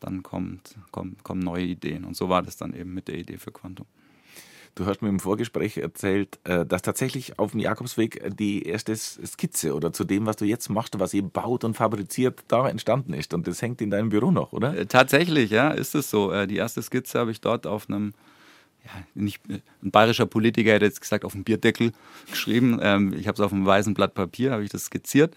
dann 0.00 0.22
kommt, 0.22 0.76
kommt, 0.90 1.24
kommen 1.24 1.40
neue 1.40 1.64
Ideen. 1.64 2.04
Und 2.04 2.14
so 2.14 2.28
war 2.28 2.42
das 2.42 2.56
dann 2.56 2.74
eben 2.74 2.92
mit 2.92 3.08
der 3.08 3.16
Idee 3.16 3.38
für 3.38 3.52
Quantum. 3.52 3.86
Du 4.74 4.86
hast 4.86 5.02
mir 5.02 5.10
im 5.10 5.20
Vorgespräch 5.20 5.76
erzählt, 5.76 6.38
äh, 6.44 6.64
dass 6.64 6.80
tatsächlich 6.80 7.38
auf 7.38 7.50
dem 7.50 7.60
Jakobsweg 7.60 8.36
die 8.36 8.62
erste 8.62 8.96
Skizze 8.96 9.74
oder 9.74 9.92
zu 9.92 10.04
dem, 10.04 10.24
was 10.24 10.36
du 10.36 10.46
jetzt 10.46 10.70
machst, 10.70 10.98
was 10.98 11.12
ihr 11.12 11.22
baut 11.22 11.64
und 11.64 11.74
fabriziert, 11.74 12.42
da 12.48 12.66
entstanden 12.66 13.12
ist. 13.12 13.34
Und 13.34 13.46
das 13.46 13.60
hängt 13.60 13.82
in 13.82 13.90
deinem 13.90 14.08
Büro 14.08 14.30
noch, 14.30 14.52
oder? 14.52 14.76
Äh, 14.76 14.86
tatsächlich, 14.86 15.50
ja, 15.50 15.70
ist 15.72 15.94
es 15.94 16.08
so. 16.08 16.32
Äh, 16.32 16.46
die 16.46 16.56
erste 16.56 16.82
Skizze 16.82 17.18
habe 17.18 17.30
ich 17.30 17.42
dort 17.42 17.66
auf 17.66 17.88
einem 17.88 18.14
ja, 18.84 18.90
nicht, 19.14 19.42
ein 19.48 19.90
bayerischer 19.90 20.26
Politiker 20.26 20.72
hätte 20.72 20.86
jetzt 20.86 21.00
gesagt, 21.00 21.24
auf 21.24 21.32
dem 21.32 21.44
Bierdeckel 21.44 21.92
geschrieben. 22.30 22.78
Ähm, 22.82 23.12
ich 23.12 23.28
habe 23.28 23.34
es 23.34 23.40
auf 23.40 23.52
einem 23.52 23.66
weißen 23.66 23.92
Blatt 23.94 24.14
Papier, 24.14 24.52
habe 24.52 24.64
ich 24.64 24.70
das 24.70 24.86
skizziert. 24.86 25.34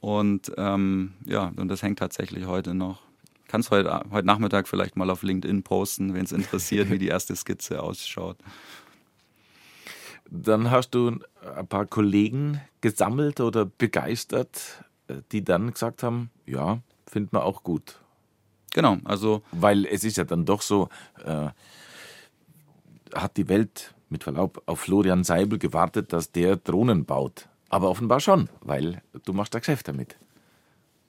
Und 0.00 0.50
ähm, 0.56 1.12
ja, 1.26 1.52
und 1.56 1.68
das 1.68 1.82
hängt 1.82 1.98
tatsächlich 1.98 2.46
heute 2.46 2.74
noch 2.74 3.02
kannst 3.50 3.70
heute, 3.70 4.02
heute 4.10 4.26
Nachmittag 4.26 4.68
vielleicht 4.68 4.96
mal 4.96 5.10
auf 5.10 5.22
LinkedIn 5.22 5.62
posten, 5.62 6.14
wenn 6.14 6.24
es 6.24 6.32
interessiert, 6.32 6.90
wie 6.90 6.98
die 6.98 7.08
erste 7.08 7.34
Skizze 7.34 7.82
ausschaut. 7.82 8.36
Dann 10.30 10.70
hast 10.70 10.90
du 10.90 11.18
ein 11.56 11.66
paar 11.66 11.86
Kollegen 11.86 12.60
gesammelt 12.80 13.40
oder 13.40 13.66
begeistert, 13.66 14.84
die 15.32 15.42
dann 15.42 15.72
gesagt 15.72 16.04
haben, 16.04 16.30
ja, 16.46 16.78
findet 17.06 17.32
man 17.32 17.42
auch 17.42 17.64
gut. 17.64 17.98
Genau, 18.72 18.98
also. 19.04 19.42
Weil 19.50 19.84
es 19.86 20.04
ist 20.04 20.16
ja 20.16 20.24
dann 20.24 20.44
doch 20.44 20.62
so, 20.62 20.88
äh, 21.24 21.48
hat 23.12 23.36
die 23.36 23.48
Welt 23.48 23.92
mit 24.08 24.22
Verlaub 24.22 24.62
auf 24.66 24.80
Florian 24.80 25.24
Seibel 25.24 25.58
gewartet, 25.58 26.12
dass 26.12 26.30
der 26.30 26.56
Drohnen 26.56 27.04
baut. 27.04 27.48
Aber 27.68 27.90
offenbar 27.90 28.20
schon, 28.20 28.48
weil 28.60 29.02
du 29.24 29.32
machst 29.32 29.54
da 29.54 29.58
Geschäft 29.58 29.88
damit. 29.88 30.16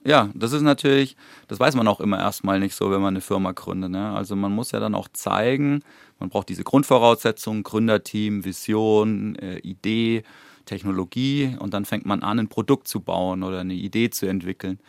Ja, 0.04 0.30
das 0.34 0.52
ist 0.52 0.64
natürlich, 0.64 1.16
das 1.48 1.60
weiß 1.60 1.76
man 1.76 1.88
auch 1.88 2.00
immer 2.00 2.18
erstmal 2.20 2.60
nicht 2.60 2.74
so, 2.74 2.90
wenn 2.90 3.02
man 3.02 3.14
eine 3.14 3.22
Firma 3.22 3.52
gründet. 3.52 3.92
Ne? 3.92 4.12
Also 4.12 4.36
man 4.36 4.52
muss 4.52 4.72
ja 4.72 4.80
dann 4.80 4.96
auch 4.96 5.08
zeigen, 5.14 5.84
man 6.20 6.30
braucht 6.30 6.50
diese 6.50 6.64
Grundvoraussetzungen, 6.64 7.62
Gründerteam, 7.62 8.44
Vision, 8.44 9.36
äh, 9.36 9.60
Idee, 9.60 10.24
Technologie 10.66 11.56
und 11.60 11.74
dann 11.74 11.86
fängt 11.86 12.06
man 12.06 12.24
an, 12.24 12.40
ein 12.40 12.48
Produkt 12.48 12.88
zu 12.88 13.02
bauen 13.02 13.44
oder 13.44 13.60
eine 13.60 13.76
Idee 13.76 14.10
zu 14.10 14.26
entwickeln. 14.26 14.80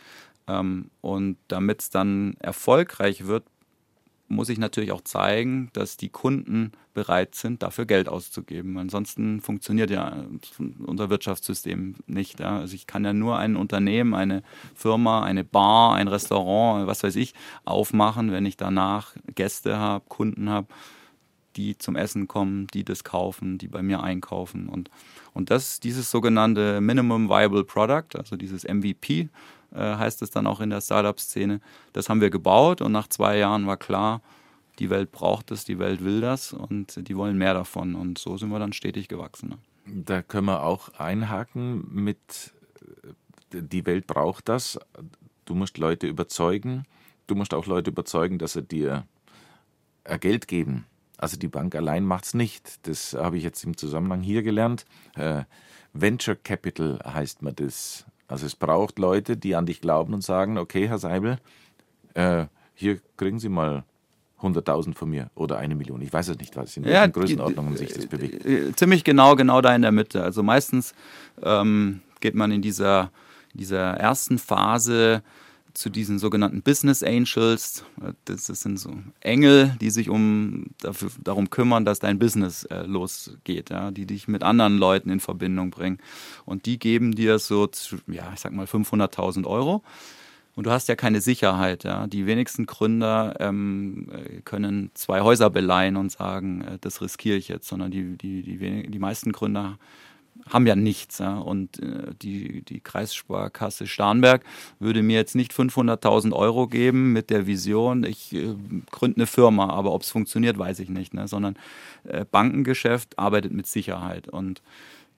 Ähm, 0.47 0.89
und 1.01 1.37
damit 1.47 1.81
es 1.81 1.89
dann 1.91 2.35
erfolgreich 2.39 3.27
wird, 3.27 3.43
muss 4.33 4.49
ich 4.49 4.57
natürlich 4.57 4.91
auch 4.91 5.01
zeigen, 5.01 5.69
dass 5.73 5.97
die 5.97 6.09
Kunden 6.09 6.71
bereit 6.93 7.35
sind, 7.35 7.63
dafür 7.63 7.85
Geld 7.85 8.07
auszugeben. 8.07 8.77
Ansonsten 8.77 9.41
funktioniert 9.41 9.89
ja 9.89 10.25
unser 10.85 11.09
Wirtschaftssystem 11.09 11.95
nicht. 12.05 12.39
Ja. 12.39 12.59
Also 12.59 12.75
ich 12.75 12.87
kann 12.87 13.05
ja 13.05 13.13
nur 13.13 13.37
ein 13.37 13.55
Unternehmen, 13.55 14.13
eine 14.13 14.43
Firma, 14.75 15.23
eine 15.23 15.43
Bar, 15.43 15.95
ein 15.95 16.07
Restaurant, 16.07 16.87
was 16.87 17.03
weiß 17.03 17.15
ich, 17.15 17.33
aufmachen, 17.65 18.31
wenn 18.31 18.45
ich 18.45 18.57
danach 18.57 19.15
Gäste 19.33 19.77
habe, 19.77 20.05
Kunden 20.07 20.49
habe, 20.49 20.67
die 21.55 21.77
zum 21.77 21.95
Essen 21.95 22.27
kommen, 22.27 22.67
die 22.67 22.83
das 22.83 23.03
kaufen, 23.03 23.57
die 23.57 23.67
bei 23.67 23.81
mir 23.81 24.01
einkaufen. 24.01 24.69
Und, 24.69 24.89
und 25.33 25.49
das, 25.51 25.79
dieses 25.79 26.09
sogenannte 26.11 26.81
Minimum 26.81 27.29
Viable 27.29 27.63
Product, 27.63 28.17
also 28.17 28.35
dieses 28.35 28.63
MVP, 28.63 29.29
äh, 29.73 29.79
heißt 29.79 30.21
es 30.21 30.31
dann 30.31 30.47
auch 30.47 30.59
in 30.59 30.69
der 30.69 30.81
Startup-Szene. 30.81 31.59
Das 31.93 32.09
haben 32.09 32.21
wir 32.21 32.29
gebaut 32.29 32.81
und 32.81 32.91
nach 32.91 33.07
zwei 33.07 33.37
Jahren 33.37 33.67
war 33.67 33.77
klar, 33.77 34.21
die 34.79 34.89
Welt 34.89 35.11
braucht 35.11 35.51
es, 35.51 35.65
die 35.65 35.79
Welt 35.79 36.03
will 36.03 36.21
das 36.21 36.53
und 36.53 37.07
die 37.07 37.15
wollen 37.15 37.37
mehr 37.37 37.53
davon. 37.53 37.95
Und 37.95 38.17
so 38.17 38.37
sind 38.37 38.49
wir 38.49 38.59
dann 38.59 38.73
stetig 38.73 39.07
gewachsen. 39.07 39.49
Ne? 39.49 39.57
Da 39.85 40.21
können 40.21 40.47
wir 40.47 40.63
auch 40.63 40.89
einhaken 40.97 41.87
mit, 41.91 42.53
äh, 43.53 43.61
die 43.61 43.85
Welt 43.85 44.07
braucht 44.07 44.49
das. 44.49 44.79
Du 45.45 45.55
musst 45.55 45.77
Leute 45.77 46.07
überzeugen. 46.07 46.85
Du 47.27 47.35
musst 47.35 47.53
auch 47.53 47.65
Leute 47.67 47.91
überzeugen, 47.91 48.39
dass 48.39 48.53
sie 48.53 48.63
dir 48.63 49.05
äh, 50.03 50.17
Geld 50.17 50.47
geben. 50.47 50.85
Also 51.17 51.37
die 51.37 51.47
Bank 51.47 51.75
allein 51.75 52.03
macht 52.05 52.25
es 52.25 52.33
nicht. 52.33 52.87
Das 52.87 53.13
habe 53.13 53.37
ich 53.37 53.43
jetzt 53.43 53.63
im 53.63 53.77
Zusammenhang 53.77 54.21
hier 54.21 54.43
gelernt. 54.43 54.85
Äh, 55.15 55.43
Venture 55.93 56.35
Capital 56.35 56.99
heißt 57.05 57.41
man 57.43 57.55
das. 57.55 58.05
Also 58.33 58.47
es 58.47 58.55
braucht 58.55 58.97
Leute, 58.97 59.37
die 59.37 59.55
an 59.55 59.67
dich 59.67 59.79
glauben 59.79 60.11
und 60.15 60.23
sagen, 60.23 60.57
okay, 60.57 60.87
Herr 60.87 60.97
Seibel, 60.97 61.37
äh, 62.15 62.45
hier 62.73 62.99
kriegen 63.15 63.37
Sie 63.37 63.47
mal 63.47 63.83
100.000 64.41 64.95
von 64.95 65.07
mir 65.11 65.29
oder 65.35 65.59
eine 65.59 65.75
Million. 65.75 66.01
Ich 66.01 66.11
weiß 66.11 66.29
es 66.29 66.39
nicht, 66.39 66.57
was 66.57 66.75
in 66.75 66.83
welchen 66.83 66.95
ja, 66.95 67.05
Größenordnungen 67.05 67.77
sich 67.77 67.93
das 67.93 68.07
bewegt. 68.07 68.79
Ziemlich 68.79 69.03
genau, 69.03 69.35
genau 69.35 69.61
da 69.61 69.75
in 69.75 69.83
der 69.83 69.91
Mitte. 69.91 70.23
Also 70.23 70.41
meistens 70.41 70.95
ähm, 71.43 72.01
geht 72.21 72.33
man 72.33 72.51
in 72.51 72.63
dieser, 72.63 73.11
dieser 73.53 73.91
ersten 73.97 74.39
Phase 74.39 75.21
zu 75.73 75.89
diesen 75.89 76.19
sogenannten 76.19 76.61
Business 76.61 77.01
Angels. 77.03 77.83
Das, 78.25 78.45
sind 78.45 78.79
so 78.79 78.91
Engel, 79.21 79.75
die 79.81 79.89
sich 79.89 80.09
um 80.09 80.67
dafür, 80.79 81.09
darum 81.23 81.49
kümmern, 81.49 81.85
dass 81.85 81.99
dein 81.99 82.19
Business 82.19 82.65
äh, 82.65 82.83
losgeht, 82.83 83.69
ja, 83.71 83.91
die 83.91 84.05
dich 84.05 84.27
mit 84.27 84.43
anderen 84.43 84.77
Leuten 84.77 85.09
in 85.09 85.19
Verbindung 85.19 85.71
bringen. 85.71 85.97
Und 86.45 86.65
die 86.65 86.77
geben 86.77 87.15
dir 87.15 87.39
so, 87.39 87.69
ja, 88.07 88.31
ich 88.33 88.39
sag 88.39 88.53
mal 88.53 88.65
500.000 88.65 89.45
Euro. 89.45 89.83
Und 90.55 90.67
du 90.67 90.71
hast 90.71 90.87
ja 90.87 90.95
keine 90.95 91.19
Sicherheit. 91.19 91.83
Ja. 91.83 92.05
Die 92.05 92.27
wenigsten 92.27 92.67
Gründer 92.67 93.35
ähm, 93.39 94.09
äh, 94.11 94.41
können 94.41 94.91
zwei 94.93 95.21
Häuser 95.21 95.49
beleihen 95.49 95.97
und 95.97 96.11
sagen, 96.11 96.61
äh, 96.61 96.77
das 96.79 97.01
riskiere 97.01 97.37
ich 97.37 97.47
jetzt, 97.47 97.67
sondern 97.67 97.89
die, 97.89 98.15
die, 98.17 98.43
die, 98.43 98.87
die 98.89 98.99
meisten 98.99 99.31
Gründer 99.31 99.79
haben 100.49 100.67
ja 100.67 100.75
nichts. 100.75 101.19
Ja? 101.19 101.37
Und 101.37 101.79
äh, 101.79 102.13
die, 102.21 102.61
die 102.63 102.79
Kreissparkasse 102.79 103.87
Starnberg 103.87 104.43
würde 104.79 105.03
mir 105.03 105.17
jetzt 105.17 105.35
nicht 105.35 105.53
500.000 105.53 106.33
Euro 106.33 106.67
geben 106.67 107.13
mit 107.13 107.29
der 107.29 107.47
Vision, 107.47 108.03
ich 108.03 108.33
äh, 108.33 108.55
gründe 108.91 109.17
eine 109.17 109.27
Firma, 109.27 109.69
aber 109.69 109.93
ob 109.93 110.01
es 110.03 110.11
funktioniert, 110.11 110.57
weiß 110.57 110.79
ich 110.79 110.89
nicht. 110.89 111.13
Ne? 111.13 111.27
Sondern 111.27 111.55
äh, 112.03 112.25
Bankengeschäft 112.25 113.17
arbeitet 113.19 113.51
mit 113.51 113.67
Sicherheit. 113.67 114.27
Und 114.27 114.61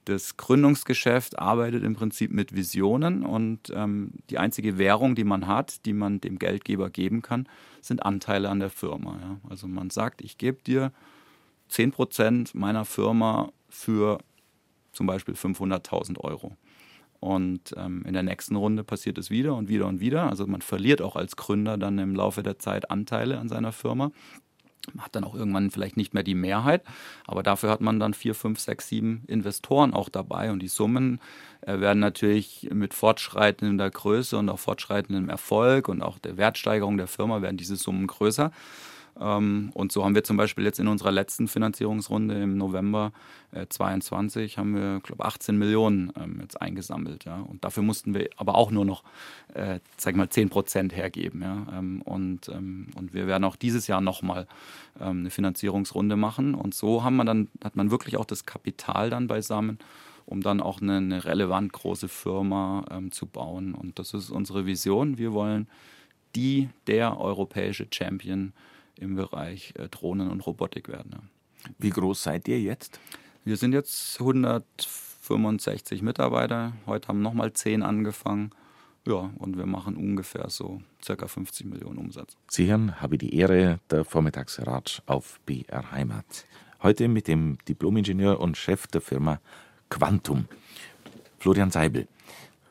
das 0.05 0.37
Gründungsgeschäft 0.37 1.39
arbeitet 1.39 1.83
im 1.83 1.95
Prinzip 1.95 2.31
mit 2.31 2.55
Visionen 2.55 3.25
und 3.25 3.71
ähm, 3.73 4.11
die 4.29 4.37
einzige 4.37 4.77
Währung, 4.77 5.15
die 5.15 5.23
man 5.23 5.47
hat, 5.47 5.83
die 5.85 5.93
man 5.93 6.21
dem 6.21 6.37
Geldgeber 6.37 6.91
geben 6.91 7.23
kann, 7.23 7.49
sind 7.81 8.05
Anteile 8.05 8.49
an 8.49 8.59
der 8.59 8.69
Firma. 8.69 9.17
Ja? 9.19 9.37
Also 9.49 9.67
man 9.67 9.89
sagt, 9.89 10.21
ich 10.21 10.37
gebe 10.37 10.61
dir 10.61 10.91
10% 11.71 12.51
meiner 12.53 12.85
Firma 12.85 13.51
für 13.67 14.19
zum 14.95 15.07
Beispiel 15.07 15.35
500.000 15.35 16.19
Euro. 16.19 16.55
Und 17.19 17.73
ähm, 17.77 18.03
in 18.05 18.13
der 18.13 18.23
nächsten 18.23 18.55
Runde 18.55 18.83
passiert 18.83 19.17
es 19.17 19.29
wieder 19.29 19.55
und 19.55 19.67
wieder 19.67 19.87
und 19.87 19.99
wieder. 19.99 20.29
Also 20.29 20.45
man 20.47 20.61
verliert 20.61 21.01
auch 21.01 21.15
als 21.15 21.35
Gründer 21.35 21.77
dann 21.77 21.97
im 21.97 22.15
Laufe 22.15 22.43
der 22.43 22.59
Zeit 22.59 22.91
Anteile 22.91 23.39
an 23.39 23.49
seiner 23.49 23.71
Firma. 23.71 24.11
Man 24.93 25.05
hat 25.05 25.15
dann 25.15 25.23
auch 25.23 25.33
irgendwann 25.33 25.71
vielleicht 25.71 25.97
nicht 25.97 26.13
mehr 26.13 26.21
die 26.23 26.35
Mehrheit, 26.35 26.83
aber 27.25 27.41
dafür 27.41 27.71
hat 27.71 27.81
man 27.81 27.99
dann 27.99 28.13
vier, 28.13 28.35
fünf, 28.35 28.59
sechs, 28.59 28.87
sieben 28.87 29.23
Investoren 29.25 29.93
auch 29.93 30.09
dabei 30.09 30.51
und 30.51 30.59
die 30.59 30.67
Summen 30.67 31.19
äh, 31.61 31.79
werden 31.79 31.99
natürlich 31.99 32.69
mit 32.71 32.93
fortschreitender 32.93 33.89
Größe 33.89 34.37
und 34.37 34.49
auch 34.49 34.59
fortschreitendem 34.59 35.29
Erfolg 35.29 35.87
und 35.87 36.03
auch 36.03 36.19
der 36.19 36.37
Wertsteigerung 36.37 36.97
der 36.97 37.07
Firma 37.07 37.41
werden 37.41 37.57
diese 37.57 37.75
Summen 37.75 38.05
größer. 38.05 38.51
Ähm, 39.19 39.71
und 39.73 39.91
so 39.91 40.03
haben 40.03 40.15
wir 40.15 40.23
zum 40.23 40.37
Beispiel 40.37 40.65
jetzt 40.65 40.79
in 40.79 40.87
unserer 40.87 41.11
letzten 41.11 41.47
Finanzierungsrunde 41.47 42.41
im 42.41 42.57
November 42.57 43.11
äh, 43.51 43.65
22 43.67 44.57
haben 44.57 44.75
wir, 44.75 44.99
glaube 45.01 45.25
18 45.25 45.57
Millionen 45.57 46.11
ähm, 46.19 46.39
jetzt 46.41 46.61
eingesammelt. 46.61 47.25
Und 47.47 47.63
dafür 47.63 47.83
mussten 47.83 48.13
wir 48.13 48.29
aber 48.35 48.55
auch 48.55 48.71
nur 48.71 48.85
noch, 48.85 49.03
äh, 49.53 49.79
sag 49.97 50.15
mal, 50.15 50.29
10 50.29 50.49
Prozent 50.49 50.95
hergeben. 50.95 51.43
Ähm, 51.43 52.01
und, 52.01 52.51
wir 53.11 53.27
werden 53.27 53.43
auch 53.43 53.55
dieses 53.55 53.87
Jahr 53.87 54.01
nochmal 54.01 54.47
eine 54.99 55.29
Finanzierungsrunde 55.29 56.15
machen. 56.15 56.53
Und 56.53 56.73
so 56.73 57.03
haben 57.03 57.15
wir 57.15 57.23
dann, 57.25 57.47
hat 57.63 57.75
man 57.75 57.91
wirklich 57.91 58.17
auch 58.17 58.25
das 58.25 58.45
Kapital 58.45 59.09
dann 59.09 59.27
beisammen 59.27 59.79
um 60.27 60.41
dann 60.41 60.59
auch 60.59 60.81
eine, 60.81 61.23
relevant 61.23 61.71
große 61.71 62.07
Firma 62.07 62.83
zu 63.11 63.27
bauen. 63.27 63.75
Und 63.75 63.99
das 63.99 64.15
ist 64.15 64.31
unsere 64.31 64.65
Vision. 64.65 65.19
Wir 65.19 65.33
wollen 65.33 65.67
die, 66.35 66.69
der 66.87 67.19
europäische 67.19 67.87
Champion 67.91 68.53
im 68.99 69.15
Bereich 69.15 69.73
äh, 69.77 69.87
Drohnen 69.89 70.29
und 70.29 70.45
Robotik 70.45 70.87
werden. 70.87 71.11
Ja. 71.13 71.19
Wie 71.77 71.89
groß 71.89 72.23
seid 72.23 72.47
ihr 72.47 72.59
jetzt? 72.59 72.99
Wir 73.43 73.57
sind 73.57 73.73
jetzt 73.73 74.19
165 74.19 76.01
Mitarbeiter. 76.01 76.73
Heute 76.85 77.07
haben 77.07 77.21
nochmal 77.21 77.53
10 77.53 77.83
angefangen. 77.83 78.51
Ja, 79.07 79.31
und 79.37 79.57
wir 79.57 79.67
machen 79.67 79.97
ungefähr 79.97 80.49
so 80.49 80.81
circa 81.03 81.27
50 81.27 81.67
Millionen 81.67 81.99
Umsatz. 81.99 82.37
Sie 82.49 82.67
hören, 82.67 82.99
habe 83.01 83.19
die 83.19 83.35
Ehre, 83.35 83.79
der 83.91 84.03
Vormittagsratsch 84.03 85.01
auf 85.05 85.39
BR 85.45 85.91
Heimat. 85.91 86.45
Heute 86.81 87.07
mit 87.07 87.27
dem 87.27 87.59
Diplomingenieur 87.67 88.39
und 88.39 88.57
Chef 88.57 88.87
der 88.87 89.01
Firma 89.01 89.39
Quantum, 89.89 90.47
Florian 91.37 91.69
Seibel. 91.69 92.07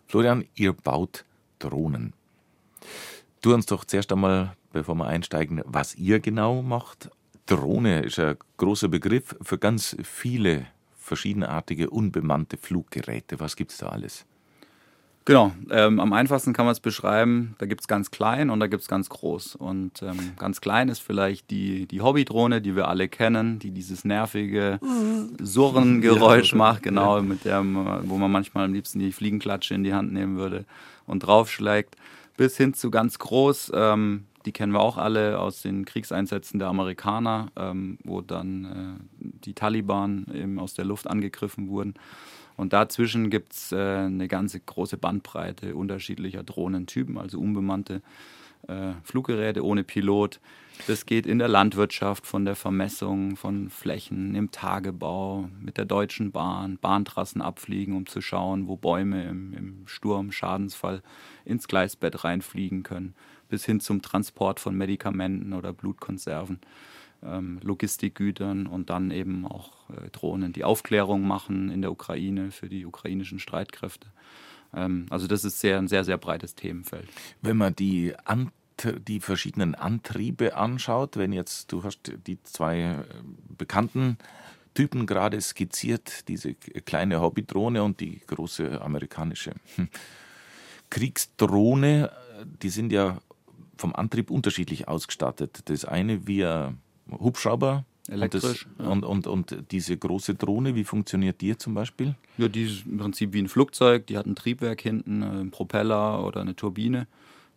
Florian, 0.09 0.45
ihr 0.57 0.73
baut 0.73 1.25
Drohnen. 1.61 2.13
Du 3.45 3.53
uns 3.53 3.67
doch 3.67 3.85
zuerst 3.85 4.11
einmal 4.11 4.57
bevor 4.73 4.95
wir 4.95 5.07
einsteigen, 5.07 5.61
was 5.67 5.95
ihr 5.97 6.19
genau 6.19 6.63
macht. 6.63 7.11
Drohne 7.45 8.01
ist 8.01 8.19
ein 8.19 8.39
großer 8.57 8.89
Begriff 8.89 9.37
für 9.43 9.59
ganz 9.59 9.95
viele 10.03 10.65
verschiedenartige 10.97 11.91
unbemannte 11.91 12.57
Fluggeräte. 12.57 13.41
Was 13.41 13.55
gibt 13.55 13.73
es 13.73 13.77
da 13.77 13.91
alles? 13.91 14.25
Genau, 15.27 15.53
ähm, 15.71 16.01
am 16.01 16.15
einfachsten 16.15 16.55
kann 16.55 16.65
man 16.65 16.73
es 16.73 16.81
beschreiben, 16.81 17.55
da 17.59 17.67
gibt 17.67 17.83
es 17.83 17.87
ganz 17.89 18.11
klein 18.11 18.49
und 18.49 18.61
da 18.61 18.67
gibt 18.67 18.81
es 18.81 18.89
ganz 18.89 19.11
groß. 19.11 19.57
Und 19.57 20.03
ähm, 20.03 20.33
ganz 20.39 20.63
klein 20.63 20.89
ist 20.89 21.01
vielleicht 21.01 21.51
die, 21.51 21.85
die 21.85 22.01
Hobbydrohne, 22.01 22.63
die 22.63 22.75
wir 22.77 22.89
alle 22.89 23.09
kennen, 23.09 23.59
die 23.59 23.73
dieses 23.73 24.07
nervige 24.07 24.81
Surrengeräusch 25.39 26.53
ja, 26.53 26.59
macht, 26.59 26.83
genau, 26.83 27.17
ja. 27.17 27.23
mit 27.23 27.45
dem, 27.45 27.77
wo 28.05 28.17
man 28.17 28.33
manchmal 28.33 28.65
am 28.65 28.73
liebsten 28.73 29.01
die 29.01 29.13
Fliegenklatsche 29.13 29.75
in 29.75 29.85
die 29.85 29.93
Hand 29.93 30.15
nehmen 30.15 30.39
würde 30.39 30.65
und 31.07 31.21
draufschlägt, 31.21 31.97
bis 32.37 32.57
hin 32.57 32.75
zu 32.75 32.91
ganz 32.91 33.19
groß, 33.19 33.73
ähm, 33.75 34.25
die 34.47 34.53
kennen 34.53 34.73
wir 34.73 34.81
auch 34.81 34.99
alle 34.99 35.39
aus 35.39 35.63
den 35.63 35.85
Kriegseinsätzen 35.85 36.59
der 36.59 36.69
Amerikaner, 36.69 37.51
ähm, 37.57 37.99
wo 38.05 38.21
dann 38.21 38.65
äh, 39.01 39.25
die 39.45 39.55
Taliban 39.55 40.27
eben 40.35 40.59
aus 40.59 40.75
der 40.75 40.85
Luft 40.85 41.07
angegriffen 41.07 41.69
wurden. 41.69 41.95
Und 42.57 42.73
dazwischen 42.73 43.31
gibt 43.31 43.53
es 43.53 43.73
äh, 43.73 43.77
eine 43.77 44.29
ganze 44.29 44.61
große 44.61 44.97
Bandbreite 44.97 45.75
unterschiedlicher 45.75 46.43
Drohnentypen, 46.43 47.19
also 47.19 47.41
unbemannte 47.41 47.95
äh, 47.97 48.01
Fluggeräte 49.03 49.65
ohne 49.65 49.85
Pilot. 49.85 50.41
Das 50.87 51.07
geht 51.07 51.27
in 51.27 51.39
der 51.39 51.49
Landwirtschaft, 51.49 52.27
von 52.27 52.45
der 52.45 52.57
Vermessung 52.57 53.37
von 53.37 53.71
Flächen, 53.71 54.35
im 54.35 54.51
Tagebau, 54.51 55.49
mit 55.61 55.79
der 55.79 55.85
Deutschen 55.85 56.33
Bahn, 56.33 56.79
Bahntrassen 56.79 57.43
abfliegen, 57.43 57.95
um 57.95 58.07
zu 58.07 58.21
schauen, 58.21 58.67
wo 58.67 58.77
Bäume 58.77 59.25
im, 59.25 59.53
im 59.53 59.87
Sturm, 59.87 60.33
Schadensfall 60.33 61.03
ins 61.45 61.69
Gleisbett 61.69 62.25
reinfliegen 62.25 62.83
können 62.83 63.15
bis 63.49 63.65
hin 63.65 63.81
zum 63.81 64.03
Transport 64.03 64.61
von 64.61 64.77
Medikamenten 64.77 65.53
oder 65.53 65.73
Blutkonserven, 65.73 66.59
ähm, 67.23 67.61
Logistikgütern 67.63 68.67
und 68.67 68.91
dann 68.91 69.11
eben 69.11 69.47
auch 69.47 69.73
äh, 69.91 70.11
Drohnen, 70.11 70.53
die 70.53 70.65
Aufklärung 70.65 71.27
machen 71.27 71.71
in 71.71 71.83
der 71.83 71.93
Ukraine 71.93 72.51
für 72.51 72.69
die 72.69 72.85
ukrainischen 72.85 73.39
Streitkräfte. 73.39 74.09
Ähm, 74.75 75.07
also 75.11 75.27
das 75.27 75.45
ist 75.45 75.61
sehr, 75.61 75.79
ein 75.79 75.89
sehr, 75.89 76.05
sehr 76.05 76.19
breites 76.19 76.55
Themenfeld. 76.55 77.09
Wenn 77.43 77.57
man 77.57 77.75
die 77.75 78.15
Ant 78.25 78.53
die 79.07 79.21
verschiedenen 79.21 79.77
Antriebe 79.77 80.57
anschaut, 80.57 81.17
wenn 81.17 81.33
jetzt, 81.33 81.71
du 81.71 81.85
hast 81.85 82.13
die 82.27 82.43
zwei 82.43 82.81
äh, 82.81 83.05
bekannten 83.57 84.19
Typen 84.75 85.07
gerade 85.07 85.41
skizziert, 85.41 86.29
diese 86.29 86.55
kleine 86.55 87.21
Hobbydrohne 87.21 87.85
und 87.85 88.01
die 88.01 88.21
große 88.27 88.81
amerikanische 88.83 89.53
hm, 89.77 89.89
Kriegsdrohne, 90.91 92.11
die 92.63 92.69
sind 92.69 92.91
ja 92.91 93.19
vom 93.77 93.95
Antrieb 93.95 94.31
unterschiedlich 94.31 94.89
ausgestattet. 94.89 95.63
Das 95.67 95.85
eine 95.85 96.27
ein 96.27 96.79
Hubschrauber. 97.11 97.85
Elektrisch. 98.09 98.67
Und, 98.67 98.79
das, 98.79 98.87
ja. 98.87 98.93
und, 98.93 99.05
und, 99.05 99.27
und, 99.27 99.57
diese 99.71 99.97
große 99.97 100.35
Drohne, 100.35 100.75
wie 100.75 100.85
funktioniert 100.85 101.41
die 101.41 101.57
zum 101.57 101.75
Beispiel? 101.75 102.15
Ja, 102.37 102.49
die 102.49 102.65
ist 102.65 102.87
im 102.87 102.99
Prinzip 102.99 103.33
wie 103.33 103.41
ein 103.41 103.49
Flugzeug. 103.49 104.07
Die 104.07 104.19
hat 104.19 104.27
ein 104.27 104.37
Triebwerk 104.37 104.81
hinten, 104.81 105.23
äh, 105.23 105.27
einen 105.27 105.51
Propeller 105.51 106.25
oder 106.25 106.43
eine 106.43 106.55
Turbine 106.55 107.07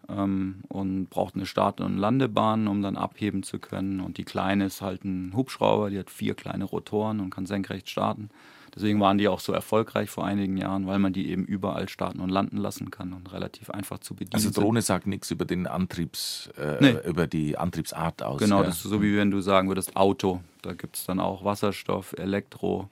ähm, 0.10 0.64
und 0.70 1.10
braucht 1.10 1.36
eine 1.36 1.46
Start- 1.46 1.82
und 1.82 1.98
Landebahn, 1.98 2.68
um 2.68 2.82
dann 2.82 2.96
abheben 2.96 3.44
zu 3.44 3.60
können. 3.60 4.00
Und 4.00 4.18
die 4.18 4.24
kleine 4.24 4.66
ist 4.66 4.82
halt 4.82 5.04
ein 5.04 5.34
Hubschrauber, 5.36 5.90
die 5.90 6.00
hat 6.00 6.10
vier 6.10 6.34
kleine 6.34 6.64
Rotoren 6.64 7.20
und 7.20 7.30
kann 7.30 7.46
senkrecht 7.46 7.90
starten. 7.90 8.30
Deswegen 8.78 9.00
waren 9.00 9.18
die 9.18 9.28
auch 9.28 9.40
so 9.40 9.54
erfolgreich 9.54 10.12
vor 10.12 10.24
einigen 10.24 10.56
Jahren, 10.56 10.86
weil 10.86 11.00
man 11.00 11.12
die 11.12 11.32
eben 11.32 11.46
überall 11.46 11.90
starten 11.90 12.20
und 12.20 12.30
landen 12.30 12.58
lassen 12.58 12.92
kann 12.92 13.12
und 13.12 13.34
relativ 13.34 13.72
einfach 13.72 13.98
zu 13.98 14.14
bedienen. 14.14 14.36
Also 14.36 14.52
Drohne 14.52 14.82
sind. 14.82 14.86
sagt 14.86 15.08
nichts 15.08 15.32
über 15.32 15.46
den 15.46 15.66
Antriebs, 15.66 16.52
äh, 16.58 16.78
nee. 16.80 16.96
über 17.10 17.26
die 17.26 17.58
Antriebsart 17.58 18.22
aus. 18.22 18.40
Genau, 18.40 18.60
ja. 18.60 18.68
das 18.68 18.78
ist 18.78 18.84
so 18.84 19.02
wie 19.02 19.18
wenn 19.18 19.32
du 19.32 19.42
sagen 19.42 19.68
würdest 19.68 19.96
Auto. 19.96 20.42
Da 20.62 20.74
gibt 20.74 20.96
es 20.96 21.06
dann 21.06 21.20
auch 21.20 21.44
Wasserstoff, 21.44 22.14
Elektro, 22.20 22.88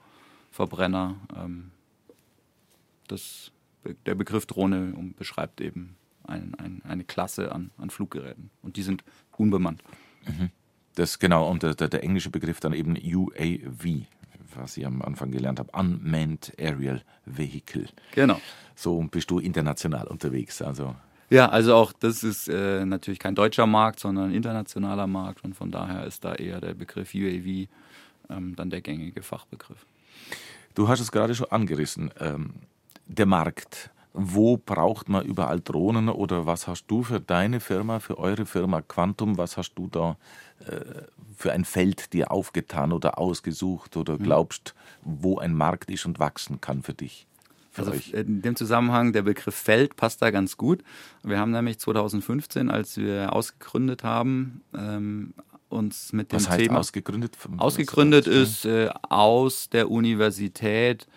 Verbrenner. 0.49 1.17
Ähm, 1.37 1.69
das, 3.07 3.51
der 4.07 4.15
Begriff 4.15 4.47
Drohne 4.47 4.91
beschreibt 5.15 5.61
eben 5.61 5.97
ein, 6.23 6.55
ein, 6.55 6.81
eine 6.83 7.03
Klasse 7.03 7.51
an, 7.51 7.69
an 7.77 7.91
Fluggeräten 7.91 8.49
und 8.63 8.77
die 8.77 8.81
sind 8.81 9.03
unbemannt. 9.37 9.83
Mhm. 10.25 10.49
Das 10.95 11.19
genau, 11.19 11.49
und 11.49 11.61
der, 11.61 11.75
der, 11.75 12.03
englische 12.03 12.29
Begriff 12.29 12.61
dann 12.61 12.71
eben 12.71 12.95
UAV, 12.95 14.07
was 14.57 14.77
ich 14.77 14.85
am 14.85 15.01
Anfang 15.01 15.31
gelernt 15.31 15.59
habe, 15.59 15.71
Unmanned 15.77 16.53
Aerial 16.59 17.01
Vehicle. 17.25 17.87
Genau. 18.13 18.39
So 18.75 19.01
bist 19.03 19.31
du 19.31 19.39
international 19.39 20.07
unterwegs. 20.07 20.61
Also 20.61 20.95
ja, 21.29 21.49
also 21.49 21.75
auch 21.75 21.91
das 21.91 22.23
ist 22.23 22.47
äh, 22.47 22.85
natürlich 22.85 23.19
kein 23.19 23.35
deutscher 23.35 23.65
Markt, 23.65 23.99
sondern 23.99 24.29
ein 24.29 24.35
internationaler 24.35 25.07
Markt 25.07 25.43
und 25.43 25.55
von 25.55 25.71
daher 25.71 26.05
ist 26.05 26.23
da 26.23 26.35
eher 26.35 26.61
der 26.61 26.75
Begriff 26.75 27.13
UAV 27.15 27.67
ähm, 28.29 28.55
dann 28.55 28.69
der 28.69 28.81
gängige 28.81 29.23
Fachbegriff. 29.23 29.85
Du 30.75 30.87
hast 30.87 30.99
es 30.99 31.11
gerade 31.11 31.33
schon 31.33 31.49
angerissen. 31.51 32.11
Ähm, 32.19 32.53
der 33.07 33.25
Markt. 33.25 33.91
Wo 34.17 34.55
braucht 34.55 35.09
man 35.09 35.25
überall 35.25 35.59
Drohnen 35.59 36.07
oder 36.07 36.45
was 36.45 36.67
hast 36.67 36.85
du 36.87 37.03
für 37.03 37.19
deine 37.19 37.59
Firma, 37.59 37.99
für 37.99 38.17
eure 38.17 38.45
Firma 38.45 38.81
Quantum, 38.81 39.37
was 39.37 39.57
hast 39.57 39.73
du 39.75 39.87
da 39.87 40.15
äh, 40.59 41.03
für 41.35 41.51
ein 41.51 41.65
Feld 41.65 42.13
dir 42.13 42.31
aufgetan 42.31 42.93
oder 42.93 43.17
ausgesucht 43.19 43.97
oder 43.97 44.13
mhm. 44.13 44.23
glaubst, 44.23 44.73
wo 45.03 45.37
ein 45.37 45.53
Markt 45.53 45.91
ist 45.91 46.05
und 46.05 46.19
wachsen 46.19 46.61
kann 46.61 46.81
für 46.81 46.93
dich? 46.93 47.27
Also 47.77 47.91
in 48.13 48.41
dem 48.41 48.55
Zusammenhang, 48.55 49.11
der 49.11 49.23
Begriff 49.23 49.53
Feld 49.53 49.97
passt 49.97 50.21
da 50.21 50.31
ganz 50.31 50.55
gut. 50.55 50.81
Wir 51.23 51.39
haben 51.39 51.51
nämlich 51.51 51.77
2015, 51.79 52.69
als 52.69 52.95
wir 52.95 53.33
ausgegründet 53.33 54.03
haben, 54.03 54.61
ähm, 54.73 55.33
uns 55.67 56.13
mit 56.13 56.31
dem 56.31 56.37
Was 56.37 56.49
heißt 56.49 56.59
Thema 56.59 56.79
ausgegründet. 56.79 57.37
Ausgegründet 57.57 58.27
ist 58.27 58.65
äh, 58.65 58.89
aus 59.09 59.69
der 59.69 59.91
Universität 59.91 61.07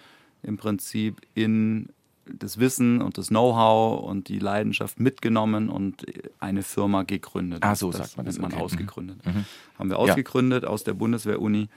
im 0.42 0.56
Prinzip 0.56 1.20
in 1.34 1.90
das 2.32 2.58
Wissen 2.58 3.00
und 3.02 3.18
das 3.18 3.28
Know-how 3.28 4.02
und 4.02 4.28
die 4.28 4.38
Leidenschaft 4.38 5.00
mitgenommen 5.00 5.68
und 5.68 6.04
eine 6.40 6.62
Firma 6.62 7.02
gegründet. 7.02 7.62
Ah, 7.62 7.74
so 7.74 7.90
das 7.90 7.98
sagt 7.98 8.16
man 8.16 8.26
das. 8.26 8.38
Man 8.38 8.52
okay. 8.52 8.62
ausgegründet. 8.62 9.24
Mhm. 9.24 9.44
Haben 9.78 9.90
wir 9.90 9.98
ausgegründet 9.98 10.64
ja. 10.64 10.68
aus 10.68 10.84
der 10.84 10.94
Bundeswehr-Uni. 10.94 11.68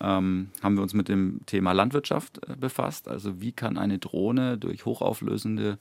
Ähm, 0.00 0.50
haben 0.62 0.74
wir 0.74 0.82
uns 0.82 0.94
mit 0.94 1.08
dem 1.08 1.40
Thema 1.46 1.72
Landwirtschaft 1.72 2.40
äh, 2.48 2.56
befasst. 2.56 3.08
Also 3.08 3.40
wie 3.40 3.52
kann 3.52 3.78
eine 3.78 3.98
Drohne 3.98 4.58
durch 4.58 4.84
hochauflösende 4.84 5.78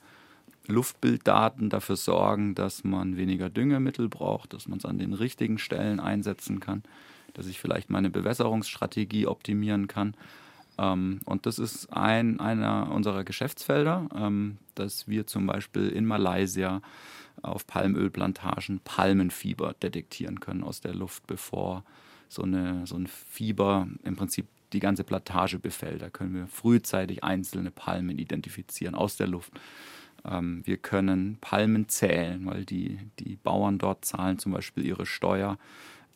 Luftbilddaten 0.68 1.70
dafür 1.70 1.96
sorgen, 1.96 2.54
dass 2.54 2.84
man 2.84 3.18
weniger 3.18 3.50
Düngemittel 3.50 4.10
braucht, 4.10 4.54
dass 4.54 4.68
man 4.68 4.78
es 4.78 4.86
an 4.86 5.00
den 5.00 5.14
richtigen 5.14 5.58
Stellen 5.58 6.00
einsetzen 6.00 6.60
kann, 6.60 6.84
dass 7.34 7.48
ich 7.48 7.60
vielleicht 7.60 7.90
meine 7.90 8.10
Bewässerungsstrategie 8.10 9.26
optimieren 9.26 9.88
kann. 9.88 10.14
Ähm, 10.78 11.20
und 11.26 11.46
das 11.46 11.60
ist 11.60 11.92
ein, 11.94 12.40
einer 12.40 12.92
unserer 12.92 13.24
Geschäftsfelder, 13.24 14.08
ähm, 14.16 14.58
dass 14.76 15.08
wir 15.08 15.28
zum 15.28 15.48
Beispiel 15.48 15.90
in 15.90 16.06
Malaysia 16.06 16.82
auf 17.42 17.66
Palmölplantagen 17.68 18.80
Palmenfieber 18.84 19.74
detektieren 19.82 20.40
können 20.40 20.64
aus 20.64 20.82
der 20.82 20.94
Luft, 20.94 21.28
bevor 21.28 21.84
so, 22.30 22.44
eine, 22.44 22.86
so 22.88 22.96
ein 22.96 23.08
Fieber 23.08 23.88
im 24.04 24.16
Prinzip 24.16 24.48
die 24.74 24.80
ganze 24.80 25.04
Plantage 25.04 25.60
befällt. 25.60 26.02
Da 26.02 26.10
können 26.10 26.34
wir 26.34 26.48
frühzeitig 26.48 27.24
einzelne 27.24 27.72
Palmen 27.72 28.18
identifizieren 28.18 28.96
aus 28.96 29.18
der 29.18 29.28
Luft. 29.28 29.52
Ähm, 30.24 30.62
wir 30.66 30.78
können 30.78 31.38
Palmen 31.42 31.90
zählen, 31.90 32.46
weil 32.46 32.66
die, 32.66 33.00
die 33.20 33.36
Bauern 33.36 33.78
dort 33.80 34.06
zahlen 34.06 34.40
zum 34.40 34.52
Beispiel 34.52 34.86
ihre 34.86 35.06
Steuer 35.06 35.58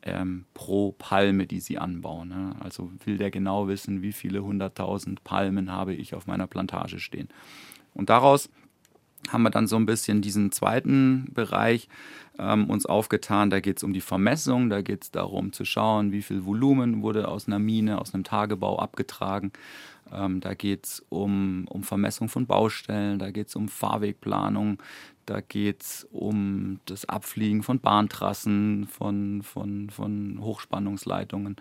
ähm, 0.06 0.46
pro 0.54 0.94
Palme, 0.94 1.48
die 1.48 1.60
sie 1.60 1.78
anbauen. 1.78 2.30
Ne? 2.30 2.56
Also 2.60 2.92
will 3.04 3.18
der 3.18 3.32
genau 3.32 3.68
wissen, 3.68 4.02
wie 4.02 4.14
viele 4.14 4.44
hunderttausend 4.44 5.24
Palmen 5.24 5.72
habe 5.72 5.94
ich 5.94 6.14
auf 6.14 6.28
meiner 6.28 6.48
Plantage 6.48 7.00
stehen. 7.00 7.28
Und 7.94 8.10
daraus 8.10 8.50
haben 9.30 9.44
wir 9.44 9.50
dann 9.50 9.68
so 9.68 9.76
ein 9.76 9.88
bisschen 9.88 10.22
diesen 10.22 10.52
zweiten 10.52 11.32
Bereich 11.34 11.88
ähm, 12.38 12.70
uns 12.70 12.86
aufgetan. 12.86 13.50
Da 13.50 13.60
geht 13.60 13.78
es 13.78 13.84
um 13.84 13.94
die 13.94 14.02
Vermessung, 14.02 14.70
da 14.70 14.82
geht 14.82 15.04
es 15.04 15.12
darum 15.12 15.52
zu 15.52 15.66
schauen, 15.66 16.12
wie 16.12 16.22
viel 16.22 16.46
Volumen 16.46 17.02
wurde 17.02 17.28
aus 17.28 17.48
einer 17.48 17.60
Mine, 17.60 18.00
aus 18.00 18.14
einem 18.14 18.24
Tagebau 18.24 18.78
abgetragen. 18.78 19.52
Ähm, 20.12 20.42
da 20.42 20.54
geht 20.54 20.86
es 20.86 21.06
um, 21.10 21.66
um 21.70 21.84
Vermessung 21.84 22.30
von 22.30 22.46
Baustellen, 22.46 23.18
da 23.18 23.32
geht 23.32 23.48
es 23.48 23.56
um 23.56 23.68
Fahrwegplanung, 23.68 24.78
da 25.26 25.42
geht 25.42 25.82
es 25.84 26.08
um 26.12 26.80
das 26.86 27.06
Abfliegen 27.06 27.64
von 27.64 27.80
Bahntrassen, 27.80 28.88
von, 28.88 29.42
von, 29.44 29.90
von 29.90 30.40
Hochspannungsleitungen. 30.42 31.56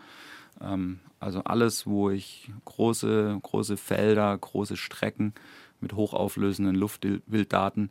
Ähm, 0.61 1.01
also 1.21 1.43
alles, 1.45 1.87
wo 1.87 2.11
ich 2.11 2.51
große, 2.65 3.39
große 3.43 3.77
Felder, 3.77 4.37
große 4.37 4.77
Strecken 4.77 5.35
mit 5.81 5.95
hochauflösenden 5.95 6.75
Luftbilddaten 6.75 7.91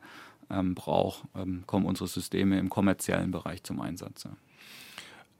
ähm, 0.50 0.76
brauche, 0.76 1.28
ähm, 1.36 1.64
kommen 1.66 1.86
unsere 1.86 2.08
Systeme 2.08 2.60
im 2.60 2.70
kommerziellen 2.70 3.32
Bereich 3.32 3.64
zum 3.64 3.82
Einsatz. 3.82 4.24
Ja. 4.24 4.32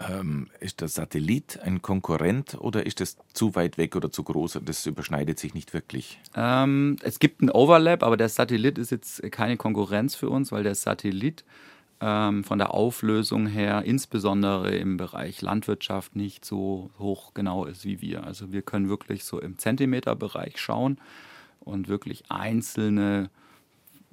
Ähm, 0.10 0.48
ist 0.60 0.82
der 0.82 0.88
Satellit 0.88 1.60
ein 1.62 1.82
Konkurrent 1.82 2.56
oder 2.60 2.86
ist 2.86 3.00
das 3.00 3.18
zu 3.34 3.56
weit 3.56 3.78
weg 3.78 3.96
oder 3.96 4.12
zu 4.12 4.24
groß? 4.24 4.60
Das 4.66 4.86
überschneidet 4.86 5.40
sich 5.40 5.54
nicht 5.54 5.74
wirklich. 5.74 6.20
Ähm, 6.36 6.98
es 7.04 7.20
gibt 7.20 7.42
einen 7.42 7.52
Overlap, 7.52 8.04
aber 8.04 8.18
der 8.18 8.30
Satellit 8.30 8.78
ist 8.78 8.92
jetzt 8.92 9.22
keine 9.32 9.58
Konkurrenz 9.58 10.16
für 10.16 10.30
uns, 10.30 10.52
weil 10.52 10.64
der 10.64 10.76
Satellit 10.76 11.44
ähm, 12.02 12.44
von 12.44 12.58
der 12.58 12.74
Auflösung 12.74 13.48
her, 13.48 13.84
insbesondere 13.86 14.76
im 14.76 14.98
Bereich 14.98 15.42
Landwirtschaft, 15.42 16.16
nicht 16.16 16.44
so 16.44 16.90
hoch 17.00 17.34
genau 17.34 17.66
ist 17.66 17.86
wie 17.86 18.02
wir. 18.02 18.26
Also 18.26 18.52
wir 18.52 18.62
können 18.62 18.90
wirklich 18.90 19.24
so 19.24 19.40
im 19.40 19.58
Zentimeterbereich 19.58 20.60
schauen 20.60 20.98
und 21.60 21.88
wirklich 21.88 22.24
einzelne 22.30 23.30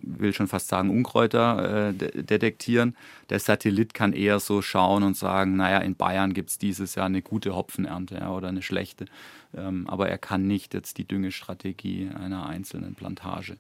will 0.03 0.33
schon 0.33 0.49
fast 0.49 0.69
sagen, 0.69 0.91
Unkräuter 0.91 1.89
äh, 1.89 1.95
de 1.95 2.23
detektieren. 2.23 2.97
Der 3.29 3.39
Satellit 3.39 3.95
kann 3.95 4.13
eher 4.13 4.41
so 4.41 4.63
schauen 4.63 5.03
und 5.03 5.17
sagen, 5.17 5.57
naja, 5.57 5.79
in 5.79 5.97
Bayern 5.97 6.35
gibt 6.35 6.51
es 6.51 6.59
dieses 6.59 6.95
Jahr 6.95 7.07
eine 7.07 7.23
gute 7.23 7.55
Hopfenernte 7.55 8.17
ja, 8.17 8.31
oder 8.31 8.49
eine 8.49 8.63
schlechte. 8.63 9.07
Ähm, 9.55 9.89
aber 9.89 10.09
er 10.09 10.19
kann 10.19 10.47
nicht 10.47 10.75
jetzt 10.75 10.99
die 10.99 11.05
Düngestrategie 11.07 12.11
einer 12.15 12.47
einzelnen 12.47 12.95
Plantage 12.95 13.57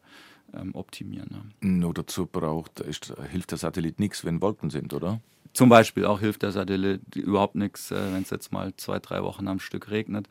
ähm, 0.54 0.74
optimieren. 0.74 1.28
Ja. 1.30 1.68
Nur 1.68 1.94
dazu 1.94 2.26
braucht, 2.26 2.80
ist, 2.80 3.12
hilft 3.30 3.50
der 3.50 3.58
Satellit 3.58 3.98
nichts, 4.00 4.24
wenn 4.24 4.40
Wolken 4.40 4.70
sind, 4.70 4.94
oder? 4.94 5.20
Zum 5.52 5.68
Beispiel 5.68 6.04
auch 6.04 6.20
hilft 6.20 6.42
der 6.42 6.52
Satellit 6.52 7.16
überhaupt 7.16 7.56
nichts, 7.56 7.90
äh, 7.90 8.12
wenn 8.12 8.22
es 8.22 8.30
jetzt 8.30 8.52
mal 8.52 8.74
zwei, 8.76 8.98
drei 8.98 9.22
Wochen 9.22 9.48
am 9.48 9.58
Stück 9.58 9.90
regnet. 9.90 10.28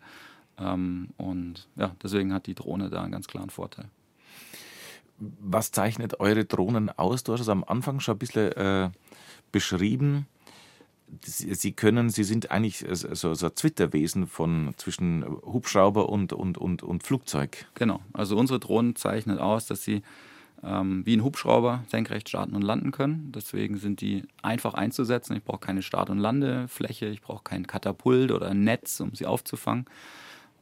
Ähm, 0.57 1.09
und 1.17 1.67
ja, 1.75 1.95
deswegen 2.01 2.33
hat 2.33 2.47
die 2.47 2.55
Drohne 2.55 2.89
da 2.89 3.01
einen 3.01 3.11
ganz 3.11 3.27
klaren 3.27 3.49
Vorteil. 3.49 3.85
Was 5.19 5.71
zeichnet 5.71 6.19
eure 6.19 6.45
Drohnen 6.45 6.89
aus? 6.89 7.23
Du 7.23 7.33
hast 7.33 7.41
es 7.41 7.49
am 7.49 7.63
Anfang 7.63 7.99
schon 7.99 8.15
ein 8.15 8.19
bisschen 8.19 8.51
äh, 8.53 8.89
beschrieben. 9.51 10.27
Sie 11.23 11.71
können, 11.71 12.11
sie 12.11 12.23
sind 12.23 12.51
eigentlich 12.51 12.85
so, 12.91 13.33
so 13.33 13.45
ein 13.47 13.55
Zwitterwesen 13.55 14.27
von 14.27 14.73
zwischen 14.77 15.25
Hubschrauber 15.25 16.07
und, 16.07 16.33
und, 16.33 16.57
und, 16.59 16.83
und 16.83 17.03
Flugzeug. 17.03 17.65
Genau. 17.73 17.99
Also 18.13 18.37
unsere 18.37 18.59
Drohnen 18.59 18.95
zeichnen 18.95 19.39
aus, 19.39 19.65
dass 19.65 19.83
sie 19.83 20.03
ähm, 20.63 21.05
wie 21.05 21.15
ein 21.17 21.23
Hubschrauber 21.23 21.83
senkrecht 21.87 22.29
starten 22.29 22.55
und 22.55 22.61
landen 22.61 22.91
können. 22.91 23.31
Deswegen 23.33 23.77
sind 23.77 24.01
die 24.01 24.23
einfach 24.41 24.73
einzusetzen. 24.73 25.35
Ich 25.35 25.43
brauche 25.43 25.59
keine 25.59 25.81
Start- 25.81 26.09
und 26.09 26.19
Landefläche, 26.19 27.07
ich 27.07 27.21
brauche 27.21 27.43
kein 27.43 27.65
Katapult 27.65 28.31
oder 28.31 28.49
ein 28.49 28.63
Netz, 28.63 28.99
um 28.99 29.15
sie 29.15 29.25
aufzufangen 29.25 29.85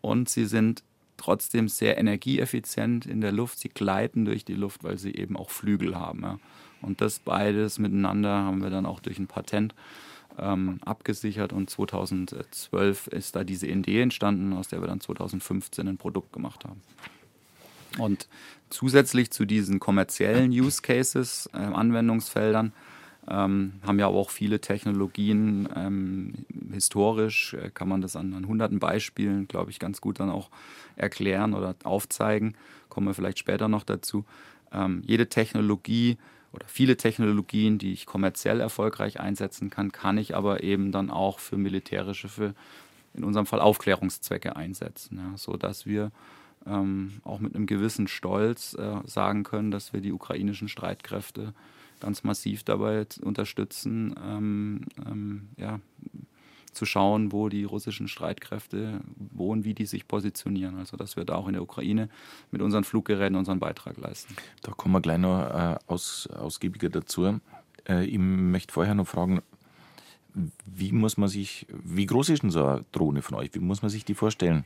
und 0.02 0.30
sie 0.30 0.46
sind 0.46 0.84
trotzdem 1.18 1.68
sehr 1.68 1.98
energieeffizient 1.98 3.06
in 3.06 3.22
der 3.22 3.32
Luft. 3.32 3.60
Sie 3.60 3.70
gleiten 3.70 4.26
durch 4.26 4.46
die 4.46 4.54
Luft, 4.54 4.84
weil 4.84 4.98
sie 4.98 5.16
eben 5.16 5.36
auch 5.36 5.50
Flügel 5.50 5.96
haben. 5.96 6.22
Ja. 6.22 6.40
Und 6.82 7.02
das 7.02 7.20
beides 7.20 7.80
miteinander 7.80 8.30
haben 8.30 8.62
wir 8.62 8.70
dann 8.70 8.86
auch 8.86 9.00
durch 9.00 9.20
ein 9.20 9.28
Patent 9.28 9.74
ähm, 10.38 10.80
abgesichert 10.86 11.54
und 11.54 11.70
2012 11.70 13.08
ist 13.08 13.36
da 13.36 13.44
diese 13.44 13.68
Idee 13.68 14.02
entstanden, 14.02 14.54
aus 14.54 14.68
der 14.68 14.82
wir 14.82 14.88
dann 14.88 15.02
2015 15.02 15.88
ein 15.88 15.98
Produkt 15.98 16.32
gemacht 16.32 16.64
haben. 16.66 16.82
Und 17.98 18.28
zusätzlich 18.70 19.32
zu 19.32 19.46
diesen 19.46 19.80
kommerziellen 19.80 20.52
Use 20.52 20.82
Cases, 20.82 21.50
äh, 21.54 21.58
Anwendungsfeldern, 21.58 22.74
ähm, 23.30 23.74
haben 23.86 24.00
ja 24.00 24.08
auch 24.08 24.30
viele 24.30 24.62
Technologien. 24.62 25.68
Ähm, 25.76 26.34
historisch 26.72 27.54
äh, 27.54 27.70
kann 27.74 27.90
man 27.90 28.02
das 28.02 28.16
an, 28.16 28.34
an 28.34 28.48
hunderten 28.48 28.80
Beispielen, 28.80 29.48
glaube 29.48 29.72
ich, 29.72 29.80
ganz 29.80 30.02
gut 30.02 30.20
dann 30.20 30.30
auch 30.30 30.50
erklären 30.96 31.54
oder 31.54 31.76
aufzeigen. 31.84 32.56
Kommen 32.90 33.08
wir 33.08 33.14
vielleicht 33.14 33.40
später 33.40 33.68
noch 33.68 33.84
dazu. 33.84 34.26
Ähm, 34.72 35.02
jede 35.06 35.30
Technologie 35.30 36.18
oder 36.54 36.66
viele 36.68 36.98
Technologien, 36.98 37.78
die 37.78 37.94
ich 37.94 38.06
kommerziell 38.06 38.60
erfolgreich 38.60 39.20
einsetzen 39.20 39.70
kann, 39.70 39.92
kann 39.92 40.18
ich 40.18 40.36
aber 40.36 40.64
eben 40.64 40.92
dann 40.92 41.10
auch 41.10 41.40
für 41.40 41.58
militärische, 41.58 42.30
für 42.30 42.54
in 43.14 43.24
unserem 43.24 43.46
Fall 43.46 43.60
Aufklärungszwecke 43.60 44.56
einsetzen, 44.56 45.18
ja, 45.18 45.38
sodass 45.38 45.86
wir 45.86 46.12
ähm, 46.66 47.22
auch 47.24 47.40
mit 47.40 47.56
einem 47.56 47.66
gewissen 47.66 48.08
Stolz 48.08 48.74
äh, 48.76 48.98
sagen 49.06 49.44
können, 49.44 49.72
dass 49.72 49.94
wir 49.94 50.02
die 50.02 50.12
ukrainischen 50.12 50.70
Streitkräfte 50.70 51.54
ganz 52.00 52.24
massiv 52.24 52.64
dabei 52.64 53.06
unterstützen, 53.22 54.16
ähm, 54.24 54.82
ähm, 55.06 55.50
ja, 55.58 55.80
zu 56.78 56.86
schauen, 56.86 57.32
wo 57.32 57.50
die 57.50 57.64
russischen 57.64 58.08
Streitkräfte 58.08 59.02
wohnen, 59.16 59.66
wie 59.66 59.74
die 59.74 59.86
sich 59.86 60.08
positionieren. 60.08 60.78
Also 60.78 60.96
dass 60.96 61.16
wir 61.16 61.26
da 61.26 61.36
auch 61.36 61.48
in 61.48 61.54
der 61.54 61.64
Ukraine 61.64 62.08
mit 62.52 62.62
unseren 62.62 62.84
Fluggeräten 62.84 63.36
unseren 63.36 63.60
Beitrag 63.60 63.98
leisten. 63.98 64.36
Da 64.62 64.72
kommen 64.72 64.94
wir 64.94 65.02
gleich 65.02 65.18
noch 65.18 65.42
äh, 65.50 65.76
aus, 65.88 66.28
ausgiebiger 66.28 66.90
dazu. 66.90 67.40
Äh, 67.90 68.06
ich 68.06 68.20
möchte 68.20 68.74
vorher 68.74 68.94
noch 68.94 69.08
fragen, 69.08 69.42
wie 70.66 70.92
muss 70.92 71.18
man 71.18 71.30
sich, 71.30 71.66
wie 71.70 72.06
groß 72.06 72.30
ist 72.30 72.44
denn 72.44 72.52
so 72.52 72.64
eine 72.64 72.86
Drohne 72.92 73.24
von 73.24 73.38
euch? 73.38 73.50
Wie 73.54 73.60
muss 73.60 73.82
man 73.82 73.90
sich 73.90 74.06
die 74.06 74.14
vorstellen? 74.14 74.66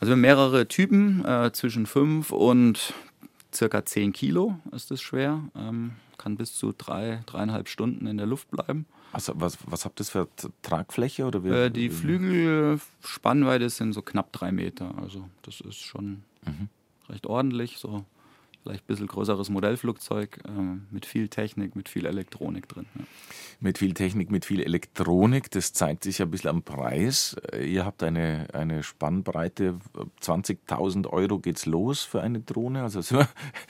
Also 0.00 0.10
wir 0.10 0.12
haben 0.14 0.20
mehrere 0.20 0.66
Typen, 0.66 1.24
äh, 1.24 1.52
zwischen 1.52 1.86
5 1.86 2.32
und 2.32 2.92
circa 3.54 3.84
10 3.84 4.12
Kilo 4.12 4.58
ist 4.72 4.90
es 4.90 5.00
schwer. 5.00 5.40
Ähm, 5.54 5.92
kann 6.22 6.36
bis 6.36 6.54
zu 6.54 6.72
drei, 6.76 7.22
dreieinhalb 7.26 7.68
Stunden 7.68 8.06
in 8.06 8.16
der 8.16 8.26
Luft 8.26 8.50
bleiben. 8.50 8.86
Also 9.12 9.32
was, 9.36 9.58
was 9.66 9.84
habt 9.84 10.00
ihr 10.00 10.04
für 10.04 10.28
Tragfläche? 10.62 11.26
Oder 11.26 11.44
äh, 11.44 11.70
die 11.70 11.90
Flügelspannweite 11.90 13.68
sind 13.68 13.92
so 13.92 14.02
knapp 14.02 14.32
drei 14.32 14.52
Meter. 14.52 14.96
Also 14.98 15.28
das 15.42 15.60
ist 15.60 15.78
schon 15.78 16.22
mhm. 16.46 16.68
recht 17.08 17.26
ordentlich. 17.26 17.78
So 17.78 18.04
vielleicht 18.62 18.84
ein 18.84 18.86
bisschen 18.86 19.06
größeres 19.06 19.50
Modellflugzeug 19.50 20.38
äh, 20.46 20.50
mit 20.90 21.06
viel 21.06 21.28
Technik, 21.28 21.74
mit 21.74 21.88
viel 21.88 22.06
Elektronik 22.06 22.68
drin. 22.68 22.86
Ja. 22.94 23.04
Mit 23.60 23.78
viel 23.78 23.94
Technik, 23.94 24.30
mit 24.30 24.44
viel 24.44 24.60
Elektronik, 24.60 25.50
das 25.50 25.72
zeigt 25.72 26.04
sich 26.04 26.20
ein 26.22 26.30
bisschen 26.30 26.50
am 26.50 26.62
Preis. 26.62 27.36
Ihr 27.60 27.84
habt 27.84 28.02
eine, 28.02 28.48
eine 28.52 28.82
Spannbreite, 28.82 29.78
20.000 30.20 31.08
Euro 31.08 31.38
geht's 31.38 31.66
los 31.66 32.02
für 32.02 32.22
eine 32.22 32.40
Drohne, 32.40 32.82
also 32.82 33.00
so 33.00 33.24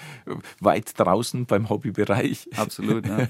weit 0.60 0.98
draußen 0.98 1.46
beim 1.46 1.68
Hobbybereich. 1.68 2.48
Absolut, 2.56 3.06
ja. 3.06 3.28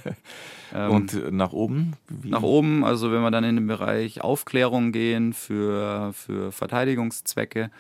Und 0.89 1.15
ähm, 1.15 1.37
nach 1.37 1.53
oben? 1.53 1.93
Wie? 2.09 2.31
Nach 2.31 2.43
oben, 2.43 2.85
also 2.85 3.13
wenn 3.13 3.23
wir 3.23 3.31
dann 3.31 3.45
in 3.45 3.57
den 3.57 3.67
Bereich 3.67 4.21
Aufklärung 4.21 4.93
gehen 4.93 5.33
für, 5.33 6.13
für 6.13 6.51
Verteidigungszwecke, 6.53 7.71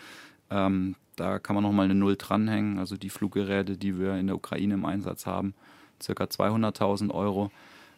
Ähm, 0.53 0.97
da 1.17 1.39
kann 1.39 1.55
man 1.55 1.63
nochmal 1.63 1.87
eine 1.87 1.95
Null 1.95 2.17
dranhängen. 2.17 2.79
Also 2.79 2.97
die 2.97 3.11
Fluggeräte, 3.11 3.77
die 3.77 3.99
wir 3.99 4.17
in 4.17 4.27
der 4.27 4.37
Ukraine 4.37 4.75
im 4.75 4.85
Einsatz 4.85 5.27
haben, 5.27 5.55
circa 6.01 6.25
200.000 6.25 7.11
Euro. 7.11 7.51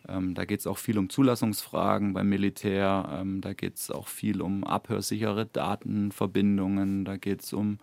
Ähm, 0.09 0.35
da 0.35 0.45
geht 0.45 0.61
es 0.61 0.67
auch 0.67 0.79
viel 0.79 0.99
um 0.99 1.09
Zulassungsfragen 1.09 2.13
beim 2.13 2.29
Militär. 2.29 3.09
Ähm, 3.13 3.41
da 3.41 3.53
geht 3.53 3.77
es 3.77 3.91
auch 3.91 4.09
viel 4.09 4.41
um 4.43 4.65
abhörsichere 4.65 5.47
Datenverbindungen. 5.47 7.05
Da 7.05 7.17
geht 7.17 7.43
es 7.43 7.53
um 7.53 7.79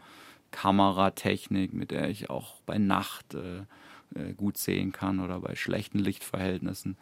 Kameratechnik, 0.51 1.73
mit 1.73 1.91
der 1.91 2.09
ich 2.09 2.29
auch 2.29 2.61
bei 2.65 2.77
Nacht 2.77 3.33
äh, 3.33 3.61
äh, 4.15 4.33
gut 4.33 4.57
sehen 4.57 4.91
kann 4.91 5.19
oder 5.19 5.39
bei 5.39 5.55
schlechten 5.55 5.99
Lichtverhältnissen. 5.99 6.97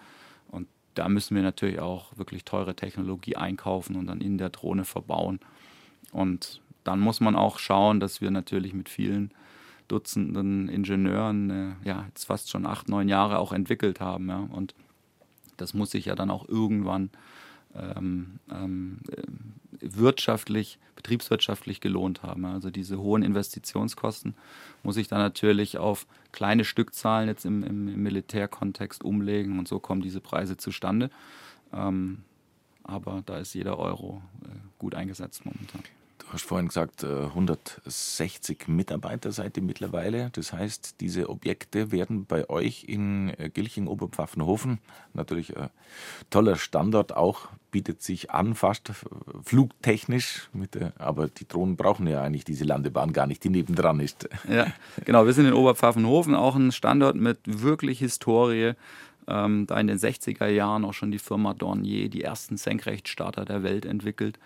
Und 0.48 0.68
da 0.94 1.10
müssen 1.10 1.36
wir 1.36 1.44
natürlich 1.44 1.80
auch 1.80 2.18
wirklich 2.18 2.46
teure 2.46 2.76
Technologie 2.76 3.36
einkaufen 3.36 3.96
und 3.96 4.08
dann 4.08 4.22
in 4.22 4.38
der 4.38 4.50
Drohne 4.50 4.86
verbauen. 4.86 5.40
Und 6.12 6.62
dann 6.84 7.00
muss 7.00 7.20
man 7.20 7.36
auch 7.36 7.60
schauen, 7.60 8.00
dass 8.00 8.22
wir 8.22 8.32
natürlich 8.32 8.74
mit 8.74 8.90
vielen 8.90 9.32
Dutzenden 9.88 10.70
Ingenieuren 10.70 11.50
äh, 11.50 11.88
ja 11.88 12.06
jetzt 12.08 12.26
fast 12.26 12.50
schon 12.50 12.66
acht, 12.66 12.90
neun 12.90 13.10
Jahre 13.10 13.40
auch 13.40 13.52
entwickelt 13.52 14.00
haben. 14.00 14.30
Ja. 14.30 14.48
Und 14.52 14.76
das 15.58 15.74
muss 15.74 15.92
sich 15.92 16.06
ja 16.06 16.16
dann 16.16 16.30
auch 16.30 16.48
irgendwann 16.48 17.10
ähm, 17.76 18.40
ähm, 18.52 19.00
wirtschaftlich, 19.82 20.80
betriebswirtschaftlich 20.96 21.82
gelohnt 21.82 22.24
haben. 22.24 22.46
Also 22.46 22.70
diese 22.70 23.00
hohen 23.00 23.24
Investitionskosten 23.24 24.36
muss 24.84 24.98
ich 24.98 25.08
dann 25.08 25.20
natürlich 25.20 25.78
auf 25.78 26.08
kleine 26.32 26.66
Stückzahlen 26.66 27.28
jetzt 27.28 27.46
im, 27.46 27.64
im, 27.64 27.88
im 27.88 28.04
Militärkontext 28.04 29.04
umlegen 29.04 29.60
und 29.60 29.68
so 29.68 29.80
kommen 29.80 30.02
diese 30.02 30.22
Preise 30.22 30.58
zustande. 30.58 31.10
Ähm, 31.74 32.24
aber 32.84 33.22
da 33.26 33.38
ist 33.38 33.54
jeder 33.54 33.78
Euro 33.78 34.22
äh, 34.44 34.48
gut 34.80 34.96
eingesetzt 34.96 35.46
momentan. 35.46 35.84
Du 36.30 36.34
hast 36.34 36.46
vorhin 36.46 36.68
gesagt, 36.68 37.04
160 37.04 38.68
äh, 38.68 38.72
Mitarbeiter 38.72 39.32
seid 39.32 39.58
ihr 39.58 39.64
mittlerweile. 39.64 40.30
Das 40.34 40.54
heißt, 40.54 41.02
diese 41.02 41.28
Objekte 41.28 41.92
werden 41.92 42.26
bei 42.28 42.48
euch 42.52 42.84
in 42.84 43.34
äh, 43.40 43.50
Gilching-Oberpfaffenhofen, 43.50 44.78
natürlich 45.16 45.58
ein 45.58 45.72
toller 46.30 46.56
Standort 46.56 47.18
auch, 47.18 47.48
bietet 47.72 48.04
sich 48.04 48.30
an, 48.30 48.54
fast 48.54 48.92
flugtechnisch. 49.44 50.52
Der, 50.76 50.94
aber 51.00 51.30
die 51.30 51.48
Drohnen 51.48 51.78
brauchen 51.78 52.06
ja 52.06 52.22
eigentlich 52.22 52.46
diese 52.46 52.64
Landebahn 52.64 53.12
gar 53.12 53.26
nicht, 53.26 53.44
die 53.44 53.50
nebendran 53.50 54.00
ist. 54.00 54.30
Ja, 54.48 54.68
genau. 55.06 55.26
Wir 55.26 55.34
sind 55.34 55.48
in 55.48 55.54
Oberpfaffenhofen, 55.54 56.36
auch 56.36 56.56
ein 56.56 56.72
Standort 56.72 57.16
mit 57.16 57.40
wirklich 57.46 58.00
Historie. 58.00 58.74
Ähm, 59.28 59.66
da 59.66 59.80
in 59.80 59.88
den 59.88 59.98
60er 59.98 60.48
Jahren 60.48 60.86
auch 60.86 60.94
schon 60.94 61.12
die 61.12 61.20
Firma 61.20 61.56
Dornier 61.56 62.10
die 62.10 62.24
ersten 62.24 62.58
Senkrechtstarter 62.58 63.46
der 63.46 63.64
Welt 63.64 63.86
entwickelt. 63.86 64.38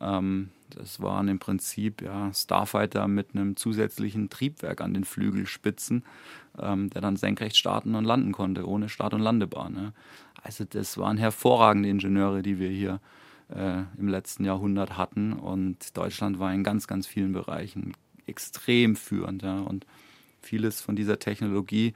Ähm, 0.00 0.50
das 0.70 1.00
waren 1.00 1.28
im 1.28 1.38
Prinzip 1.38 2.02
ja, 2.02 2.32
Starfighter 2.32 3.08
mit 3.08 3.34
einem 3.34 3.56
zusätzlichen 3.56 4.30
Triebwerk 4.30 4.80
an 4.80 4.94
den 4.94 5.04
Flügelspitzen, 5.04 6.04
ähm, 6.58 6.90
der 6.90 7.02
dann 7.02 7.16
senkrecht 7.16 7.56
starten 7.56 7.94
und 7.94 8.04
landen 8.04 8.32
konnte, 8.32 8.66
ohne 8.66 8.88
Start- 8.88 9.14
und 9.14 9.20
Landebahn. 9.20 9.72
Ne? 9.72 9.92
Also 10.42 10.64
das 10.64 10.98
waren 10.98 11.18
hervorragende 11.18 11.88
Ingenieure, 11.88 12.42
die 12.42 12.58
wir 12.58 12.70
hier 12.70 13.00
äh, 13.54 13.82
im 13.98 14.08
letzten 14.08 14.44
Jahrhundert 14.44 14.96
hatten. 14.96 15.32
Und 15.32 15.96
Deutschland 15.96 16.38
war 16.38 16.52
in 16.52 16.64
ganz, 16.64 16.86
ganz 16.86 17.06
vielen 17.06 17.32
Bereichen 17.32 17.92
extrem 18.26 18.96
führend. 18.96 19.42
Ja? 19.42 19.60
Und 19.60 19.86
vieles 20.40 20.80
von 20.80 20.96
dieser 20.96 21.18
Technologie 21.18 21.94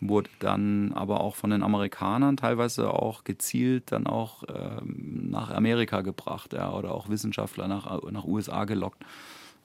wurde 0.00 0.30
dann 0.38 0.92
aber 0.92 1.20
auch 1.20 1.36
von 1.36 1.50
den 1.50 1.62
Amerikanern 1.62 2.36
teilweise 2.36 2.90
auch 2.90 3.24
gezielt 3.24 3.92
dann 3.92 4.06
auch 4.06 4.44
ähm, 4.48 5.30
nach 5.30 5.50
Amerika 5.50 6.02
gebracht 6.02 6.52
ja, 6.52 6.72
oder 6.72 6.92
auch 6.92 7.08
Wissenschaftler 7.08 7.68
nach, 7.68 8.02
nach 8.10 8.24
USA 8.24 8.64
gelockt. 8.64 9.04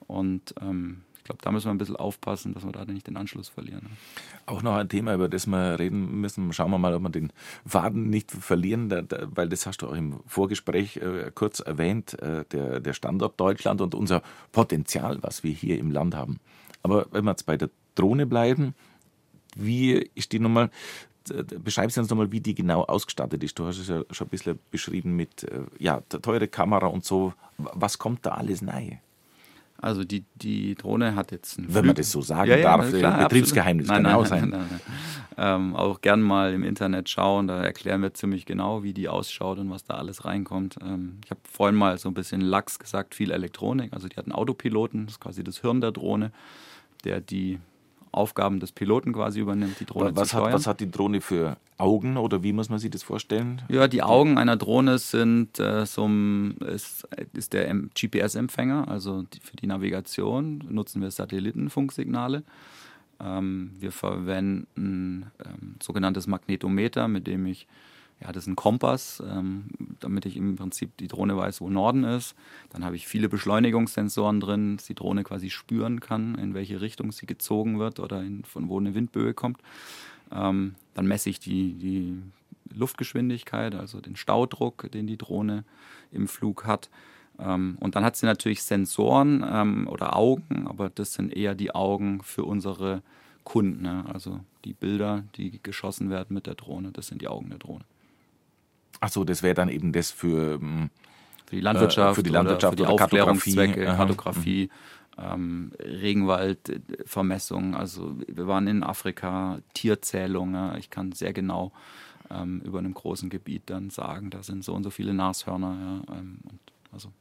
Und 0.06 0.54
ähm, 0.60 1.02
ich 1.18 1.24
glaube, 1.24 1.42
da 1.42 1.52
müssen 1.52 1.66
wir 1.66 1.72
ein 1.72 1.78
bisschen 1.78 1.96
aufpassen, 1.96 2.54
dass 2.54 2.64
wir 2.64 2.72
da 2.72 2.84
nicht 2.86 3.06
den 3.06 3.16
Anschluss 3.16 3.48
verlieren. 3.48 3.90
Auch 4.46 4.62
noch 4.62 4.74
ein 4.74 4.88
Thema, 4.88 5.14
über 5.14 5.28
das 5.28 5.46
wir 5.46 5.78
reden 5.78 6.20
müssen. 6.20 6.52
Schauen 6.52 6.70
wir 6.70 6.78
mal, 6.78 6.94
ob 6.94 7.02
wir 7.02 7.10
den 7.10 7.32
Faden 7.66 8.08
nicht 8.08 8.30
verlieren, 8.32 8.88
da, 8.88 9.02
da, 9.02 9.28
weil 9.30 9.48
das 9.48 9.66
hast 9.66 9.82
du 9.82 9.88
auch 9.88 9.94
im 9.94 10.20
Vorgespräch 10.26 10.96
äh, 10.96 11.30
kurz 11.34 11.60
erwähnt, 11.60 12.20
äh, 12.22 12.44
der, 12.50 12.80
der 12.80 12.94
Standort 12.94 13.38
Deutschland 13.38 13.82
und 13.82 13.94
unser 13.94 14.22
Potenzial, 14.52 15.18
was 15.22 15.44
wir 15.44 15.52
hier 15.52 15.78
im 15.78 15.90
Land 15.90 16.16
haben. 16.16 16.40
Aber 16.82 17.06
wenn 17.12 17.24
wir 17.24 17.32
jetzt 17.32 17.44
bei 17.44 17.58
der 17.58 17.68
Drohne 17.94 18.26
bleiben, 18.26 18.74
wie 19.56 20.10
ist 20.14 20.32
die 20.32 20.38
nochmal, 20.38 20.70
beschreibst 21.62 21.96
du 21.96 22.00
uns 22.00 22.10
nochmal, 22.10 22.32
wie 22.32 22.40
die 22.40 22.54
genau 22.54 22.82
ausgestattet 22.82 23.42
ist. 23.44 23.58
Du 23.58 23.66
hast 23.66 23.78
es 23.78 23.88
ja 23.88 24.02
schon 24.10 24.26
ein 24.26 24.30
bisschen 24.30 24.58
beschrieben 24.70 25.16
mit 25.16 25.44
äh, 25.44 25.60
ja, 25.78 26.00
teure 26.00 26.48
Kamera 26.48 26.86
und 26.86 27.04
so. 27.04 27.32
Was 27.58 27.98
kommt 27.98 28.26
da 28.26 28.30
alles 28.30 28.66
rein? 28.66 29.00
Also 29.82 30.04
die, 30.04 30.24
die 30.34 30.74
Drohne 30.74 31.14
hat 31.14 31.32
jetzt 31.32 31.56
einen 31.56 31.68
Wenn 31.68 31.72
Flügel. 31.72 31.86
man 31.88 31.96
das 31.96 32.10
so 32.10 32.20
sagen 32.20 32.50
ja, 32.50 32.56
ja, 32.56 32.76
darf, 32.76 32.92
klar, 32.92 33.18
Betriebsgeheimnis 33.28 33.86
nein, 33.86 33.96
kann 33.96 34.02
nein, 34.02 34.14
auch 34.14 34.26
sein. 34.26 34.48
Nein, 34.50 34.80
ähm, 35.38 35.74
auch 35.74 36.02
gern 36.02 36.20
mal 36.20 36.52
im 36.52 36.64
Internet 36.64 37.08
schauen, 37.08 37.46
da 37.46 37.62
erklären 37.62 38.02
wir 38.02 38.12
ziemlich 38.12 38.44
genau, 38.44 38.82
wie 38.82 38.92
die 38.92 39.08
ausschaut 39.08 39.58
und 39.58 39.70
was 39.70 39.84
da 39.84 39.94
alles 39.94 40.26
reinkommt. 40.26 40.76
Ähm, 40.82 41.18
ich 41.24 41.30
habe 41.30 41.40
vorhin 41.50 41.76
mal 41.76 41.96
so 41.96 42.10
ein 42.10 42.14
bisschen 42.14 42.42
lax 42.42 42.78
gesagt, 42.78 43.14
viel 43.14 43.30
Elektronik. 43.30 43.94
Also 43.94 44.08
die 44.08 44.16
hat 44.16 44.26
einen 44.26 44.32
Autopiloten, 44.32 45.06
das 45.06 45.14
ist 45.14 45.20
quasi 45.20 45.42
das 45.42 45.60
Hirn 45.60 45.80
der 45.80 45.92
Drohne, 45.92 46.30
der 47.04 47.22
die 47.22 47.58
Aufgaben 48.12 48.60
des 48.60 48.72
Piloten 48.72 49.12
quasi 49.12 49.40
übernimmt, 49.40 49.78
die 49.78 49.86
Drohne 49.86 50.14
was 50.16 50.28
zu 50.28 50.36
steuern. 50.36 50.46
Hat, 50.46 50.54
was 50.54 50.66
hat 50.66 50.80
die 50.80 50.90
Drohne 50.90 51.20
für 51.20 51.56
Augen 51.78 52.16
oder 52.16 52.42
wie 52.42 52.52
muss 52.52 52.68
man 52.68 52.78
sich 52.78 52.90
das 52.90 53.02
vorstellen? 53.02 53.62
Ja, 53.68 53.88
die 53.88 54.02
Augen 54.02 54.36
einer 54.36 54.56
Drohne 54.56 54.98
sind 54.98 55.58
äh, 55.58 55.86
so 55.86 56.08
ist, 56.66 57.08
ist 57.32 57.52
der 57.52 57.72
GPS-Empfänger, 57.72 58.88
also 58.88 59.22
die, 59.22 59.40
für 59.40 59.56
die 59.56 59.66
Navigation 59.66 60.64
nutzen 60.68 61.00
wir 61.02 61.10
Satellitenfunksignale. 61.10 62.42
Ähm, 63.20 63.70
wir 63.78 63.92
verwenden 63.92 65.30
ähm, 65.44 65.76
sogenanntes 65.80 66.26
Magnetometer, 66.26 67.06
mit 67.06 67.26
dem 67.26 67.46
ich 67.46 67.66
das 68.28 68.44
ist 68.44 68.48
ein 68.48 68.56
Kompass, 68.56 69.22
ähm, 69.26 69.64
damit 69.98 70.26
ich 70.26 70.36
im 70.36 70.56
Prinzip 70.56 70.96
die 70.98 71.08
Drohne 71.08 71.36
weiß, 71.36 71.60
wo 71.60 71.70
Norden 71.70 72.04
ist. 72.04 72.34
Dann 72.70 72.84
habe 72.84 72.96
ich 72.96 73.08
viele 73.08 73.28
Beschleunigungssensoren 73.28 74.40
drin, 74.40 74.76
dass 74.76 74.86
die 74.86 74.94
Drohne 74.94 75.24
quasi 75.24 75.50
spüren 75.50 76.00
kann, 76.00 76.34
in 76.36 76.54
welche 76.54 76.80
Richtung 76.80 77.12
sie 77.12 77.26
gezogen 77.26 77.78
wird 77.78 77.98
oder 77.98 78.22
in, 78.22 78.44
von 78.44 78.68
wo 78.68 78.78
eine 78.78 78.94
Windböe 78.94 79.32
kommt. 79.32 79.58
Ähm, 80.30 80.74
dann 80.94 81.06
messe 81.06 81.30
ich 81.30 81.40
die, 81.40 81.72
die 81.74 82.22
Luftgeschwindigkeit, 82.74 83.74
also 83.74 84.00
den 84.00 84.16
Staudruck, 84.16 84.90
den 84.92 85.06
die 85.06 85.16
Drohne 85.16 85.64
im 86.12 86.28
Flug 86.28 86.66
hat. 86.66 86.90
Ähm, 87.38 87.76
und 87.80 87.96
dann 87.96 88.04
hat 88.04 88.16
sie 88.16 88.26
natürlich 88.26 88.62
Sensoren 88.62 89.44
ähm, 89.50 89.88
oder 89.88 90.16
Augen, 90.16 90.66
aber 90.66 90.90
das 90.90 91.14
sind 91.14 91.34
eher 91.34 91.54
die 91.54 91.74
Augen 91.74 92.22
für 92.22 92.44
unsere 92.44 93.02
Kunden. 93.44 93.82
Ne? 93.82 94.04
Also 94.12 94.40
die 94.64 94.74
Bilder, 94.74 95.24
die 95.36 95.58
geschossen 95.62 96.10
werden 96.10 96.34
mit 96.34 96.46
der 96.46 96.54
Drohne, 96.54 96.92
das 96.92 97.08
sind 97.08 97.22
die 97.22 97.28
Augen 97.28 97.48
der 97.48 97.58
Drohne. 97.58 97.84
Ach 99.00 99.08
so, 99.08 99.24
das 99.24 99.42
wäre 99.42 99.54
dann 99.54 99.68
eben 99.68 99.92
das 99.92 100.10
für, 100.10 100.54
ähm, 100.54 100.90
für 101.46 101.56
die 101.56 101.62
Landwirtschaft, 101.62 102.12
äh, 102.12 102.14
für 102.16 102.22
die, 102.22 102.30
Landwirtschaft 102.30 102.72
für 102.72 102.76
die 102.76 102.86
Aufklärungszwecke, 102.86 103.84
Kartografie, 103.84 104.70
ähm, 105.18 105.72
Regenwaldvermessung. 105.78 107.74
Also 107.74 108.16
wir 108.26 108.46
waren 108.46 108.66
in 108.66 108.82
Afrika, 108.82 109.58
Tierzählungen. 109.74 110.76
Ich 110.78 110.90
kann 110.90 111.12
sehr 111.12 111.32
genau 111.32 111.72
ähm, 112.30 112.60
über 112.64 112.78
einem 112.78 112.94
großen 112.94 113.30
Gebiet 113.30 113.64
dann 113.66 113.90
sagen, 113.90 114.30
da 114.30 114.42
sind 114.42 114.64
so 114.64 114.74
und 114.74 114.84
so 114.84 114.90
viele 114.90 115.14
Nashörner. 115.14 116.02
Ja, 116.08 116.16
ähm, 116.16 116.38
und 116.44 116.60
also 116.92 117.12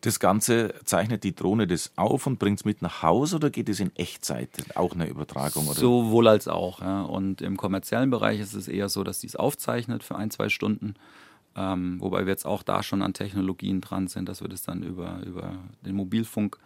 das 0.00 0.20
Ganze 0.20 0.74
zeichnet 0.84 1.24
die 1.24 1.34
Drohne 1.34 1.66
das 1.66 1.92
auf 1.96 2.26
und 2.26 2.38
bringt 2.38 2.60
es 2.60 2.64
mit 2.64 2.82
nach 2.82 3.02
Hause 3.02 3.36
oder 3.36 3.50
geht 3.50 3.68
es 3.68 3.80
in 3.80 3.94
Echtzeit 3.96 4.50
auch 4.74 4.94
eine 4.94 5.08
Übertragung? 5.08 5.66
Oder? 5.66 5.78
Sowohl 5.78 6.28
als 6.28 6.48
auch. 6.48 6.80
Ja. 6.80 7.02
Und 7.02 7.42
im 7.42 7.56
kommerziellen 7.56 8.10
Bereich 8.10 8.40
ist 8.40 8.54
es 8.54 8.68
eher 8.68 8.88
so, 8.88 9.04
dass 9.04 9.20
die 9.20 9.26
es 9.26 9.36
aufzeichnet 9.36 10.04
für 10.04 10.16
ein, 10.16 10.30
zwei 10.30 10.48
Stunden. 10.48 10.94
Ähm, 11.56 12.00
wobei 12.00 12.24
wir 12.24 12.32
jetzt 12.32 12.46
auch 12.46 12.62
da 12.62 12.82
schon 12.82 13.02
an 13.02 13.14
Technologien 13.14 13.80
dran 13.80 14.06
sind, 14.06 14.28
dass 14.28 14.42
wir 14.42 14.48
das 14.48 14.62
dann 14.62 14.82
über, 14.82 15.20
über 15.26 15.54
den 15.84 15.96
Mobilfunk, 15.96 16.58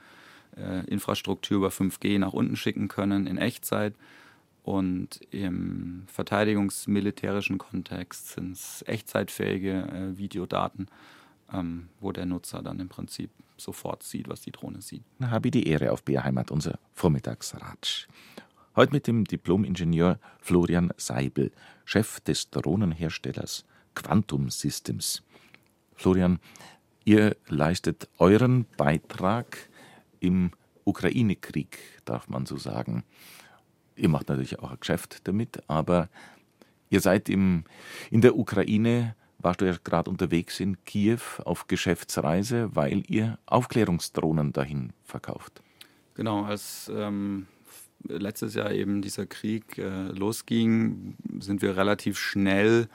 äh, 0.57 0.83
über 0.91 1.69
5G 1.69 2.19
nach 2.19 2.33
unten 2.33 2.57
schicken 2.57 2.89
können 2.89 3.27
in 3.27 3.39
Echtzeit. 3.39 3.95
Und 4.65 5.21
im 5.31 6.05
verteidigungsmilitärischen 6.07 7.59
Kontext 7.59 8.31
sind 8.31 8.53
es 8.53 8.85
echtzeitfähige 8.87 9.73
äh, 9.73 10.19
Videodaten 10.19 10.87
ähm, 11.53 11.89
wo 12.01 12.13
der 12.13 12.27
Nutzer 12.27 12.63
dann 12.63 12.81
im 12.81 12.89
Prinzip 12.89 13.31
sofort 13.57 14.03
sieht, 14.03 14.29
was 14.29 14.41
die 14.41 14.53
Drohne 14.53 14.83
sieht. 14.83 15.05
Na, 15.19 15.31
habe 15.31 15.49
ich 15.49 15.53
die 15.53 15.67
Ehre 15.67 15.93
auf 15.93 16.03
BR 16.03 16.25
Heimat, 16.25 16.51
unser 16.51 16.79
Vormittagsratsch. 16.95 18.09
Heute 18.75 18.93
mit 18.93 19.07
dem 19.07 19.25
Diplom-Ingenieur 19.25 20.19
Florian 20.41 20.93
Seibel, 20.97 21.53
Chef 21.85 22.21
des 22.21 22.51
Drohnenherstellers 22.51 23.65
Quantum 23.95 24.51
Systems. 24.51 25.23
Florian, 25.95 26.41
ihr 27.05 27.37
leistet 27.49 28.09
euren 28.19 28.65
Beitrag 28.77 29.69
im 30.21 30.53
Ukraine-Krieg, 30.85 31.79
darf 32.05 32.29
man 32.29 32.47
so 32.47 32.57
sagen. 32.57 33.05
Ihr 33.95 34.09
macht 34.09 34.29
natürlich 34.29 34.59
auch 34.59 34.71
ein 34.71 34.81
Geschäft 34.81 35.29
damit, 35.29 35.63
aber 35.69 36.09
ihr 36.89 37.01
seid 37.01 37.29
im, 37.29 37.65
in 38.11 38.23
der 38.23 38.37
Ukraine 38.37 39.15
warst 39.43 39.61
du 39.61 39.67
ja 39.67 39.75
gerade 39.83 40.11
unterwegs 40.11 40.61
in 40.61 40.83
Kiew 40.85 41.21
auf 41.45 41.67
Geschäftsreise, 41.67 42.71
weil 42.75 43.03
ihr 43.09 43.39
Aufklärungsdrohnen 43.47 44.53
dahin 44.53 44.93
verkauft. 45.05 45.63
Genau, 46.15 46.45
als 46.45 46.91
ähm, 46.95 47.47
letztes 48.09 48.55
Jahr 48.55 48.73
eben 48.73 49.03
dieser 49.03 49.27
Krieg 49.27 49.79
äh, 49.79 50.09
losging, 50.09 51.17
sind 51.41 51.63
wir 51.63 51.77
relativ 51.77 52.19
schnell 52.19 52.89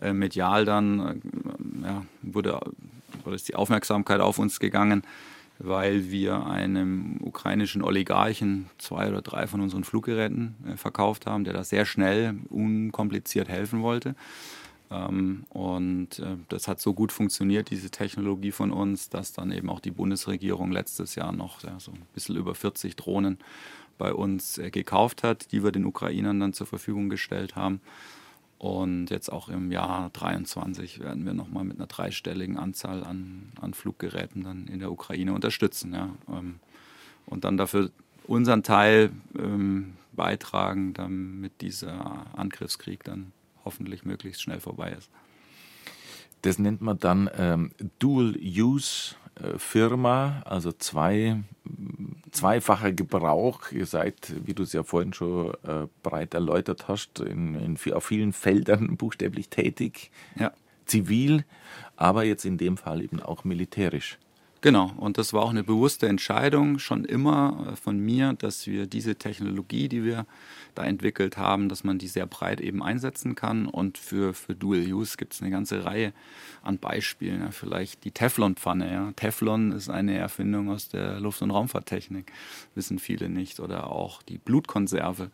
äh, 0.00 0.12
medial 0.12 0.64
dann, 0.64 1.00
äh, 1.00 1.86
ja, 1.86 2.06
wurde, 2.22 2.60
wurde 3.24 3.36
die 3.36 3.54
Aufmerksamkeit 3.54 4.20
auf 4.20 4.38
uns 4.38 4.58
gegangen, 4.58 5.02
weil 5.58 6.10
wir 6.10 6.46
einem 6.46 7.18
ukrainischen 7.20 7.82
Oligarchen 7.82 8.68
zwei 8.78 9.08
oder 9.08 9.22
drei 9.22 9.46
von 9.46 9.60
unseren 9.60 9.84
Fluggeräten 9.84 10.56
äh, 10.66 10.76
verkauft 10.76 11.26
haben, 11.26 11.44
der 11.44 11.52
da 11.52 11.64
sehr 11.64 11.84
schnell, 11.84 12.34
unkompliziert 12.48 13.48
helfen 13.48 13.82
wollte. 13.82 14.14
Ähm, 14.92 15.44
und 15.48 16.18
äh, 16.18 16.36
das 16.48 16.68
hat 16.68 16.80
so 16.80 16.92
gut 16.92 17.12
funktioniert, 17.12 17.70
diese 17.70 17.90
Technologie 17.90 18.52
von 18.52 18.70
uns, 18.70 19.08
dass 19.08 19.32
dann 19.32 19.50
eben 19.50 19.70
auch 19.70 19.80
die 19.80 19.90
Bundesregierung 19.90 20.70
letztes 20.70 21.14
Jahr 21.14 21.32
noch 21.32 21.62
ja, 21.62 21.80
so 21.80 21.92
ein 21.92 22.02
bisschen 22.14 22.36
über 22.36 22.54
40 22.54 22.96
Drohnen 22.96 23.38
bei 23.96 24.12
uns 24.12 24.58
äh, 24.58 24.70
gekauft 24.70 25.22
hat, 25.22 25.50
die 25.52 25.64
wir 25.64 25.72
den 25.72 25.86
Ukrainern 25.86 26.40
dann 26.40 26.52
zur 26.52 26.66
Verfügung 26.66 27.08
gestellt 27.08 27.56
haben. 27.56 27.80
Und 28.58 29.08
jetzt 29.08 29.32
auch 29.32 29.48
im 29.48 29.72
Jahr 29.72 30.10
23 30.10 31.00
werden 31.00 31.24
wir 31.24 31.34
nochmal 31.34 31.64
mit 31.64 31.78
einer 31.78 31.88
dreistelligen 31.88 32.58
Anzahl 32.58 33.02
an, 33.02 33.50
an 33.60 33.74
Fluggeräten 33.74 34.44
dann 34.44 34.68
in 34.68 34.78
der 34.78 34.92
Ukraine 34.92 35.32
unterstützen. 35.32 35.94
Ja. 35.94 36.10
Ähm, 36.28 36.60
und 37.26 37.44
dann 37.44 37.56
dafür 37.56 37.90
unseren 38.26 38.62
Teil 38.62 39.10
ähm, 39.38 39.94
beitragen, 40.12 40.92
damit 40.92 41.60
dieser 41.60 42.26
Angriffskrieg 42.36 43.02
dann 43.04 43.32
hoffentlich 43.64 44.04
möglichst 44.04 44.42
schnell 44.42 44.60
vorbei 44.60 44.92
ist. 44.92 45.10
Das 46.42 46.58
nennt 46.58 46.80
man 46.80 46.98
dann 46.98 47.30
ähm, 47.36 47.70
Dual-Use-Firma, 48.00 50.42
also 50.44 50.72
zwei, 50.72 51.40
zweifacher 52.32 52.90
Gebrauch. 52.92 53.70
Ihr 53.70 53.86
seid, 53.86 54.34
wie 54.44 54.54
du 54.54 54.64
es 54.64 54.72
ja 54.72 54.82
vorhin 54.82 55.12
schon 55.12 55.54
äh, 55.62 55.86
breit 56.02 56.34
erläutert 56.34 56.88
hast, 56.88 57.20
in, 57.20 57.54
in, 57.54 57.78
auf 57.92 58.04
vielen 58.04 58.32
Feldern 58.32 58.96
buchstäblich 58.98 59.50
tätig. 59.50 60.10
Ja. 60.38 60.50
Zivil, 60.84 61.44
aber 61.96 62.24
jetzt 62.24 62.44
in 62.44 62.58
dem 62.58 62.76
Fall 62.76 63.02
eben 63.02 63.20
auch 63.20 63.44
militärisch. 63.44 64.18
Genau, 64.62 64.92
und 64.96 65.18
das 65.18 65.32
war 65.32 65.42
auch 65.42 65.50
eine 65.50 65.64
bewusste 65.64 66.06
Entscheidung 66.06 66.78
schon 66.78 67.04
immer 67.04 67.72
äh, 67.72 67.76
von 67.76 67.98
mir, 67.98 68.34
dass 68.34 68.68
wir 68.68 68.86
diese 68.86 69.16
Technologie, 69.16 69.88
die 69.88 70.04
wir 70.04 70.24
da 70.76 70.84
entwickelt 70.84 71.36
haben, 71.36 71.68
dass 71.68 71.82
man 71.82 71.98
die 71.98 72.06
sehr 72.06 72.26
breit 72.26 72.60
eben 72.60 72.80
einsetzen 72.80 73.34
kann. 73.34 73.66
Und 73.66 73.98
für, 73.98 74.34
für 74.34 74.54
Dual 74.54 74.86
Use 74.86 75.16
gibt 75.16 75.34
es 75.34 75.42
eine 75.42 75.50
ganze 75.50 75.84
Reihe 75.84 76.12
an 76.62 76.78
Beispielen. 76.78 77.40
Ja, 77.40 77.50
vielleicht 77.50 78.04
die 78.04 78.12
Teflonpfanne. 78.12 78.92
Ja. 78.92 79.12
Teflon 79.16 79.72
ist 79.72 79.90
eine 79.90 80.16
Erfindung 80.16 80.70
aus 80.70 80.88
der 80.88 81.18
Luft- 81.18 81.42
und 81.42 81.50
Raumfahrttechnik, 81.50 82.30
wissen 82.76 83.00
viele 83.00 83.28
nicht. 83.28 83.58
Oder 83.58 83.90
auch 83.90 84.22
die 84.22 84.38
Blutkonserve 84.38 85.32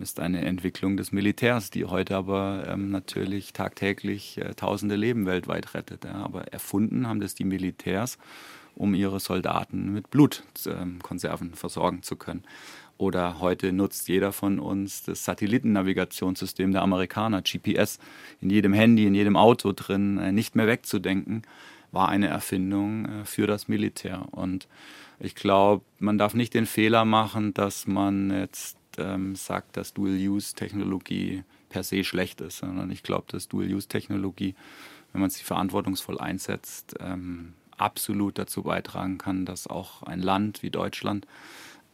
ist 0.00 0.20
eine 0.20 0.44
Entwicklung 0.44 0.96
des 0.96 1.12
Militärs, 1.12 1.70
die 1.70 1.84
heute 1.84 2.16
aber 2.16 2.64
ähm, 2.68 2.90
natürlich 2.90 3.52
tagtäglich 3.52 4.38
äh, 4.38 4.54
tausende 4.54 4.96
Leben 4.96 5.26
weltweit 5.26 5.74
rettet. 5.74 6.04
Ja. 6.04 6.14
Aber 6.14 6.48
erfunden 6.48 7.06
haben 7.06 7.20
das 7.20 7.34
die 7.34 7.44
Militärs, 7.44 8.18
um 8.74 8.94
ihre 8.94 9.20
Soldaten 9.20 9.92
mit 9.92 10.10
Blutkonserven 10.10 11.48
ähm, 11.48 11.54
versorgen 11.54 12.02
zu 12.02 12.16
können. 12.16 12.44
Oder 12.98 13.40
heute 13.40 13.72
nutzt 13.72 14.08
jeder 14.08 14.32
von 14.32 14.58
uns 14.58 15.02
das 15.02 15.24
Satellitennavigationssystem 15.24 16.72
der 16.72 16.82
Amerikaner, 16.82 17.42
GPS, 17.42 17.98
in 18.40 18.50
jedem 18.50 18.72
Handy, 18.72 19.06
in 19.06 19.14
jedem 19.14 19.36
Auto 19.36 19.72
drin, 19.72 20.18
äh, 20.18 20.32
nicht 20.32 20.54
mehr 20.54 20.66
wegzudenken, 20.66 21.42
war 21.90 22.08
eine 22.08 22.28
Erfindung 22.28 23.06
äh, 23.06 23.24
für 23.24 23.46
das 23.46 23.68
Militär. 23.68 24.26
Und 24.30 24.68
ich 25.18 25.34
glaube, 25.34 25.84
man 25.98 26.18
darf 26.18 26.34
nicht 26.34 26.54
den 26.54 26.66
Fehler 26.66 27.04
machen, 27.04 27.54
dass 27.54 27.86
man 27.86 28.30
jetzt 28.30 28.76
ähm, 28.98 29.34
sagt, 29.36 29.76
dass 29.76 29.94
Dual-Use-Technologie 29.94 31.44
per 31.68 31.82
se 31.82 32.04
schlecht 32.04 32.40
ist, 32.40 32.58
sondern 32.58 32.90
ich 32.90 33.02
glaube, 33.02 33.24
dass 33.28 33.48
Dual-Use-Technologie, 33.48 34.54
wenn 35.12 35.20
man 35.20 35.30
sie 35.30 35.44
verantwortungsvoll 35.44 36.18
einsetzt, 36.18 36.94
ähm, 37.00 37.54
absolut 37.76 38.38
dazu 38.38 38.62
beitragen 38.62 39.18
kann, 39.18 39.44
dass 39.44 39.66
auch 39.66 40.02
ein 40.02 40.20
Land 40.20 40.62
wie 40.62 40.70
Deutschland 40.70 41.26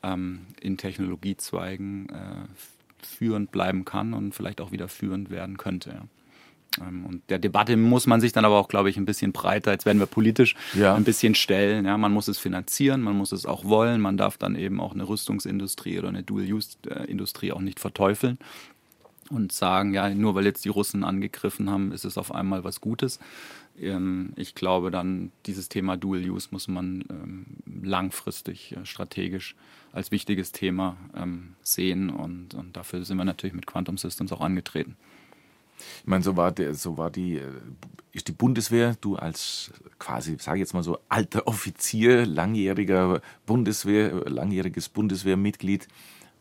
ähm, 0.03 0.47
in 0.61 0.77
Technologiezweigen 0.77 2.09
äh, 2.11 3.05
führend 3.05 3.53
bleiben 3.53 3.85
kann 3.85 4.13
und 4.13 4.35
vielleicht 4.35 4.61
auch 4.61 4.73
wieder 4.73 4.89
führend 4.89 5.31
werden 5.31 5.57
könnte. 5.57 5.91
Ja. 5.91 6.03
Ähm, 6.81 7.07
und 7.07 7.23
der 7.31 7.39
Debatte 7.39 7.77
muss 7.77 8.07
man 8.07 8.21
sich 8.21 8.33
dann 8.33 8.45
aber 8.45 8.59
auch, 8.59 8.69
glaube 8.69 8.91
ich, 8.91 8.97
ein 8.97 9.07
bisschen 9.07 9.33
breiter, 9.33 9.73
jetzt 9.73 9.87
werden 9.87 9.99
wir 9.99 10.07
politisch, 10.07 10.55
ja. 10.75 10.95
ein 10.95 11.05
bisschen 11.05 11.35
stellen. 11.35 11.85
Ja, 11.85 11.97
man 11.99 12.13
muss 12.13 12.29
es 12.29 12.39
finanzieren, 12.39 13.01
man 13.03 13.17
muss 13.17 13.33
es 13.33 13.47
auch 13.47 13.65
wollen, 13.65 14.01
man 14.01 14.17
darf 14.17 14.39
dann 14.39 14.57
eben 14.57 14.81
auch 14.81 14.95
eine 14.95 15.09
Rüstungsindustrie 15.09 15.99
oder 15.99 16.09
eine 16.09 16.23
Dual-Use-Industrie 16.23 17.53
auch 17.53 17.61
nicht 17.61 17.81
verteufeln 17.81 18.39
und 19.31 19.53
sagen, 19.53 19.95
ja, 19.95 20.09
nur 20.11 20.35
weil 20.35 20.47
jetzt 20.47 20.65
die 20.65 20.71
Russen 20.71 21.05
angegriffen 21.05 21.71
haben, 21.71 21.93
ist 21.93 22.05
es 22.05 22.17
auf 22.17 22.35
einmal 22.35 22.65
was 22.65 22.81
Gutes. 22.81 23.19
Ähm, 23.81 24.33
ich 24.37 24.55
glaube 24.55 24.91
dann, 24.91 25.33
dieses 25.47 25.69
Thema 25.69 25.97
Dual 25.97 26.29
Use 26.29 26.49
muss 26.51 26.69
man 26.69 27.05
ähm, 27.11 27.47
langfristig 27.83 28.77
äh, 28.77 28.85
strategisch 28.85 29.55
als 29.93 30.11
wichtiges 30.11 30.53
Thema 30.53 30.99
sehen 31.63 32.11
und, 32.11 32.53
und 32.53 32.77
dafür 32.77 33.07
sind 33.07 33.17
wir 33.17 33.25
natürlich 33.25 33.55
mit 33.55 33.67
Quantum 33.67 33.97
Systems 33.97 34.33
auch 34.33 34.43
angetreten. 34.43 34.97
Ich 36.01 36.07
meine, 36.07 36.25
so 36.25 36.37
war, 36.37 36.53
der, 36.53 36.75
so 36.75 36.97
war 36.97 37.11
die, 37.11 37.37
äh, 37.37 37.45
ist 38.13 38.29
die 38.29 38.33
Bundeswehr, 38.33 38.97
du 39.01 39.17
als 39.17 39.71
quasi, 39.99 40.37
sage 40.39 40.59
ich 40.59 40.61
jetzt 40.61 40.75
mal 40.75 40.83
so, 40.83 40.99
alter 41.09 41.47
Offizier, 41.47 42.27
langjähriger 42.27 43.21
Bundeswehr, 43.47 44.29
langjähriges 44.29 44.89
Bundeswehrmitglied, 44.89 45.89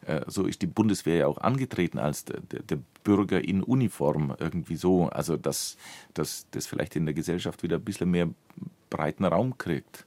äh, 0.05 0.21
so 0.27 0.45
ist 0.45 0.61
die 0.61 0.67
Bundeswehr 0.67 1.17
ja 1.17 1.27
auch 1.27 1.38
angetreten 1.38 1.99
als 1.99 2.25
der, 2.25 2.41
der, 2.41 2.79
Bürger 3.03 3.41
in 3.41 3.63
Uniform 3.63 4.35
irgendwie 4.38 4.75
so. 4.75 5.07
Also, 5.07 5.38
dass 5.38 5.77
das 6.13 6.45
vielleicht 6.67 6.97
in 6.97 7.05
der 7.05 7.13
Gesellschaft 7.13 7.63
wieder 7.63 7.77
ein 7.77 7.83
bisschen 7.83 8.11
mehr 8.11 8.27
breiten 8.89 9.23
Raum 9.23 9.57
kriegt. 9.57 10.07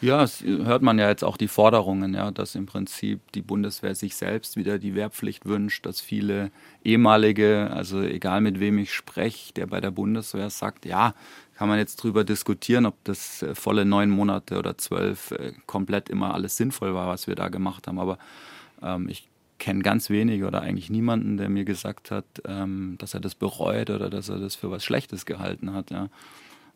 Ja, 0.00 0.22
es 0.22 0.42
hört 0.42 0.82
man 0.82 0.98
ja 0.98 1.08
jetzt 1.08 1.24
auch 1.24 1.36
die 1.36 1.48
Forderungen, 1.48 2.14
ja, 2.14 2.30
dass 2.30 2.54
im 2.54 2.66
Prinzip 2.66 3.32
die 3.32 3.42
Bundeswehr 3.42 3.96
sich 3.96 4.14
selbst 4.14 4.56
wieder 4.56 4.78
die 4.78 4.94
Wehrpflicht 4.94 5.44
wünscht, 5.44 5.86
dass 5.86 6.00
viele 6.00 6.52
ehemalige, 6.84 7.70
also 7.72 8.00
egal 8.02 8.40
mit 8.40 8.60
wem 8.60 8.78
ich 8.78 8.92
spreche, 8.92 9.52
der 9.54 9.66
bei 9.66 9.80
der 9.80 9.90
Bundeswehr 9.90 10.50
sagt, 10.50 10.86
ja, 10.86 11.14
kann 11.56 11.68
man 11.68 11.78
jetzt 11.78 11.96
drüber 11.96 12.22
diskutieren, 12.22 12.86
ob 12.86 13.02
das 13.02 13.42
äh, 13.42 13.56
volle 13.56 13.84
neun 13.84 14.10
Monate 14.10 14.58
oder 14.58 14.78
zwölf 14.78 15.32
äh, 15.32 15.52
komplett 15.66 16.08
immer 16.08 16.32
alles 16.32 16.56
sinnvoll 16.56 16.94
war, 16.94 17.08
was 17.08 17.26
wir 17.26 17.34
da 17.34 17.48
gemacht 17.48 17.88
haben. 17.88 17.98
Aber 17.98 18.18
ähm, 18.80 19.08
ich 19.08 19.28
kenne 19.58 19.82
ganz 19.82 20.08
wenige 20.08 20.46
oder 20.46 20.62
eigentlich 20.62 20.90
niemanden, 20.90 21.36
der 21.36 21.48
mir 21.48 21.64
gesagt 21.64 22.12
hat, 22.12 22.24
ähm, 22.46 22.94
dass 22.98 23.14
er 23.14 23.20
das 23.20 23.34
bereut 23.34 23.90
oder 23.90 24.08
dass 24.08 24.28
er 24.28 24.38
das 24.38 24.54
für 24.54 24.70
was 24.70 24.84
Schlechtes 24.84 25.26
gehalten 25.26 25.72
hat. 25.72 25.90
Ja. 25.90 26.08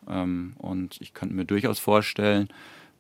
Ähm, 0.09 0.55
und 0.59 1.01
ich 1.01 1.15
könnte 1.15 1.37
mir 1.37 1.45
durchaus 1.45 1.79
vorstellen, 1.79 2.49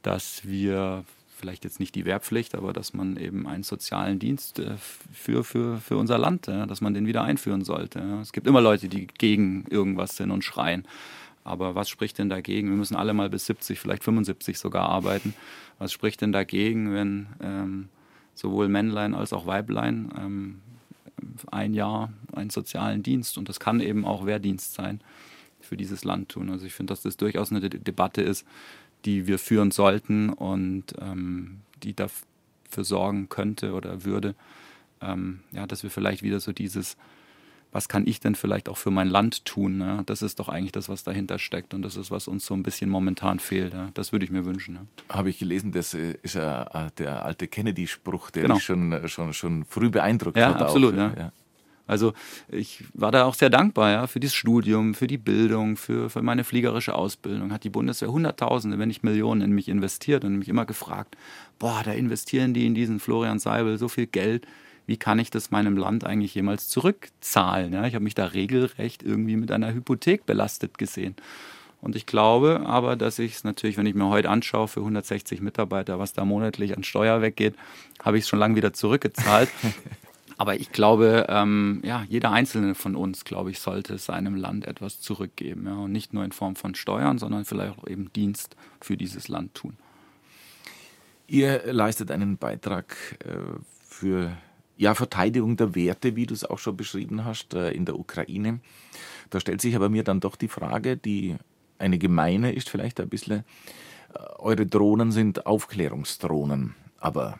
dass 0.02 0.46
wir 0.46 1.04
vielleicht 1.36 1.64
jetzt 1.64 1.80
nicht 1.80 1.94
die 1.94 2.04
Wehrpflicht, 2.04 2.54
aber 2.54 2.72
dass 2.72 2.94
man 2.94 3.16
eben 3.16 3.48
einen 3.48 3.64
sozialen 3.64 4.18
Dienst 4.18 4.60
äh, 4.60 4.76
für, 5.12 5.42
für, 5.42 5.78
für 5.78 5.96
unser 5.96 6.18
Land, 6.18 6.46
dass 6.46 6.80
man 6.80 6.94
den 6.94 7.06
wieder 7.06 7.24
einführen 7.24 7.64
sollte. 7.64 8.00
Es 8.22 8.32
gibt 8.32 8.46
immer 8.46 8.60
Leute, 8.60 8.88
die 8.88 9.06
gegen 9.06 9.64
irgendwas 9.68 10.16
sind 10.16 10.30
und 10.30 10.44
schreien. 10.44 10.86
Aber 11.44 11.74
was 11.74 11.88
spricht 11.88 12.18
denn 12.18 12.28
dagegen? 12.28 12.68
Wir 12.68 12.76
müssen 12.76 12.96
alle 12.96 13.14
mal 13.14 13.28
bis 13.28 13.46
70, 13.46 13.80
vielleicht 13.80 14.04
75 14.04 14.58
sogar 14.58 14.88
arbeiten. 14.88 15.34
Was 15.78 15.92
spricht 15.92 16.20
denn 16.20 16.32
dagegen, 16.32 16.92
wenn 16.94 17.26
ähm, 17.42 17.88
sowohl 18.34 18.68
Männlein 18.68 19.14
als 19.14 19.32
auch 19.32 19.46
Weiblein 19.46 20.12
ähm, 20.16 20.60
ein 21.50 21.74
Jahr 21.74 22.12
einen 22.32 22.50
sozialen 22.50 23.02
Dienst 23.02 23.38
und 23.38 23.48
das 23.48 23.58
kann 23.58 23.80
eben 23.80 24.04
auch 24.04 24.26
Wehrdienst 24.26 24.74
sein, 24.74 25.00
für 25.60 25.76
dieses 25.76 26.04
Land 26.04 26.28
tun? 26.28 26.50
Also 26.50 26.66
ich 26.66 26.74
finde, 26.74 26.92
dass 26.92 27.02
das 27.02 27.16
durchaus 27.16 27.50
eine 27.50 27.60
De 27.60 27.80
Debatte 27.80 28.22
ist, 28.22 28.46
die 29.04 29.26
wir 29.26 29.38
führen 29.38 29.70
sollten 29.70 30.30
und 30.30 30.94
ähm, 31.00 31.60
die 31.82 31.94
dafür 31.94 32.84
sorgen 32.84 33.28
könnte 33.28 33.72
oder 33.72 34.04
würde, 34.04 34.34
ähm, 35.00 35.40
ja, 35.52 35.66
dass 35.66 35.82
wir 35.82 35.90
vielleicht 35.90 36.22
wieder 36.22 36.40
so 36.40 36.52
dieses, 36.52 36.96
was 37.72 37.88
kann 37.88 38.06
ich 38.06 38.20
denn 38.20 38.34
vielleicht 38.34 38.68
auch 38.68 38.76
für 38.76 38.90
mein 38.90 39.08
Land 39.08 39.44
tun? 39.44 39.80
Ja? 39.80 40.02
Das 40.04 40.22
ist 40.22 40.38
doch 40.38 40.48
eigentlich 40.48 40.72
das, 40.72 40.88
was 40.88 41.04
dahinter 41.04 41.38
steckt 41.38 41.74
und 41.74 41.82
das 41.82 41.96
ist, 41.96 42.10
was 42.10 42.28
uns 42.28 42.46
so 42.46 42.54
ein 42.54 42.62
bisschen 42.62 42.90
momentan 42.90 43.38
fehlt. 43.38 43.72
Ja? 43.72 43.90
Das 43.94 44.12
würde 44.12 44.24
ich 44.24 44.30
mir 44.30 44.44
wünschen. 44.44 44.74
Ja? 44.76 45.14
Habe 45.16 45.30
ich 45.30 45.38
gelesen, 45.38 45.72
das 45.72 45.94
äh, 45.94 46.16
ist 46.22 46.34
ja 46.34 46.90
der 46.98 47.24
alte 47.24 47.48
Kennedy-Spruch, 47.48 48.30
der 48.30 48.42
genau. 48.42 48.54
mich 48.54 48.64
schon, 48.64 49.08
schon, 49.08 49.32
schon 49.32 49.64
früh 49.64 49.90
beeindruckt 49.90 50.36
ja, 50.36 50.54
hat. 50.54 50.62
Absolut, 50.62 50.94
auch. 50.94 51.16
ja. 51.16 51.32
Also 51.92 52.14
ich 52.48 52.84
war 52.94 53.12
da 53.12 53.24
auch 53.24 53.34
sehr 53.34 53.50
dankbar 53.50 53.90
ja, 53.90 54.06
für 54.06 54.18
das 54.18 54.32
Studium, 54.32 54.94
für 54.94 55.06
die 55.06 55.18
Bildung, 55.18 55.76
für, 55.76 56.08
für 56.08 56.22
meine 56.22 56.42
fliegerische 56.42 56.94
Ausbildung. 56.94 57.52
Hat 57.52 57.64
die 57.64 57.70
Bundeswehr 57.70 58.10
Hunderttausende, 58.10 58.78
wenn 58.78 58.88
nicht 58.88 59.04
Millionen 59.04 59.42
in 59.42 59.52
mich 59.52 59.68
investiert 59.68 60.24
und 60.24 60.38
mich 60.38 60.48
immer 60.48 60.64
gefragt, 60.64 61.16
boah, 61.58 61.82
da 61.84 61.92
investieren 61.92 62.54
die 62.54 62.66
in 62.66 62.74
diesen 62.74 62.98
Florian 62.98 63.38
Seibel 63.38 63.76
so 63.76 63.88
viel 63.88 64.06
Geld. 64.06 64.46
Wie 64.86 64.96
kann 64.96 65.18
ich 65.18 65.30
das 65.30 65.50
meinem 65.50 65.76
Land 65.76 66.04
eigentlich 66.04 66.34
jemals 66.34 66.66
zurückzahlen? 66.68 67.74
Ja, 67.74 67.86
ich 67.86 67.94
habe 67.94 68.04
mich 68.04 68.14
da 68.14 68.24
regelrecht 68.24 69.02
irgendwie 69.02 69.36
mit 69.36 69.52
einer 69.52 69.74
Hypothek 69.74 70.24
belastet 70.24 70.78
gesehen. 70.78 71.14
Und 71.82 71.94
ich 71.94 72.06
glaube 72.06 72.62
aber, 72.64 72.96
dass 72.96 73.18
ich 73.18 73.34
es 73.34 73.44
natürlich, 73.44 73.76
wenn 73.76 73.86
ich 73.86 73.94
mir 73.94 74.08
heute 74.08 74.30
anschaue, 74.30 74.66
für 74.66 74.80
160 74.80 75.42
Mitarbeiter, 75.42 75.98
was 75.98 76.14
da 76.14 76.24
monatlich 76.24 76.74
an 76.74 76.84
Steuer 76.84 77.20
weggeht, 77.20 77.54
habe 78.02 78.16
ich 78.16 78.24
es 78.24 78.30
schon 78.30 78.38
lange 78.38 78.56
wieder 78.56 78.72
zurückgezahlt. 78.72 79.50
aber 80.42 80.56
ich 80.56 80.72
glaube, 80.72 81.26
ähm, 81.28 81.80
ja, 81.84 82.04
jeder 82.08 82.32
einzelne 82.32 82.74
von 82.74 82.96
uns, 82.96 83.24
glaube 83.24 83.52
ich, 83.52 83.60
sollte 83.60 83.96
seinem 83.96 84.34
Land 84.34 84.66
etwas 84.66 85.00
zurückgeben. 85.00 85.66
Ja, 85.66 85.76
und 85.76 85.92
nicht 85.92 86.12
nur 86.14 86.24
in 86.24 86.32
Form 86.32 86.56
von 86.56 86.74
Steuern, 86.74 87.18
sondern 87.18 87.44
vielleicht 87.44 87.78
auch 87.78 87.86
eben 87.86 88.12
Dienst 88.12 88.56
für 88.80 88.96
dieses 88.96 89.28
Land 89.28 89.54
tun. 89.54 89.76
Ihr 91.28 91.72
leistet 91.72 92.10
einen 92.10 92.38
Beitrag 92.38 92.96
äh, 93.24 93.36
für 93.84 94.36
ja, 94.76 94.96
Verteidigung 94.96 95.56
der 95.56 95.76
Werte, 95.76 96.16
wie 96.16 96.26
du 96.26 96.34
es 96.34 96.44
auch 96.44 96.58
schon 96.58 96.76
beschrieben 96.76 97.24
hast, 97.24 97.54
äh, 97.54 97.70
in 97.70 97.84
der 97.84 97.96
Ukraine. 97.96 98.58
Da 99.30 99.38
stellt 99.38 99.60
sich 99.60 99.76
aber 99.76 99.90
mir 99.90 100.02
dann 100.02 100.18
doch 100.18 100.34
die 100.34 100.48
Frage, 100.48 100.96
die 100.96 101.36
eine 101.78 101.98
gemeine 101.98 102.50
ist 102.50 102.68
vielleicht 102.68 102.98
ein 102.98 103.08
bisschen, 103.08 103.44
äh, 104.12 104.18
eure 104.40 104.66
Drohnen 104.66 105.12
sind 105.12 105.46
Aufklärungsdrohnen, 105.46 106.74
aber 106.98 107.38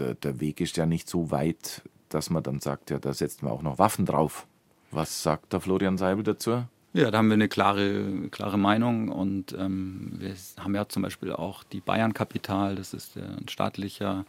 der, 0.00 0.14
der 0.14 0.40
Weg 0.40 0.60
ist 0.60 0.76
ja 0.76 0.86
nicht 0.86 1.08
so 1.08 1.30
weit, 1.30 1.82
dass 2.08 2.30
man 2.30 2.42
dann 2.42 2.60
sagt, 2.60 2.90
ja, 2.90 2.98
da 2.98 3.12
setzt 3.12 3.42
man 3.42 3.52
auch 3.52 3.62
noch 3.62 3.78
Waffen 3.78 4.06
drauf. 4.06 4.46
Was 4.90 5.22
sagt 5.22 5.52
der 5.52 5.60
Florian 5.60 5.98
Seibel 5.98 6.24
dazu? 6.24 6.64
Ja, 6.92 7.12
da 7.12 7.18
haben 7.18 7.28
wir 7.28 7.34
eine 7.34 7.48
klare, 7.48 8.28
klare 8.30 8.58
Meinung 8.58 9.10
und 9.10 9.52
ähm, 9.52 10.14
wir 10.18 10.34
haben 10.58 10.74
ja 10.74 10.88
zum 10.88 11.02
Beispiel 11.02 11.32
auch 11.32 11.62
die 11.62 11.80
Bayern 11.80 12.14
Kapital, 12.14 12.74
das 12.74 12.94
ist 12.94 13.16
ein 13.16 13.48
staatlicher 13.48 14.24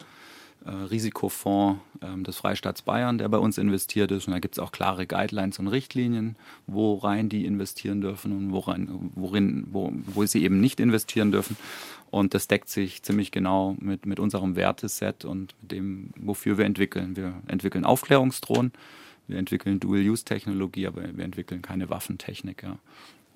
äh, 0.65 0.69
Risikofonds 0.69 1.81
ähm, 2.01 2.23
des 2.23 2.37
Freistaats 2.37 2.83
Bayern, 2.83 3.17
der 3.17 3.29
bei 3.29 3.37
uns 3.37 3.57
investiert 3.57 4.11
ist. 4.11 4.27
Und 4.27 4.33
da 4.33 4.39
gibt 4.39 4.55
es 4.55 4.59
auch 4.59 4.71
klare 4.71 5.07
Guidelines 5.07 5.59
und 5.59 5.67
Richtlinien, 5.67 6.35
worein 6.67 7.29
die 7.29 7.45
investieren 7.45 8.01
dürfen 8.01 8.31
und 8.31 8.51
worein, 8.51 9.11
worin, 9.15 9.67
wo, 9.71 9.91
wo 10.05 10.25
sie 10.25 10.43
eben 10.43 10.61
nicht 10.61 10.79
investieren 10.79 11.31
dürfen. 11.31 11.57
Und 12.11 12.33
das 12.33 12.47
deckt 12.47 12.69
sich 12.69 13.01
ziemlich 13.03 13.31
genau 13.31 13.75
mit, 13.79 14.05
mit 14.05 14.19
unserem 14.19 14.55
Werteset 14.55 15.25
und 15.25 15.55
dem, 15.61 16.11
wofür 16.17 16.57
wir 16.57 16.65
entwickeln. 16.65 17.15
Wir 17.15 17.33
entwickeln 17.47 17.85
Aufklärungsdrohnen, 17.85 18.73
wir 19.27 19.37
entwickeln 19.37 19.79
Dual-Use-Technologie, 19.79 20.87
aber 20.87 21.03
wir 21.17 21.23
entwickeln 21.23 21.61
keine 21.61 21.89
Waffentechnik. 21.89 22.63
Ja. 22.63 22.77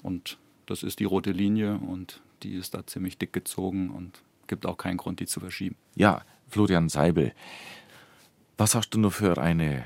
Und 0.04 0.38
das 0.66 0.84
ist 0.84 1.00
die 1.00 1.06
rote 1.06 1.32
Linie 1.32 1.78
und 1.78 2.22
die 2.44 2.54
ist 2.54 2.74
da 2.74 2.86
ziemlich 2.86 3.18
dick 3.18 3.34
gezogen 3.34 3.90
und 3.90 4.22
gibt 4.48 4.66
auch 4.66 4.78
keinen 4.78 4.98
Grund, 4.98 5.20
die 5.20 5.26
zu 5.26 5.40
verschieben. 5.40 5.76
Ja, 5.96 6.22
Florian 6.48 6.90
Seibel, 6.90 7.34
was 8.58 8.76
hast 8.76 8.90
du 8.92 9.00
nur 9.00 9.12
für 9.12 9.38
eine 9.38 9.86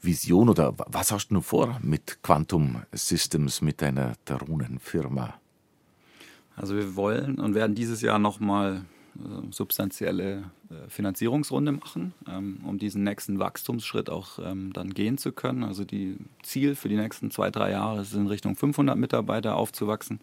Vision 0.00 0.48
oder 0.48 0.74
was 0.76 1.10
hast 1.12 1.28
du 1.28 1.34
nur 1.34 1.42
vor 1.42 1.78
mit 1.82 2.22
Quantum 2.22 2.82
Systems, 2.92 3.60
mit 3.60 3.82
deiner 3.82 4.14
Drohnenfirma? 4.24 5.34
Also 6.56 6.76
wir 6.76 6.96
wollen 6.96 7.38
und 7.38 7.54
werden 7.54 7.74
dieses 7.74 8.02
Jahr 8.02 8.18
nochmal 8.18 8.84
äh, 9.16 9.52
substanzielle 9.52 10.50
äh, 10.70 10.88
Finanzierungsrunde 10.88 11.72
machen, 11.72 12.14
ähm, 12.28 12.60
um 12.64 12.78
diesen 12.78 13.04
nächsten 13.04 13.38
Wachstumsschritt 13.38 14.10
auch 14.10 14.38
ähm, 14.40 14.72
dann 14.72 14.92
gehen 14.94 15.18
zu 15.18 15.32
können. 15.32 15.64
Also 15.64 15.84
die 15.84 16.16
Ziel 16.42 16.74
für 16.74 16.88
die 16.88 16.96
nächsten 16.96 17.30
zwei, 17.30 17.50
drei 17.50 17.70
Jahre 17.70 18.02
ist 18.02 18.14
in 18.14 18.26
Richtung 18.26 18.56
500 18.56 18.96
Mitarbeiter 18.96 19.56
aufzuwachsen. 19.56 20.20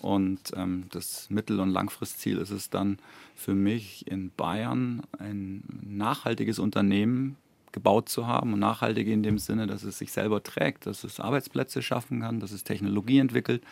Und 0.00 0.52
ähm, 0.54 0.84
das 0.90 1.28
Mittel- 1.28 1.60
und 1.60 1.70
Langfristziel 1.70 2.38
ist 2.38 2.50
es 2.50 2.70
dann 2.70 2.98
für 3.34 3.54
mich 3.54 4.06
in 4.06 4.30
Bayern 4.36 5.02
ein 5.18 5.62
nachhaltiges 5.82 6.58
Unternehmen 6.58 7.36
gebaut 7.72 8.08
zu 8.08 8.26
haben 8.26 8.54
und 8.54 8.60
nachhaltig 8.60 9.08
in 9.08 9.22
dem 9.22 9.38
Sinne, 9.38 9.66
dass 9.66 9.82
es 9.82 9.98
sich 9.98 10.12
selber 10.12 10.42
trägt, 10.42 10.86
dass 10.86 11.04
es 11.04 11.20
Arbeitsplätze 11.20 11.82
schaffen 11.82 12.20
kann, 12.20 12.40
dass 12.40 12.52
es 12.52 12.64
Technologie 12.64 13.18
entwickelt, 13.18 13.62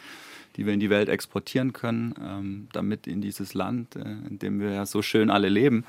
die 0.57 0.66
wir 0.66 0.74
in 0.74 0.81
die 0.81 0.91
Welt 0.91 1.09
exportieren 1.09 1.72
können, 1.72 2.14
ähm, 2.22 2.68
damit 2.72 3.07
in 3.07 3.20
dieses 3.20 3.55
Land, 3.55 3.97
äh, 3.97 4.01
in 4.29 4.39
dem 4.39 4.61
wir 4.61 4.70
ja 4.70 4.87
so 4.87 5.03
schön 5.03 5.31
alle 5.31 5.49
leben, 5.49 5.85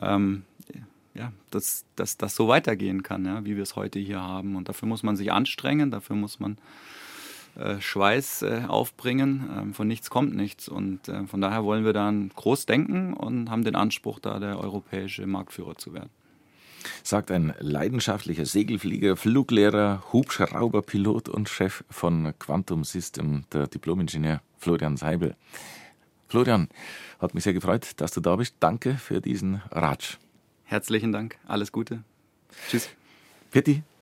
ähm, 0.00 0.42
ja, 1.14 1.32
dass, 1.50 1.84
dass 1.96 2.18
das 2.18 2.36
so 2.36 2.48
weitergehen 2.48 3.02
kann, 3.02 3.24
ja, 3.24 3.44
wie 3.44 3.56
wir 3.56 3.62
es 3.62 3.74
heute 3.74 3.98
hier 3.98 4.20
haben. 4.20 4.56
Und 4.56 4.68
dafür 4.68 4.86
muss 4.86 5.02
man 5.02 5.16
sich 5.16 5.32
anstrengen, 5.32 5.90
dafür 5.90 6.16
muss 6.16 6.40
man 6.40 6.58
Schweiß 7.80 8.42
äh, 8.42 8.62
aufbringen. 8.68 9.48
Ähm, 9.56 9.74
von 9.74 9.88
nichts 9.88 10.10
kommt 10.10 10.34
nichts. 10.34 10.68
Und 10.68 11.08
äh, 11.08 11.26
von 11.26 11.40
daher 11.40 11.64
wollen 11.64 11.84
wir 11.84 11.92
dann 11.92 12.30
groß 12.34 12.66
denken 12.66 13.14
und 13.14 13.50
haben 13.50 13.64
den 13.64 13.76
Anspruch, 13.76 14.18
da 14.18 14.38
der 14.38 14.58
europäische 14.58 15.26
Marktführer 15.26 15.76
zu 15.76 15.94
werden. 15.94 16.10
Sagt 17.02 17.30
ein 17.30 17.54
leidenschaftlicher 17.58 18.46
Segelflieger, 18.46 19.16
Fluglehrer, 19.16 20.04
Hubschrauberpilot 20.12 21.28
und 21.28 21.48
Chef 21.48 21.84
von 21.90 22.32
Quantum 22.38 22.84
System, 22.84 23.44
der 23.52 23.66
Diplomingenieur 23.66 24.40
Florian 24.58 24.96
Seibel. 24.96 25.34
Florian, 26.28 26.68
hat 27.18 27.34
mich 27.34 27.44
sehr 27.44 27.54
gefreut, 27.54 27.92
dass 27.96 28.12
du 28.12 28.20
da 28.20 28.36
bist. 28.36 28.56
Danke 28.60 28.94
für 28.94 29.20
diesen 29.20 29.62
Ratsch. 29.70 30.18
Herzlichen 30.64 31.12
Dank. 31.12 31.38
Alles 31.46 31.72
Gute. 31.72 32.02
Tschüss. 32.68 32.90
Pitti. 33.50 33.82